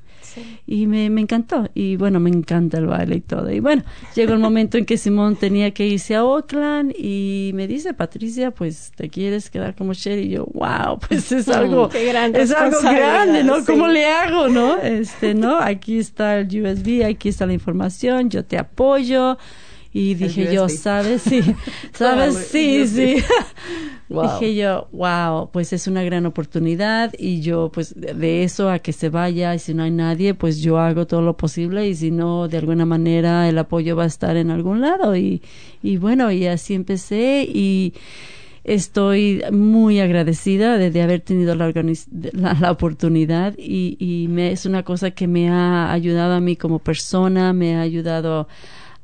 y 0.66 0.86
me, 0.86 1.10
me 1.10 1.20
encantó. 1.20 1.68
Y 1.74 1.96
bueno 1.96 2.20
me 2.20 2.30
encanta 2.30 2.78
el 2.78 2.86
baile 2.86 3.16
y 3.16 3.20
todo. 3.20 3.50
Y 3.50 3.60
bueno 3.60 3.82
llegó 4.14 4.32
el 4.32 4.38
momento 4.38 4.78
en 4.78 4.84
que 4.84 4.96
Simón 4.96 5.36
tenía 5.36 5.72
que 5.72 5.86
irse 5.86 6.14
a 6.14 6.24
Oakland 6.24 6.94
y 6.96 7.52
me 7.54 7.66
dice 7.66 7.94
Patricia 7.94 8.50
pues 8.50 8.92
te 8.96 9.08
quieres 9.08 9.50
quedar 9.50 9.74
como 9.74 9.92
Sherry 9.92 10.22
y 10.22 10.28
yo 10.30 10.46
wow 10.52 10.98
pues 10.98 11.30
es 11.32 11.48
algo 11.50 11.90
es 11.92 12.52
algo 12.52 12.80
grande 12.80 13.44
no 13.44 13.60
sí. 13.60 13.66
cómo 13.66 13.88
le 13.88 14.06
hago 14.06 14.48
no 14.48 14.78
este 14.78 15.34
no 15.34 15.58
aquí 15.58 15.98
está 15.98 16.38
el 16.38 16.46
USB 16.46 17.04
aquí 17.04 17.28
está 17.28 17.46
la 17.46 17.52
información 17.52 18.30
yo 18.30 18.44
te 18.44 18.58
apoyo 18.58 19.38
y 19.98 20.14
dije 20.14 20.54
yo 20.54 20.68
sabes 20.68 21.22
sí 21.22 21.40
sabes 21.92 22.34
sí 22.50 22.86
sí. 22.86 23.16
Wow. 24.08 24.22
Dije 24.38 24.54
yo, 24.54 24.86
wow, 24.92 25.50
pues 25.50 25.72
es 25.72 25.88
una 25.88 26.04
gran 26.04 26.26
oportunidad 26.26 27.12
y 27.18 27.40
yo 27.40 27.72
pues 27.74 27.92
de- 28.00 28.44
eso 28.44 28.70
a 28.70 28.78
que 28.78 28.92
se 28.92 29.08
vaya 29.08 29.52
y 29.52 29.58
si 29.58 29.74
no 29.74 29.82
hay 29.82 29.90
nadie, 29.90 30.32
pues 30.32 30.60
yo 30.60 30.78
hago 30.78 31.08
todo 31.08 31.22
lo 31.22 31.36
posible 31.36 31.88
y 31.88 31.94
si 31.96 32.12
no, 32.12 32.46
de 32.46 32.56
alguna 32.58 32.86
manera 32.86 33.48
el 33.48 33.58
apoyo 33.58 33.96
va 33.96 34.04
a 34.04 34.06
estar 34.06 34.36
en 34.36 34.52
algún 34.52 34.80
lado 34.80 35.16
y, 35.16 35.42
y 35.82 35.96
bueno, 35.96 36.30
y 36.30 36.46
así 36.46 36.74
empecé 36.74 37.48
y 37.52 37.94
estoy 38.62 39.42
muy 39.52 39.98
agradecida 40.00 40.78
de, 40.78 40.92
de 40.92 41.02
haber 41.02 41.20
tenido 41.22 41.56
la, 41.56 41.72
la, 42.32 42.54
la 42.54 42.70
oportunidad 42.70 43.54
y, 43.58 43.96
y 43.98 44.28
me, 44.28 44.52
es 44.52 44.66
una 44.66 44.84
cosa 44.84 45.10
que 45.10 45.26
me 45.26 45.48
ha 45.50 45.92
ayudado 45.92 46.34
a 46.34 46.40
mí 46.40 46.54
como 46.54 46.78
persona, 46.78 47.52
me 47.52 47.74
ha 47.76 47.80
ayudado 47.80 48.40
a, 48.40 48.46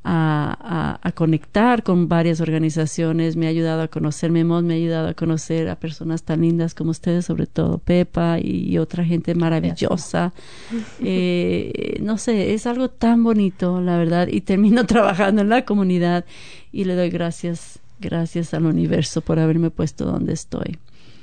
a, 0.05 0.99
a 1.03 1.13
conectar 1.13 1.83
con 1.83 2.09
varias 2.09 2.41
organizaciones, 2.41 3.37
me 3.37 3.47
ha 3.47 3.51
ayudado 3.51 3.83
a 3.83 3.89
conocerme 3.89 4.45
más, 4.45 4.63
me 4.63 4.75
ha 4.75 4.77
ayudado 4.77 5.09
a 5.09 5.15
conocer 5.15 5.69
a 5.69 5.77
personas 5.77 6.23
tan 6.23 6.41
lindas 6.41 6.75
como 6.75 6.91
ustedes, 6.91 7.27
sobre 7.27 7.47
todo 7.47 7.79
Pepa 7.79 8.39
y, 8.41 8.79
otra 8.79 9.05
gente 9.05 9.35
maravillosa. 9.35 10.33
Eh, 11.01 11.99
no 12.01 12.19
sé, 12.19 12.55
es 12.55 12.67
algo 12.67 12.89
tan 12.89 13.23
bonito, 13.23 13.81
la 13.81 13.97
verdad, 13.97 14.29
y 14.29 14.41
termino 14.41 14.87
trabajando 14.87 15.43
en 15.43 15.49
la 15.49 15.65
comunidad 15.65 16.25
y 16.73 16.85
le 16.85 16.95
doy 16.95 17.11
gracias, 17.11 17.81
gracias 18.01 18.55
al 18.55 18.67
universo 18.67 19.21
por 19.21 19.39
haberme 19.39 19.71
puesto 19.71 20.05
donde 20.05 20.33
estoy. 20.33 20.79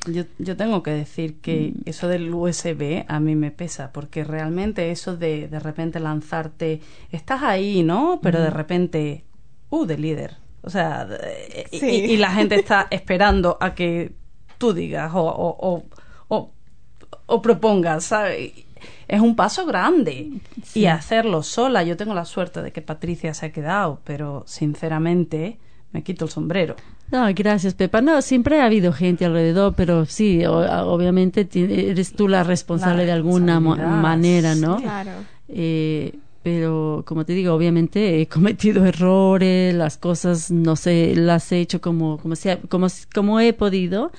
Yo, 0.06 0.24
yo 0.38 0.56
tengo 0.58 0.82
que 0.84 0.92
decir 0.92 1.40
que 1.42 1.74
Mm. 1.76 1.82
eso 1.90 2.08
del 2.08 2.34
USB 2.34 3.06
a 3.08 3.20
mí 3.20 3.36
me 3.36 3.52
pesa, 3.52 3.92
porque 3.92 4.24
realmente 4.24 4.92
eso 4.92 5.18
de 5.18 5.48
de 5.48 5.60
repente 5.60 6.00
lanzarte, 6.00 6.82
estás 7.12 7.44
ahí, 7.44 7.84
¿no? 7.84 8.20
Pero 8.22 8.40
Mm. 8.40 8.44
de 8.44 8.50
repente, 8.50 9.24
uh, 9.70 9.86
de 9.86 9.98
líder. 9.98 10.38
O 10.62 10.70
sea, 10.70 11.06
de- 11.06 11.68
y- 11.72 11.80
Sí. 11.80 11.86
y, 11.90 11.96
y 12.14 12.18
la 12.18 12.32
gente 12.32 12.56
está 12.56 12.88
esperando 12.92 13.58
a 13.62 13.76
que 13.76 14.14
tú 14.58 14.74
digas 14.74 15.12
o, 15.14 15.22
o, 15.22 15.56
o, 15.70 15.84
o, 16.28 16.52
o 17.26 17.42
propongas, 17.42 18.04
¿sabes? 18.06 18.52
Es 19.08 19.22
un 19.22 19.36
paso 19.36 19.66
grande 19.66 20.30
y 20.76 20.86
hacerlo 20.86 21.44
sola. 21.44 21.84
Yo 21.84 21.98
tengo 21.98 22.14
la 22.14 22.26
suerte 22.26 22.62
de 22.62 22.72
que 22.72 22.82
Patricia 22.82 23.34
se 23.34 23.48
ha 23.48 23.52
quedado, 23.52 24.00
pero 24.04 24.44
sinceramente 24.48 25.60
me 25.92 26.04
quito 26.04 26.26
el 26.26 26.32
sombrero. 26.32 26.76
No, 27.12 27.28
gracias, 27.34 27.74
Pepa. 27.74 28.02
No, 28.02 28.22
siempre 28.22 28.62
ha 28.62 28.66
habido 28.66 28.94
gente 28.94 29.26
alrededor, 29.26 29.74
pero 29.76 30.06
sí, 30.06 30.46
obviamente 30.46 31.48
eres 31.54 32.14
tú 32.14 32.28
la 32.28 32.44
responsable 32.44 33.06
de 33.06 33.12
alguna 33.12 33.60
manera, 33.60 34.56
¿no? 34.56 34.78
Claro. 34.78 35.12
Eh, 35.48 36.14
pero 36.44 37.04
como 37.06 37.26
te 37.26 37.34
digo, 37.34 37.54
obviamente 37.54 38.22
he 38.22 38.28
cometido 38.28 38.86
errores, 38.86 39.74
las 39.74 39.98
cosas 39.98 40.52
no 40.52 40.76
sé, 40.76 41.16
las 41.16 41.52
he 41.52 41.60
hecho 41.60 41.82
como 41.82 42.18
como 42.18 42.36
sea, 42.36 42.60
como 42.70 42.88
como 43.14 43.40
he 43.40 43.54
podido 43.54 44.12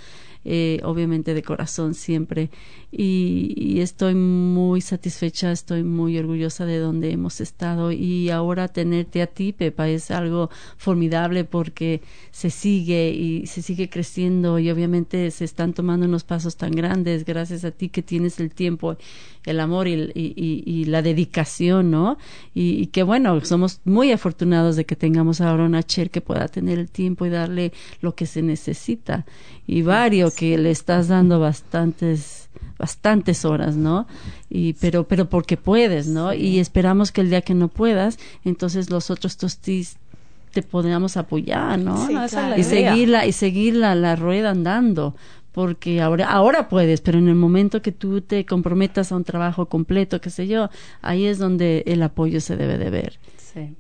eh, 0.45 0.80
obviamente 0.84 1.34
de 1.34 1.43
corazón 1.43 1.95
siempre. 1.95 2.51
Y, 2.93 3.80
estoy 3.80 4.14
muy 4.14 4.80
satisfecha, 4.80 5.53
estoy 5.53 5.84
muy 5.84 6.18
orgullosa 6.18 6.66
de 6.66 6.78
donde 6.78 7.12
hemos 7.12 7.41
estado 7.41 7.93
y 7.93 8.30
ahora 8.30 8.68
tenerte 8.68 9.22
a 9.22 9.26
ti, 9.26 9.53
Pepa, 9.53 9.88
es 9.88 10.11
algo 10.11 10.51
formidable 10.76 11.45
porque 11.45 12.03
se 12.32 12.51
sigue 12.51 13.11
y 13.11 13.47
se 13.47 13.62
sigue 13.62 13.88
creciendo 13.88 14.59
y 14.59 14.70
obviamente 14.70 15.30
se 15.30 15.45
están 15.45 15.72
tomando 15.72 16.07
unos 16.07 16.24
pasos 16.24 16.57
tan 16.57 16.72
grandes 16.72 17.24
gracias 17.24 17.64
a 17.64 17.70
ti 17.70 17.88
que 17.88 18.03
tienes 18.03 18.41
el 18.41 18.51
tiempo, 18.53 18.97
el 19.47 19.61
amor 19.61 19.86
y, 19.88 20.12
y, 20.14 20.84
la 20.86 21.01
dedicación, 21.01 21.91
¿no? 21.91 22.18
Y, 22.55 22.86
que 22.88 23.03
bueno, 23.05 23.41
somos 23.45 23.80
muy 23.84 24.11
afortunados 24.12 24.76
de 24.76 24.84
que 24.84 24.97
tengamos 24.97 25.41
ahora 25.41 25.64
una 25.64 25.82
Cher 25.82 26.11
que 26.11 26.20
pueda 26.20 26.49
tener 26.49 26.78
el 26.78 26.91
tiempo 26.91 27.24
y 27.24 27.30
darle 27.30 27.72
lo 28.01 28.14
que 28.14 28.26
se 28.26 28.43
necesita. 28.43 29.24
Y 29.66 29.82
varios 29.82 30.34
que 30.34 30.59
le 30.59 30.70
estás 30.70 31.09
dando 31.09 31.38
bastantes 31.38 32.39
bastantes 32.78 33.44
horas, 33.44 33.76
¿no? 33.76 34.07
Y 34.48 34.74
pero 34.74 35.05
pero 35.05 35.28
porque 35.28 35.57
puedes, 35.57 36.07
¿no? 36.07 36.32
Y 36.32 36.59
esperamos 36.59 37.12
que 37.12 37.20
el 37.20 37.30
día 37.30 37.42
que 37.42 37.55
no 37.55 37.68
puedas, 37.68 38.18
entonces 38.44 38.90
los 38.90 39.11
otros 39.11 39.36
tostis 39.36 39.96
te 40.53 40.62
podamos 40.62 41.16
apoyar, 41.16 41.78
¿no? 41.78 42.09
y 42.57 42.64
seguir 42.64 43.14
y 43.24 43.32
seguir 43.32 43.76
la, 43.76 44.16
rueda 44.16 44.51
andando 44.51 45.14
porque 45.53 46.01
ahora 46.01 46.28
ahora 46.28 46.68
puedes, 46.68 47.01
pero 47.01 47.18
en 47.18 47.28
el 47.28 47.34
momento 47.34 47.82
que 47.82 47.92
tú 47.92 48.20
te 48.20 48.44
comprometas 48.44 49.12
a 49.12 49.16
un 49.16 49.24
trabajo 49.24 49.66
completo, 49.66 50.20
qué 50.20 50.30
sé 50.30 50.46
yo, 50.46 50.70
ahí 51.03 51.26
es 51.26 51.38
donde 51.38 51.82
el 51.86 52.03
apoyo 52.03 52.40
se 52.40 52.57
debe 52.57 52.78
de 52.78 52.90
ver. 52.90 53.18
Sí. 53.36 53.76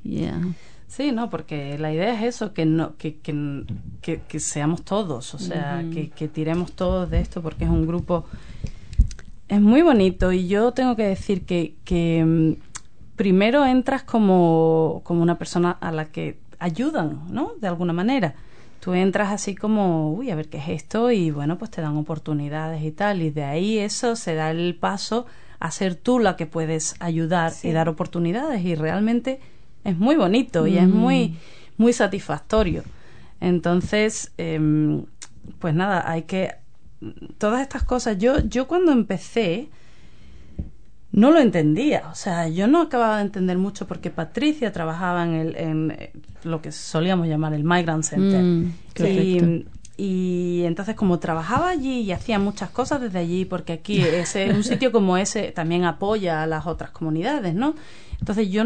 Sí, 0.90 1.12
no, 1.12 1.30
porque 1.30 1.78
la 1.78 1.92
idea 1.92 2.12
es 2.14 2.34
eso, 2.34 2.52
que 2.52 2.66
no, 2.66 2.96
que, 2.96 3.18
que, 3.18 3.64
que, 4.02 4.40
seamos 4.40 4.82
todos, 4.82 5.34
o 5.34 5.38
sea, 5.38 5.84
que, 5.92 6.10
que 6.10 6.26
tiremos 6.26 6.72
todos 6.72 7.08
de 7.08 7.20
esto, 7.20 7.40
porque 7.42 7.62
es 7.62 7.70
un 7.70 7.86
grupo, 7.86 8.26
es 9.50 9.60
muy 9.60 9.82
bonito 9.82 10.32
y 10.32 10.46
yo 10.46 10.72
tengo 10.72 10.94
que 10.94 11.02
decir 11.02 11.44
que, 11.44 11.74
que 11.84 12.24
mm, 12.24 12.52
primero 13.16 13.66
entras 13.66 14.04
como, 14.04 15.00
como 15.04 15.22
una 15.22 15.38
persona 15.38 15.72
a 15.72 15.90
la 15.90 16.06
que 16.06 16.38
ayudan, 16.60 17.24
¿no? 17.30 17.52
De 17.60 17.66
alguna 17.66 17.92
manera. 17.92 18.34
Tú 18.78 18.94
entras 18.94 19.32
así 19.32 19.56
como, 19.56 20.12
uy, 20.12 20.30
a 20.30 20.36
ver 20.36 20.48
qué 20.48 20.58
es 20.58 20.68
esto 20.68 21.10
y 21.10 21.32
bueno, 21.32 21.58
pues 21.58 21.72
te 21.72 21.82
dan 21.82 21.96
oportunidades 21.96 22.82
y 22.84 22.92
tal, 22.92 23.22
y 23.22 23.30
de 23.30 23.42
ahí 23.42 23.78
eso 23.78 24.14
se 24.14 24.34
da 24.36 24.52
el 24.52 24.76
paso 24.76 25.26
a 25.58 25.70
ser 25.72 25.96
tú 25.96 26.20
la 26.20 26.36
que 26.36 26.46
puedes 26.46 26.94
ayudar 27.00 27.52
y 27.64 27.72
dar 27.72 27.88
oportunidades 27.88 28.64
y 28.64 28.76
realmente 28.76 29.40
es 29.82 29.98
muy 29.98 30.14
bonito 30.14 30.68
y 30.68 30.78
es 30.78 30.88
muy, 30.88 31.28
mm. 31.28 31.36
muy 31.76 31.92
satisfactorio. 31.92 32.84
Entonces, 33.40 34.32
em, 34.38 35.06
pues 35.58 35.74
nada, 35.74 36.08
hay 36.08 36.22
que... 36.22 36.52
Todas 37.38 37.62
estas 37.62 37.82
cosas, 37.82 38.18
yo, 38.18 38.40
yo 38.40 38.66
cuando 38.66 38.92
empecé 38.92 39.68
no 41.12 41.30
lo 41.30 41.40
entendía, 41.40 42.04
o 42.10 42.14
sea, 42.14 42.48
yo 42.48 42.68
no 42.68 42.82
acababa 42.82 43.16
de 43.16 43.22
entender 43.22 43.58
mucho 43.58 43.86
porque 43.86 44.10
Patricia 44.10 44.72
trabajaba 44.72 45.24
en, 45.24 45.34
el, 45.34 45.56
en 45.56 45.90
eh, 45.90 46.12
lo 46.44 46.62
que 46.62 46.70
solíamos 46.70 47.26
llamar 47.26 47.52
el 47.52 47.64
Migrant 47.64 48.04
Center. 48.04 48.42
Mm, 48.42 48.72
y, 48.98 49.66
y 49.96 50.62
entonces 50.64 50.94
como 50.94 51.18
trabajaba 51.18 51.68
allí 51.68 52.00
y 52.00 52.12
hacía 52.12 52.38
muchas 52.38 52.70
cosas 52.70 53.00
desde 53.00 53.18
allí, 53.18 53.44
porque 53.44 53.72
aquí 53.72 54.00
ese, 54.00 54.50
un 54.50 54.62
sitio 54.64 54.92
como 54.92 55.16
ese 55.16 55.50
también 55.50 55.84
apoya 55.84 56.42
a 56.42 56.46
las 56.46 56.66
otras 56.66 56.90
comunidades, 56.90 57.54
¿no? 57.54 57.74
Entonces 58.20 58.50
yo, 58.50 58.64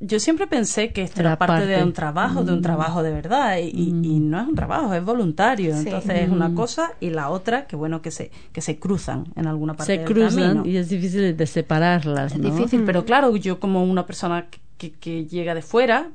yo 0.00 0.18
siempre 0.18 0.46
pensé 0.46 0.92
que 0.92 1.02
esto 1.02 1.20
era, 1.20 1.38
parte, 1.38 1.66
de 1.66 1.82
un 1.82 1.92
trabajo, 1.92 2.42
de 2.42 2.52
un 2.52 2.60
mm. 2.60 2.62
trabajo 2.62 3.02
de 3.02 3.12
verdad, 3.12 3.58
y, 3.58 3.92
mm. 3.92 4.30
no 4.30 4.40
es 4.40 4.48
un 4.48 4.54
trabajo, 4.54 4.94
es 4.94 5.04
voluntario. 5.04 5.76
Entonces 5.76 6.22
es 6.22 6.30
una 6.30 6.48
mm. 6.48 6.54
cosa 6.54 6.92
y 6.98 7.10
la 7.10 7.28
otra, 7.28 7.66
que 7.66 7.76
bueno, 7.76 8.00
que 8.00 8.10
se, 8.10 8.30
que 8.52 8.62
se 8.62 8.78
cruzan 8.78 9.26
en 9.36 9.46
alguna 9.46 9.74
parte 9.74 9.96
se 9.96 10.04
cruzan 10.04 10.64
y 10.64 10.76
es 10.76 10.88
difícil 10.88 11.36
de 11.36 11.46
separarlas. 11.46 12.32
Es 12.32 12.40
difícil, 12.40 12.82
pero 12.84 13.04
claro, 13.04 13.36
yo 13.36 13.60
como 13.60 13.84
una 13.84 14.06
persona 14.06 14.46
que, 14.78 14.92
que 14.92 15.26
llega 15.26 15.54
de 15.54 15.62
fuera, 15.62 16.10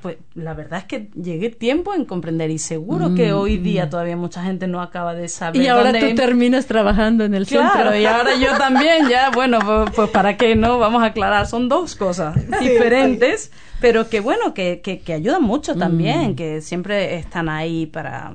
pues 0.00 0.16
la 0.34 0.54
verdad 0.54 0.80
es 0.80 0.84
que 0.84 1.10
llegué 1.14 1.50
tiempo 1.50 1.94
en 1.94 2.04
comprender 2.04 2.50
y 2.50 2.58
seguro 2.58 3.14
que 3.14 3.32
mm, 3.32 3.36
hoy 3.36 3.58
día 3.58 3.86
mm. 3.86 3.90
todavía 3.90 4.16
mucha 4.16 4.42
gente 4.42 4.66
no 4.66 4.80
acaba 4.80 5.14
de 5.14 5.28
saber. 5.28 5.60
Y 5.60 5.68
ahora 5.68 5.92
tú 5.98 6.14
terminas 6.14 6.66
trabajando 6.66 7.24
en 7.24 7.34
el 7.34 7.46
claro, 7.46 7.96
y 7.96 8.06
ahora 8.06 8.36
yo 8.36 8.56
también, 8.56 9.08
ya, 9.08 9.30
bueno, 9.30 9.58
pues, 9.64 9.90
pues, 9.94 10.10
para 10.10 10.36
qué 10.36 10.56
no, 10.56 10.78
vamos 10.78 11.02
a 11.02 11.06
aclarar, 11.06 11.46
son 11.46 11.68
dos 11.68 11.94
cosas 11.94 12.34
diferentes, 12.60 13.52
pero 13.80 14.08
que 14.08 14.20
bueno, 14.20 14.54
que, 14.54 14.80
que, 14.80 15.12
ayudan 15.12 15.42
mucho 15.42 15.76
también, 15.76 16.32
mm. 16.32 16.36
que 16.36 16.60
siempre 16.60 17.16
están 17.16 17.48
ahí 17.48 17.86
para, 17.86 18.34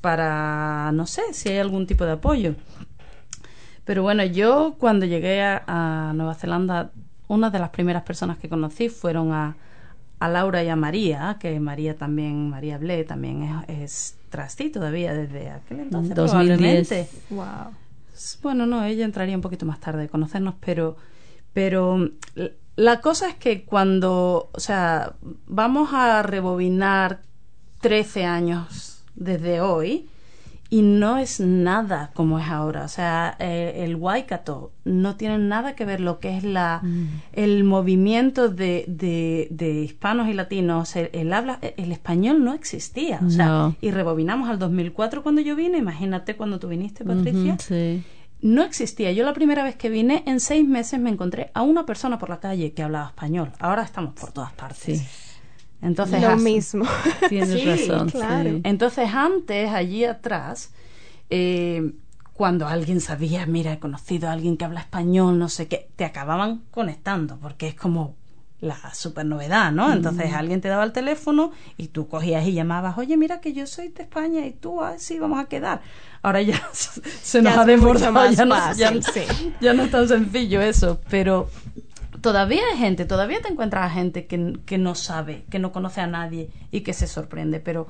para, 0.00 0.90
no 0.92 1.06
sé, 1.06 1.22
si 1.32 1.50
hay 1.50 1.58
algún 1.58 1.86
tipo 1.86 2.04
de 2.04 2.12
apoyo. 2.12 2.54
Pero 3.84 4.02
bueno, 4.02 4.24
yo 4.24 4.76
cuando 4.78 5.06
llegué 5.06 5.42
a 5.42 6.12
Nueva 6.14 6.34
Zelanda, 6.34 6.90
una 7.28 7.50
de 7.50 7.58
las 7.58 7.70
primeras 7.70 8.02
personas 8.02 8.38
que 8.38 8.48
conocí 8.48 8.88
fueron 8.88 9.32
a 9.32 9.56
a 10.20 10.28
Laura 10.28 10.62
y 10.64 10.68
a 10.68 10.76
María, 10.76 11.36
que 11.40 11.58
María 11.60 11.96
también, 11.96 12.50
María 12.50 12.78
Ble 12.78 13.04
también 13.04 13.64
es, 13.68 13.80
es 13.82 14.16
trastí 14.30 14.70
todavía 14.70 15.14
desde 15.14 15.50
aquel 15.50 15.80
entonces 15.80 16.14
2010. 16.14 17.10
Wow. 17.30 17.44
Bueno, 18.42 18.66
no, 18.66 18.84
ella 18.84 19.04
entraría 19.04 19.36
un 19.36 19.42
poquito 19.42 19.64
más 19.64 19.78
tarde 19.80 20.02
de 20.02 20.08
conocernos, 20.08 20.54
pero 20.60 20.96
pero 21.52 22.10
la 22.76 23.00
cosa 23.00 23.28
es 23.28 23.34
que 23.34 23.64
cuando, 23.64 24.50
o 24.52 24.60
sea, 24.60 25.14
vamos 25.46 25.90
a 25.92 26.22
rebobinar 26.22 27.22
13 27.80 28.24
años 28.24 29.02
desde 29.16 29.60
hoy, 29.60 30.08
y 30.70 30.82
no 30.82 31.16
es 31.16 31.40
nada 31.40 32.10
como 32.14 32.38
es 32.38 32.46
ahora. 32.48 32.84
O 32.84 32.88
sea, 32.88 33.36
eh, 33.38 33.84
el 33.84 33.96
Waikato 33.96 34.72
no 34.84 35.16
tiene 35.16 35.38
nada 35.38 35.74
que 35.74 35.84
ver 35.86 36.00
lo 36.00 36.18
que 36.18 36.36
es 36.36 36.44
la 36.44 36.80
mm. 36.82 37.06
el 37.32 37.64
movimiento 37.64 38.48
de, 38.48 38.84
de, 38.86 39.70
hispanos 39.82 40.28
y 40.28 40.34
latinos. 40.34 40.94
El, 40.96 41.32
habla, 41.32 41.58
el 41.76 41.90
español 41.92 42.44
no 42.44 42.52
existía. 42.52 43.20
O 43.26 43.30
sea, 43.30 43.72
y 43.80 43.90
rebobinamos 43.90 44.50
al 44.50 44.58
2004 44.58 45.22
cuando 45.22 45.40
yo 45.40 45.56
vine. 45.56 45.78
Imagínate 45.78 46.36
cuando 46.36 46.58
tú 46.58 46.68
viniste, 46.68 47.04
Patricia. 47.04 47.56
sí. 47.58 48.02
No 48.40 48.62
existía. 48.62 49.10
Yo 49.10 49.24
la 49.24 49.32
primera 49.32 49.64
vez 49.64 49.74
que 49.74 49.88
vine, 49.88 50.22
en 50.24 50.38
seis 50.38 50.64
meses 50.64 51.00
me 51.00 51.10
encontré 51.10 51.50
a 51.54 51.62
una 51.62 51.84
persona 51.86 52.20
por 52.20 52.28
la 52.28 52.38
calle 52.38 52.72
que 52.72 52.84
hablaba 52.84 53.08
español. 53.08 53.50
Ahora 53.58 53.82
estamos 53.82 54.14
por 54.14 54.30
todas 54.30 54.52
partes. 54.52 55.00
Sí. 55.00 55.27
Entonces, 55.80 56.22
lo 56.22 56.36
mismo. 56.36 56.84
Tienes 57.28 57.64
razón. 57.64 58.10
Claro. 58.10 58.60
Entonces, 58.64 59.10
antes, 59.12 59.70
allí 59.70 60.04
atrás, 60.04 60.72
eh, 61.30 61.92
cuando 62.32 62.66
alguien 62.66 63.00
sabía, 63.00 63.46
mira, 63.46 63.72
he 63.72 63.78
conocido 63.78 64.28
a 64.28 64.32
alguien 64.32 64.56
que 64.56 64.64
habla 64.64 64.80
español, 64.80 65.38
no 65.38 65.48
sé 65.48 65.68
qué, 65.68 65.88
te 65.96 66.04
acababan 66.04 66.62
conectando, 66.70 67.38
porque 67.38 67.68
es 67.68 67.74
como 67.74 68.14
la 68.60 68.76
super 68.92 69.24
novedad, 69.24 69.70
¿no? 69.70 69.92
Entonces 69.92 70.32
alguien 70.32 70.60
te 70.60 70.68
daba 70.68 70.82
el 70.82 70.92
teléfono 70.92 71.52
y 71.76 71.88
tú 71.88 72.08
cogías 72.08 72.46
y 72.46 72.52
llamabas, 72.52 72.98
oye, 72.98 73.16
mira 73.16 73.40
que 73.40 73.52
yo 73.52 73.66
soy 73.66 73.88
de 73.88 74.02
España 74.02 74.46
y 74.46 74.52
tú, 74.52 74.82
ah, 74.82 74.94
sí, 74.98 75.18
vamos 75.18 75.38
a 75.38 75.44
quedar. 75.44 75.80
Ahora 76.22 76.42
ya 76.42 76.60
se 76.72 77.40
nos 77.40 77.56
ha 77.56 77.64
desbordado, 77.64 78.30
ya, 78.32 78.44
no, 78.44 78.56
ya, 78.74 78.92
ya 79.60 79.74
no 79.74 79.84
es 79.84 79.90
tan 79.90 80.08
sencillo 80.08 80.60
eso, 80.60 81.00
pero 81.08 81.48
todavía 82.20 82.62
hay 82.72 82.78
gente, 82.78 83.04
todavía 83.04 83.40
te 83.40 83.48
encuentras 83.48 83.86
a 83.86 83.94
gente 83.94 84.26
que, 84.26 84.58
que, 84.66 84.78
no 84.78 84.94
sabe, 84.94 85.44
que 85.50 85.58
no 85.58 85.72
conoce 85.72 86.00
a 86.00 86.06
nadie 86.06 86.50
y 86.70 86.80
que 86.80 86.92
se 86.92 87.06
sorprende, 87.06 87.60
pero 87.60 87.86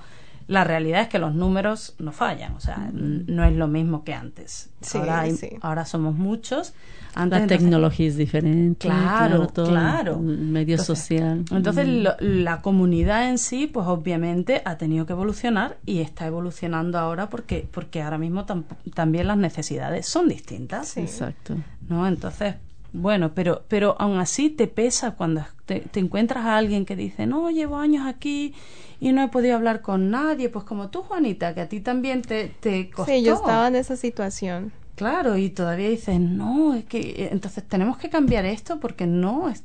la 0.49 0.64
realidad 0.64 1.03
es 1.03 1.09
que 1.09 1.18
los 1.18 1.35
números 1.35 1.95
no 1.99 2.11
fallan, 2.11 2.55
o 2.55 2.61
sea, 2.61 2.91
no 2.93 3.45
es 3.45 3.55
lo 3.55 3.68
mismo 3.68 4.03
que 4.03 4.14
antes. 4.14 4.70
ahora, 4.95 5.24
ahora 5.61 5.85
somos 5.85 6.14
muchos. 6.14 6.72
Antes, 7.14 7.41
la 7.41 7.47
tecnología 7.47 8.09
es 8.09 8.16
diferente. 8.16 8.89
Claro, 8.89 9.49
claro. 9.49 10.18
medio 10.18 10.79
social. 10.79 11.45
Entonces, 11.51 11.87
la 12.20 12.62
comunidad 12.62 13.29
en 13.29 13.37
sí, 13.37 13.66
pues 13.66 13.87
obviamente 13.89 14.62
ha 14.64 14.79
tenido 14.79 15.05
que 15.05 15.12
evolucionar 15.12 15.76
y 15.85 15.99
está 15.99 16.26
evolucionando 16.26 16.99
ahora 16.99 17.29
porque, 17.29 17.68
porque 17.70 18.01
ahora 18.01 18.16
mismo 18.16 18.47
también 18.95 19.26
las 19.26 19.37
necesidades 19.37 20.07
son 20.07 20.29
distintas. 20.29 20.97
Exacto. 20.97 21.57
¿No? 21.89 22.09
Entonces, 22.09 22.55
bueno, 22.93 23.32
pero, 23.34 23.64
pero 23.68 23.97
aún 23.99 24.18
así 24.18 24.51
te 24.51 24.66
pesa 24.66 25.12
cuando 25.12 25.45
te, 25.66 25.84
encuentras 25.95 26.45
a 26.45 26.57
alguien 26.57 26.86
que 26.86 26.97
dice, 26.97 27.26
no, 27.26 27.51
llevo 27.51 27.76
años 27.76 28.07
aquí 28.07 28.55
y 29.01 29.12
no 29.12 29.22
he 29.22 29.28
podido 29.28 29.57
hablar 29.57 29.82
con 29.82 30.11
nadie, 30.11 30.49
pues 30.49 30.64
como 30.64 30.89
tú, 30.89 31.03
Juanita, 31.03 31.55
que 31.55 31.61
a 31.61 31.68
ti 31.68 31.80
también 31.80 32.22
te, 32.22 32.49
te 32.61 32.91
costó. 32.91 33.12
Sí, 33.12 33.22
yo 33.22 33.34
estaba 33.34 33.68
en 33.68 33.76
esa 33.76 33.97
situación. 33.97 34.72
Claro, 34.95 35.36
y 35.36 35.51
todavía 35.51 35.89
dices, 35.89 36.18
no, 36.18 36.74
es 36.74 36.84
que 36.84 36.99
eh, 36.99 37.28
entonces 37.30 37.62
tenemos 37.62 37.99
que 37.99 38.11
cambiar 38.11 38.45
esto 38.45 38.80
porque 38.80 39.07
no, 39.07 39.49
es, 39.49 39.62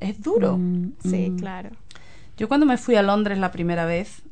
es 0.00 0.22
duro. 0.22 0.56
Mm, 0.56 0.92
sí, 1.02 1.34
claro. 1.38 1.70
Yo 2.36 2.48
cuando 2.48 2.66
me 2.66 2.78
fui 2.78 2.96
a 2.96 3.02
Londres 3.02 3.38
la 3.38 3.52
primera 3.52 3.84
vez, 3.84 4.22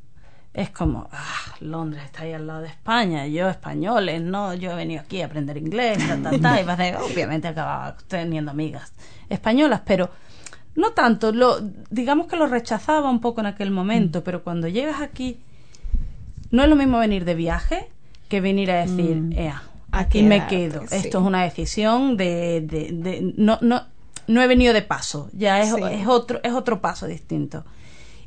es 0.55 0.71
como, 0.71 1.09
ah, 1.13 1.55
Londres 1.61 2.05
está 2.05 2.23
ahí 2.23 2.33
al 2.33 2.47
lado 2.47 2.61
de 2.61 2.69
España, 2.69 3.27
yo 3.27 3.49
españoles, 3.49 4.21
no, 4.21 4.53
yo 4.55 4.73
he 4.73 4.75
venido 4.75 5.01
aquí 5.01 5.23
a 5.23 5.27
aprender 5.27 5.57
inglés, 5.57 5.99
ta, 5.99 6.31
ta, 6.31 6.39
ta, 6.39 6.61
y 6.61 6.95
obviamente 6.95 7.49
acababa 7.49 7.97
teniendo 8.07 8.51
amigas 8.51 8.93
españolas, 9.31 9.81
pero 9.87 10.11
no 10.75 10.93
tanto, 10.93 11.33
lo, 11.33 11.59
digamos 11.91 12.27
que 12.27 12.37
lo 12.37 12.47
rechazaba 12.47 13.11
un 13.11 13.21
poco 13.21 13.41
en 13.41 13.47
aquel 13.47 13.71
momento, 13.71 14.21
mm. 14.21 14.23
pero 14.23 14.43
cuando 14.43 14.69
llegas 14.69 15.01
aquí, 15.01 15.39
no 16.51 16.63
es 16.63 16.69
lo 16.69 16.77
mismo 16.77 16.99
venir 16.99 17.25
de 17.25 17.35
viaje 17.35 17.89
que 18.29 18.43
venir 18.43 18.71
a 18.71 18.81
decir, 18.81 19.17
mm. 19.17 19.33
ea, 19.33 19.63
aquí 19.91 20.23
me 20.23 20.47
quedo. 20.47 20.83
Esto 20.83 21.19
es 21.19 21.25
una 21.25 21.45
decisión 21.45 22.17
de, 22.19 22.61
de, 22.61 22.91
de, 22.93 23.35
no, 23.37 23.59
no, 23.63 23.83
no 24.27 24.43
he 24.43 24.47
venido 24.47 24.75
de 24.75 24.83
paso, 24.83 25.31
ya 25.33 25.61
es, 25.61 25.73
es 25.73 26.07
otro, 26.07 26.41
es 26.43 26.53
otro 26.53 26.83
paso 26.83 27.07
distinto. 27.07 27.65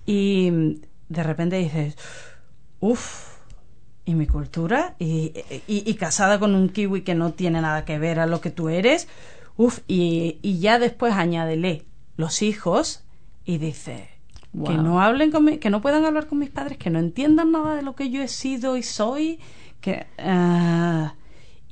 Y 0.08 0.80
de 1.10 1.24
repente 1.24 1.58
dices, 1.58 1.98
uff, 2.80 3.38
¿y 4.06 4.16
mi 4.16 4.28
cultura? 4.28 4.96
Y, 5.00 5.34
y, 5.68 5.94
casada 5.96 6.40
con 6.40 6.56
un 6.56 6.70
kiwi 6.70 7.02
que 7.02 7.16
no 7.16 7.34
tiene 7.34 7.62
nada 7.62 7.86
que 7.86 7.98
ver 8.00 8.20
a 8.20 8.28
lo 8.28 8.42
que 8.42 8.52
tú 8.52 8.70
eres, 8.70 9.08
uff, 9.58 9.80
y, 9.88 10.40
y 10.42 10.60
ya 10.60 10.80
después 10.80 11.14
añádele 11.14 11.86
los 12.18 12.42
hijos 12.42 13.04
y 13.46 13.58
dice 13.58 14.10
que 14.66 14.74
no 14.74 15.02
hablen 15.02 15.32
con 15.32 15.58
que 15.58 15.70
no 15.70 15.82
puedan 15.82 16.06
hablar 16.06 16.28
con 16.28 16.40
mis 16.40 16.50
padres, 16.50 16.78
que 16.78 16.90
no 16.90 17.00
entiendan 17.00 17.52
nada 17.52 17.76
de 17.76 17.82
lo 17.82 17.94
que 17.94 18.10
yo 18.10 18.22
he 18.22 18.28
sido 18.30 18.78
y 18.78 18.84
soy, 18.84 19.40
que 19.82 20.06
uh, 20.18 21.10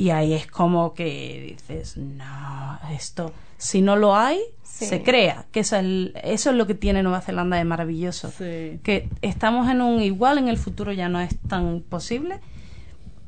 y 0.03 0.09
ahí 0.09 0.33
es 0.33 0.47
como 0.47 0.93
que 0.93 1.55
dices, 1.55 1.95
no, 1.95 2.77
esto, 2.91 3.31
si 3.57 3.81
no 3.81 3.95
lo 3.95 4.17
hay, 4.17 4.37
se 4.61 5.01
crea, 5.01 5.45
que 5.53 5.61
eso 5.61 5.77
es, 5.77 6.11
eso 6.21 6.49
es 6.49 6.57
lo 6.57 6.67
que 6.67 6.73
tiene 6.73 7.03
Nueva 7.03 7.21
Zelanda 7.21 7.55
de 7.55 7.63
maravilloso, 7.63 8.29
que 8.37 9.07
estamos 9.21 9.69
en 9.69 9.79
un 9.79 10.01
igual, 10.01 10.39
en 10.39 10.49
el 10.49 10.57
futuro 10.57 10.91
ya 10.91 11.07
no 11.07 11.21
es 11.21 11.39
tan 11.47 11.79
posible, 11.79 12.41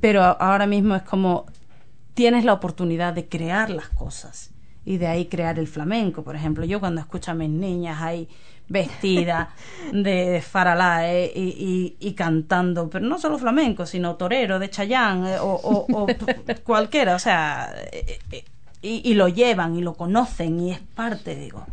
pero 0.01 0.21
ahora 0.21 0.67
mismo 0.67 0.97
es 0.97 1.03
como 1.03 1.45
tienes 2.13 2.43
la 2.43 2.51
oportunidad 2.51 3.13
de 3.13 3.29
crear 3.29 3.69
las 3.69 3.87
cosas 3.87 4.51
y 4.83 4.97
de 4.97 5.07
ahí 5.07 5.27
crear 5.27 5.57
el 5.57 5.69
flamenco. 5.69 6.23
Por 6.23 6.35
ejemplo, 6.35 6.65
yo 6.65 6.81
cuando 6.81 6.99
escucho 6.99 7.31
a 7.31 7.35
mis 7.35 7.49
niñas 7.49 8.01
ahí 8.01 8.27
vestidas 8.67 9.49
de 9.91 10.41
faralae 10.41 11.31
y, 11.35 12.13
cantando, 12.13 12.89
pero 12.89 13.05
no 13.05 13.19
solo 13.19 13.37
flamenco, 13.37 13.85
sino 13.85 14.15
torero 14.15 14.59
de 14.59 14.69
Chayán 14.69 15.25
eh, 15.25 15.37
o, 15.39 15.85
o, 15.91 16.07
cualquiera, 16.63 17.15
o 17.15 17.19
sea, 17.19 17.73
eh, 17.91 18.19
eh, 18.31 18.45
y, 18.81 19.13
lo 19.15 19.27
llevan 19.27 19.75
y 19.75 19.81
lo 19.81 19.95
conocen 19.95 20.59
y 20.59 20.71
es 20.71 20.79
parte, 20.79 21.35
digo, 21.35 21.65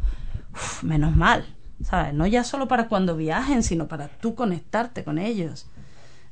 menos 0.82 1.14
mal, 1.14 1.44
¿sabes? 1.82 2.14
No 2.14 2.26
ya 2.26 2.42
solo 2.44 2.68
para 2.68 2.88
cuando 2.88 3.16
viajen, 3.16 3.62
sino 3.62 3.86
para 3.86 4.08
tú 4.08 4.34
conectarte 4.34 5.04
con 5.04 5.18
ellos. 5.18 5.66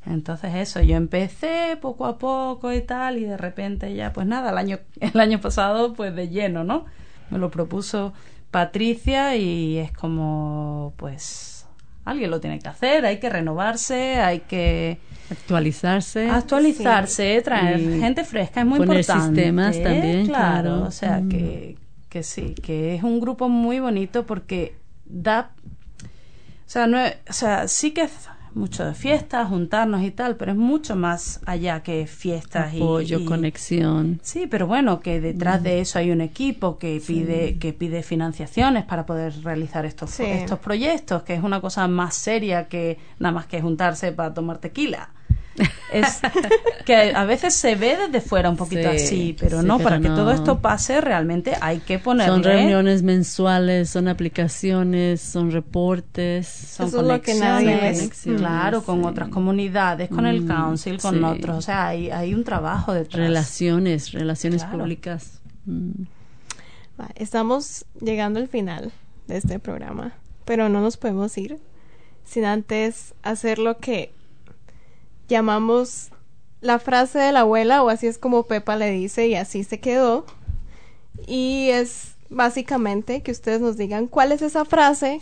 Entonces 0.06 0.54
eso, 0.54 0.80
yo 0.80 0.96
empecé 0.96 1.76
poco 1.78 2.06
a 2.06 2.16
poco 2.16 2.72
y 2.72 2.80
tal, 2.80 3.18
y 3.18 3.24
de 3.24 3.36
repente 3.36 3.94
ya, 3.94 4.14
pues 4.14 4.26
nada, 4.26 4.50
el 4.50 4.58
año, 4.58 4.78
el 5.00 5.20
año 5.20 5.40
pasado, 5.40 5.92
pues 5.92 6.14
de 6.14 6.28
lleno, 6.28 6.64
¿no? 6.64 6.86
Me 7.28 7.38
lo 7.38 7.50
propuso 7.50 8.14
Patricia 8.50 9.36
y 9.36 9.78
es 9.78 9.92
como, 9.92 10.94
pues, 10.96 11.66
alguien 12.04 12.30
lo 12.30 12.40
tiene 12.40 12.58
que 12.58 12.68
hacer, 12.68 13.06
hay 13.06 13.18
que 13.18 13.30
renovarse, 13.30 14.20
hay 14.20 14.40
que 14.40 14.98
actualizarse, 15.30 16.28
actualizarse, 16.28 17.40
traer 17.42 18.00
gente 18.00 18.24
fresca 18.24 18.60
es 18.60 18.66
muy 18.66 18.78
poner 18.78 19.00
importante. 19.00 19.42
sistemas 19.42 19.82
también, 19.82 20.26
claro, 20.26 20.82
o 20.82 20.90
sea 20.90 21.22
que 21.28 21.76
que 22.10 22.24
sí, 22.24 22.54
que 22.56 22.96
es 22.96 23.04
un 23.04 23.20
grupo 23.20 23.48
muy 23.48 23.78
bonito 23.78 24.26
porque 24.26 24.74
da, 25.06 25.52
o 26.02 26.08
sea, 26.66 26.88
no, 26.88 26.98
o 26.98 27.32
sea, 27.32 27.68
sí 27.68 27.92
que 27.92 28.08
mucho 28.54 28.84
de 28.84 28.94
fiestas, 28.94 29.48
juntarnos 29.48 30.02
y 30.02 30.10
tal, 30.10 30.36
pero 30.36 30.52
es 30.52 30.58
mucho 30.58 30.96
más 30.96 31.40
allá 31.46 31.82
que 31.82 32.06
fiestas 32.06 32.74
Apoyo, 32.74 33.20
y, 33.20 33.24
conexión. 33.24 34.20
Sí, 34.22 34.46
pero 34.46 34.66
bueno, 34.66 35.00
que 35.00 35.20
detrás 35.20 35.62
de 35.62 35.80
eso 35.80 35.98
hay 35.98 36.10
un 36.10 36.20
equipo 36.20 36.78
que 36.78 37.02
pide 37.06 37.58
que 37.58 37.72
pide 37.72 38.02
financiaciones 38.02 38.84
para 38.84 39.06
poder 39.06 39.32
realizar 39.42 39.84
estos 39.84 40.18
estos 40.20 40.58
proyectos, 40.58 41.22
que 41.22 41.34
es 41.34 41.42
una 41.42 41.60
cosa 41.60 41.86
más 41.88 42.14
seria 42.14 42.68
que 42.68 42.98
nada 43.18 43.32
más 43.32 43.46
que 43.46 43.60
juntarse 43.60 44.12
para 44.12 44.34
tomar 44.34 44.58
tequila 44.58 45.10
es 45.92 46.20
que 46.84 47.12
a 47.14 47.24
veces 47.24 47.54
se 47.54 47.74
ve 47.74 47.96
desde 47.96 48.20
fuera 48.20 48.50
un 48.50 48.56
poquito 48.56 48.88
así, 48.88 49.36
pero 49.38 49.62
no, 49.62 49.78
para 49.78 50.00
que 50.00 50.08
todo 50.08 50.30
esto 50.32 50.60
pase 50.60 51.00
realmente 51.00 51.54
hay 51.60 51.78
que 51.78 51.98
ponerle... 51.98 52.32
Son 52.32 52.42
reuniones 52.42 53.02
mensuales, 53.02 53.90
son 53.90 54.08
aplicaciones, 54.08 55.20
son 55.20 55.50
reportes, 55.50 56.46
son 56.46 56.90
conexiones. 56.90 58.10
Claro, 58.36 58.82
con 58.82 59.04
otras 59.04 59.28
comunidades, 59.28 60.08
con 60.08 60.26
el 60.26 60.42
mm, 60.42 60.48
council, 60.48 60.98
con 61.00 61.22
otros, 61.24 61.58
o 61.58 61.62
sea, 61.62 61.88
hay, 61.88 62.10
hay 62.10 62.34
un 62.34 62.44
trabajo 62.44 62.92
detrás. 62.92 63.20
Relaciones, 63.20 64.12
relaciones 64.12 64.64
públicas. 64.64 65.40
Mm. 65.66 66.04
Estamos 67.14 67.86
llegando 68.00 68.40
al 68.40 68.48
final 68.48 68.92
de 69.26 69.38
este 69.38 69.58
programa, 69.58 70.12
pero 70.44 70.68
no 70.68 70.80
nos 70.80 70.96
podemos 70.96 71.36
ir 71.38 71.58
sin 72.24 72.44
antes 72.44 73.14
hacer 73.22 73.58
lo 73.58 73.78
que 73.78 74.12
llamamos 75.30 76.10
la 76.60 76.78
frase 76.78 77.18
de 77.18 77.32
la 77.32 77.40
abuela, 77.40 77.82
o 77.82 77.88
así 77.88 78.06
es 78.06 78.18
como 78.18 78.42
Pepa 78.42 78.76
le 78.76 78.90
dice, 78.90 79.28
y 79.28 79.34
así 79.34 79.64
se 79.64 79.80
quedó. 79.80 80.26
Y 81.26 81.70
es 81.70 82.16
básicamente 82.28 83.22
que 83.22 83.32
ustedes 83.32 83.60
nos 83.60 83.76
digan 83.76 84.06
cuál 84.06 84.32
es 84.32 84.42
esa 84.42 84.64
frase 84.64 85.20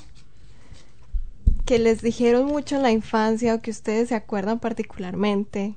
que 1.64 1.78
les 1.78 2.02
dijeron 2.02 2.46
mucho 2.46 2.76
en 2.76 2.82
la 2.82 2.90
infancia 2.90 3.54
o 3.54 3.60
que 3.60 3.70
ustedes 3.70 4.08
se 4.08 4.14
acuerdan 4.14 4.58
particularmente 4.58 5.74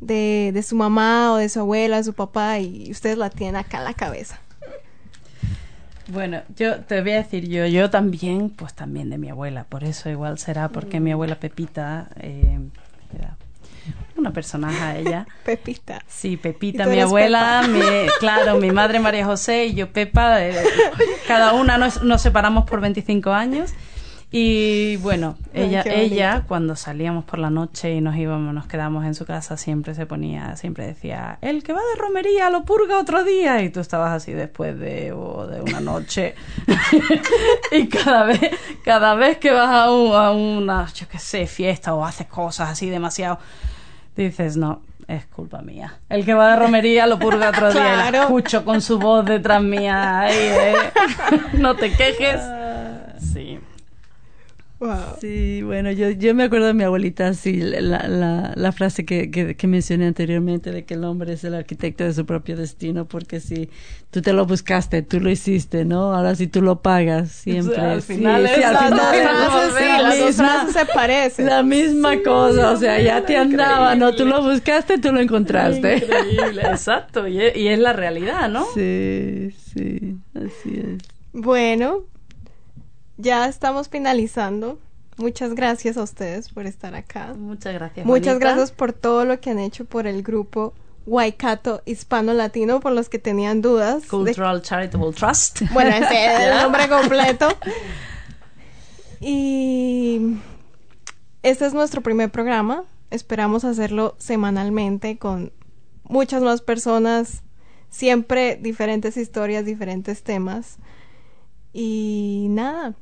de, 0.00 0.50
de 0.52 0.62
su 0.62 0.76
mamá 0.76 1.32
o 1.32 1.36
de 1.36 1.48
su 1.48 1.60
abuela, 1.60 1.96
de 1.96 2.04
su 2.04 2.14
papá, 2.14 2.60
y 2.60 2.90
ustedes 2.90 3.18
la 3.18 3.30
tienen 3.30 3.56
acá 3.56 3.78
en 3.78 3.84
la 3.84 3.94
cabeza. 3.94 4.40
Bueno, 6.10 6.40
yo 6.56 6.80
te 6.80 7.02
voy 7.02 7.12
a 7.12 7.16
decir 7.16 7.48
yo, 7.48 7.66
yo 7.66 7.90
también, 7.90 8.48
pues 8.48 8.74
también 8.74 9.10
de 9.10 9.18
mi 9.18 9.28
abuela, 9.28 9.64
por 9.64 9.84
eso 9.84 10.08
igual 10.08 10.38
será 10.38 10.70
porque 10.70 11.00
mi 11.00 11.12
abuela 11.12 11.38
Pepita 11.38 12.08
eh, 12.16 12.60
una 14.18 14.32
personaje 14.32 15.00
ella. 15.00 15.26
Pepita. 15.44 16.02
Sí, 16.06 16.36
Pepita, 16.36 16.86
mi 16.86 17.00
abuela, 17.00 17.66
mi, 17.68 17.80
claro, 18.18 18.58
mi 18.58 18.70
madre 18.70 19.00
María 19.00 19.24
José 19.24 19.66
y 19.66 19.74
yo 19.74 19.92
Pepa, 19.92 20.44
eh, 20.44 20.54
cada 21.26 21.54
una 21.54 21.78
nos, 21.78 22.02
nos, 22.02 22.20
separamos 22.22 22.64
por 22.64 22.80
25 22.80 23.30
años. 23.30 23.72
Y 24.30 24.98
bueno, 24.98 25.38
ella, 25.54 25.82
ella 25.86 26.44
cuando 26.46 26.76
salíamos 26.76 27.24
por 27.24 27.38
la 27.38 27.48
noche 27.48 27.94
y 27.94 28.02
nos 28.02 28.14
íbamos, 28.14 28.52
nos 28.52 28.66
quedamos 28.66 29.06
en 29.06 29.14
su 29.14 29.24
casa, 29.24 29.56
siempre 29.56 29.94
se 29.94 30.04
ponía, 30.04 30.54
siempre 30.56 30.86
decía, 30.86 31.38
el 31.40 31.62
que 31.62 31.72
va 31.72 31.80
de 31.80 31.98
romería 31.98 32.50
lo 32.50 32.62
purga 32.66 32.98
otro 32.98 33.24
día. 33.24 33.62
Y 33.62 33.70
tú 33.70 33.80
estabas 33.80 34.12
así 34.12 34.32
después 34.34 34.78
de, 34.78 35.04
de 35.04 35.62
una 35.62 35.80
noche. 35.80 36.34
y 37.72 37.88
cada 37.88 38.24
vez, 38.24 38.40
cada 38.84 39.14
vez 39.14 39.38
que 39.38 39.50
vas 39.50 39.70
a, 39.70 39.84
a 39.84 40.32
una, 40.32 40.86
yo 40.92 41.08
qué 41.08 41.18
sé, 41.18 41.46
fiesta 41.46 41.94
o 41.94 42.04
haces 42.04 42.26
cosas 42.26 42.68
así 42.68 42.90
demasiado 42.90 43.38
dices, 44.22 44.56
no, 44.56 44.82
es 45.08 45.26
culpa 45.26 45.62
mía. 45.62 45.94
El 46.08 46.24
que 46.24 46.34
va 46.34 46.50
de 46.50 46.56
romería 46.56 47.06
lo 47.06 47.18
purga 47.18 47.48
otro 47.50 47.72
día. 47.72 48.10
Lo 48.10 48.18
escucho 48.22 48.64
con 48.64 48.80
su 48.80 48.98
voz 48.98 49.24
detrás 49.24 49.62
mía. 49.62 50.26
Eh. 50.30 50.74
no 51.54 51.74
te 51.74 51.92
quejes. 51.92 52.40
Sí. 55.20 55.28
Sí, 55.58 55.62
bueno, 55.62 55.90
yo, 55.90 56.10
yo 56.10 56.34
me 56.34 56.44
acuerdo 56.44 56.66
de 56.66 56.74
mi 56.74 56.84
abuelita, 56.84 57.34
sí, 57.34 57.54
la, 57.54 58.06
la, 58.06 58.52
la 58.54 58.72
frase 58.72 59.04
que, 59.04 59.28
que, 59.30 59.66
mencioné 59.66 60.06
anteriormente 60.06 60.70
de 60.70 60.84
que 60.84 60.94
el 60.94 61.02
hombre 61.02 61.32
es 61.32 61.42
el 61.42 61.54
arquitecto 61.54 62.04
de 62.04 62.14
su 62.14 62.24
propio 62.24 62.56
destino, 62.56 63.06
porque 63.06 63.40
si 63.40 63.70
tú 64.12 64.22
te 64.22 64.32
lo 64.32 64.46
buscaste, 64.46 65.02
tú 65.02 65.18
lo 65.18 65.30
hiciste, 65.30 65.84
¿no? 65.84 66.14
Ahora 66.14 66.36
si 66.36 66.46
tú 66.46 66.62
lo 66.62 66.80
pagas, 66.80 67.32
siempre. 67.32 67.76
al 67.76 68.02
final, 68.02 68.48
sí, 68.54 68.62
al 68.62 68.76
final 70.32 70.72
se 70.72 70.86
parecen. 70.94 71.46
La 71.46 71.64
misma 71.64 72.22
cosa, 72.22 72.70
o 72.70 72.76
sea, 72.76 73.00
ya 73.00 73.24
te 73.24 73.36
andaba, 73.36 73.96
¿no? 73.96 74.14
Tú 74.14 74.26
lo 74.26 74.42
buscaste, 74.42 74.98
tú 74.98 75.10
lo 75.12 75.20
encontraste. 75.20 75.96
Increíble, 75.96 76.62
exacto, 76.62 77.26
y 77.26 77.40
es, 77.42 77.56
y 77.56 77.68
es 77.68 77.78
la 77.80 77.92
realidad, 77.94 78.48
¿no? 78.48 78.64
Sí, 78.74 79.50
sí, 79.72 80.16
así 80.34 80.82
es. 80.84 81.02
Bueno, 81.32 82.04
ya 83.18 83.46
estamos 83.46 83.88
finalizando. 83.88 84.78
Muchas 85.18 85.54
gracias 85.54 85.96
a 85.96 86.02
ustedes 86.02 86.48
por 86.48 86.66
estar 86.66 86.94
acá. 86.94 87.34
Muchas 87.36 87.74
gracias. 87.74 88.06
Muchas 88.06 88.38
gracias 88.38 88.70
por 88.70 88.92
todo 88.92 89.24
lo 89.24 89.40
que 89.40 89.50
han 89.50 89.58
hecho 89.58 89.84
por 89.84 90.06
el 90.06 90.22
grupo 90.22 90.72
Waikato 91.06 91.82
Hispano 91.84 92.32
Latino, 92.32 92.80
por 92.80 92.92
los 92.92 93.08
que 93.08 93.18
tenían 93.18 93.60
dudas. 93.60 94.06
Cultural 94.06 94.62
Charitable 94.62 95.12
Trust. 95.12 95.62
Bueno, 95.72 95.90
ese 95.90 96.26
es 96.26 96.40
el 96.40 96.56
nombre 96.62 96.88
completo. 96.88 97.48
Y 99.20 100.38
este 101.42 101.66
es 101.66 101.74
nuestro 101.74 102.02
primer 102.02 102.30
programa. 102.30 102.84
Esperamos 103.10 103.64
hacerlo 103.64 104.14
semanalmente 104.18 105.18
con 105.18 105.52
muchas 106.04 106.42
más 106.42 106.60
personas, 106.60 107.42
siempre 107.90 108.56
diferentes 108.56 109.16
historias, 109.16 109.64
diferentes 109.64 110.22
temas. 110.22 110.78
Y 111.72 112.46
nada, 112.50 112.94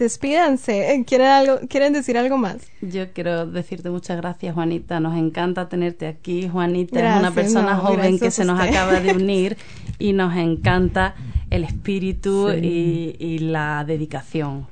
despídanse. 0.00 1.04
¿Quieren, 1.06 1.28
algo, 1.28 1.60
¿Quieren 1.68 1.92
decir 1.92 2.18
algo 2.18 2.36
más? 2.36 2.56
Yo 2.80 3.12
quiero 3.12 3.46
decirte 3.46 3.90
muchas 3.90 4.16
gracias, 4.16 4.54
Juanita. 4.54 4.98
Nos 4.98 5.16
encanta 5.16 5.68
tenerte 5.68 6.06
aquí. 6.06 6.48
Juanita 6.48 7.14
es 7.14 7.20
una 7.20 7.30
persona 7.30 7.76
joven 7.76 8.18
que 8.18 8.30
se 8.30 8.44
nos 8.44 8.58
acaba 8.58 9.00
de 9.00 9.12
unir 9.14 9.56
y 9.98 10.12
nos 10.12 10.36
encanta 10.36 11.14
el 11.50 11.64
espíritu 11.64 12.50
y, 12.50 13.14
y 13.18 13.38
la 13.38 13.84
dedicación. 13.86 14.66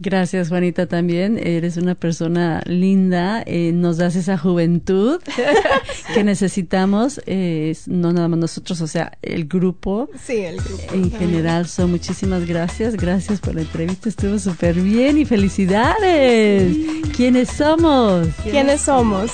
Gracias, 0.00 0.48
Juanita, 0.48 0.86
también. 0.86 1.38
Eres 1.38 1.76
una 1.76 1.94
persona 1.94 2.62
linda, 2.66 3.42
eh, 3.46 3.72
nos 3.72 3.96
das 3.96 4.16
esa 4.16 4.36
juventud 4.36 5.20
que 6.14 6.24
necesitamos, 6.24 7.20
eh, 7.26 7.76
no 7.86 8.12
nada 8.12 8.28
más 8.28 8.38
nosotros, 8.38 8.80
o 8.80 8.86
sea, 8.86 9.16
el 9.22 9.46
grupo. 9.46 10.10
Sí, 10.24 10.38
el 10.38 10.56
grupo. 10.56 10.82
En 10.92 11.10
general, 11.12 11.68
son 11.68 11.92
muchísimas 11.92 12.46
gracias. 12.46 12.96
Gracias 12.96 13.40
por 13.40 13.54
la 13.54 13.62
entrevista, 13.62 14.08
estuvo 14.08 14.38
súper 14.38 14.74
bien 14.80 15.18
y 15.18 15.24
felicidades. 15.24 16.76
¿Quiénes 17.16 17.50
somos? 17.50 18.28
¿Quiénes 18.42 18.80
somos? 18.80 19.30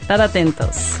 Estar 0.00 0.20
atentos. 0.20 1.00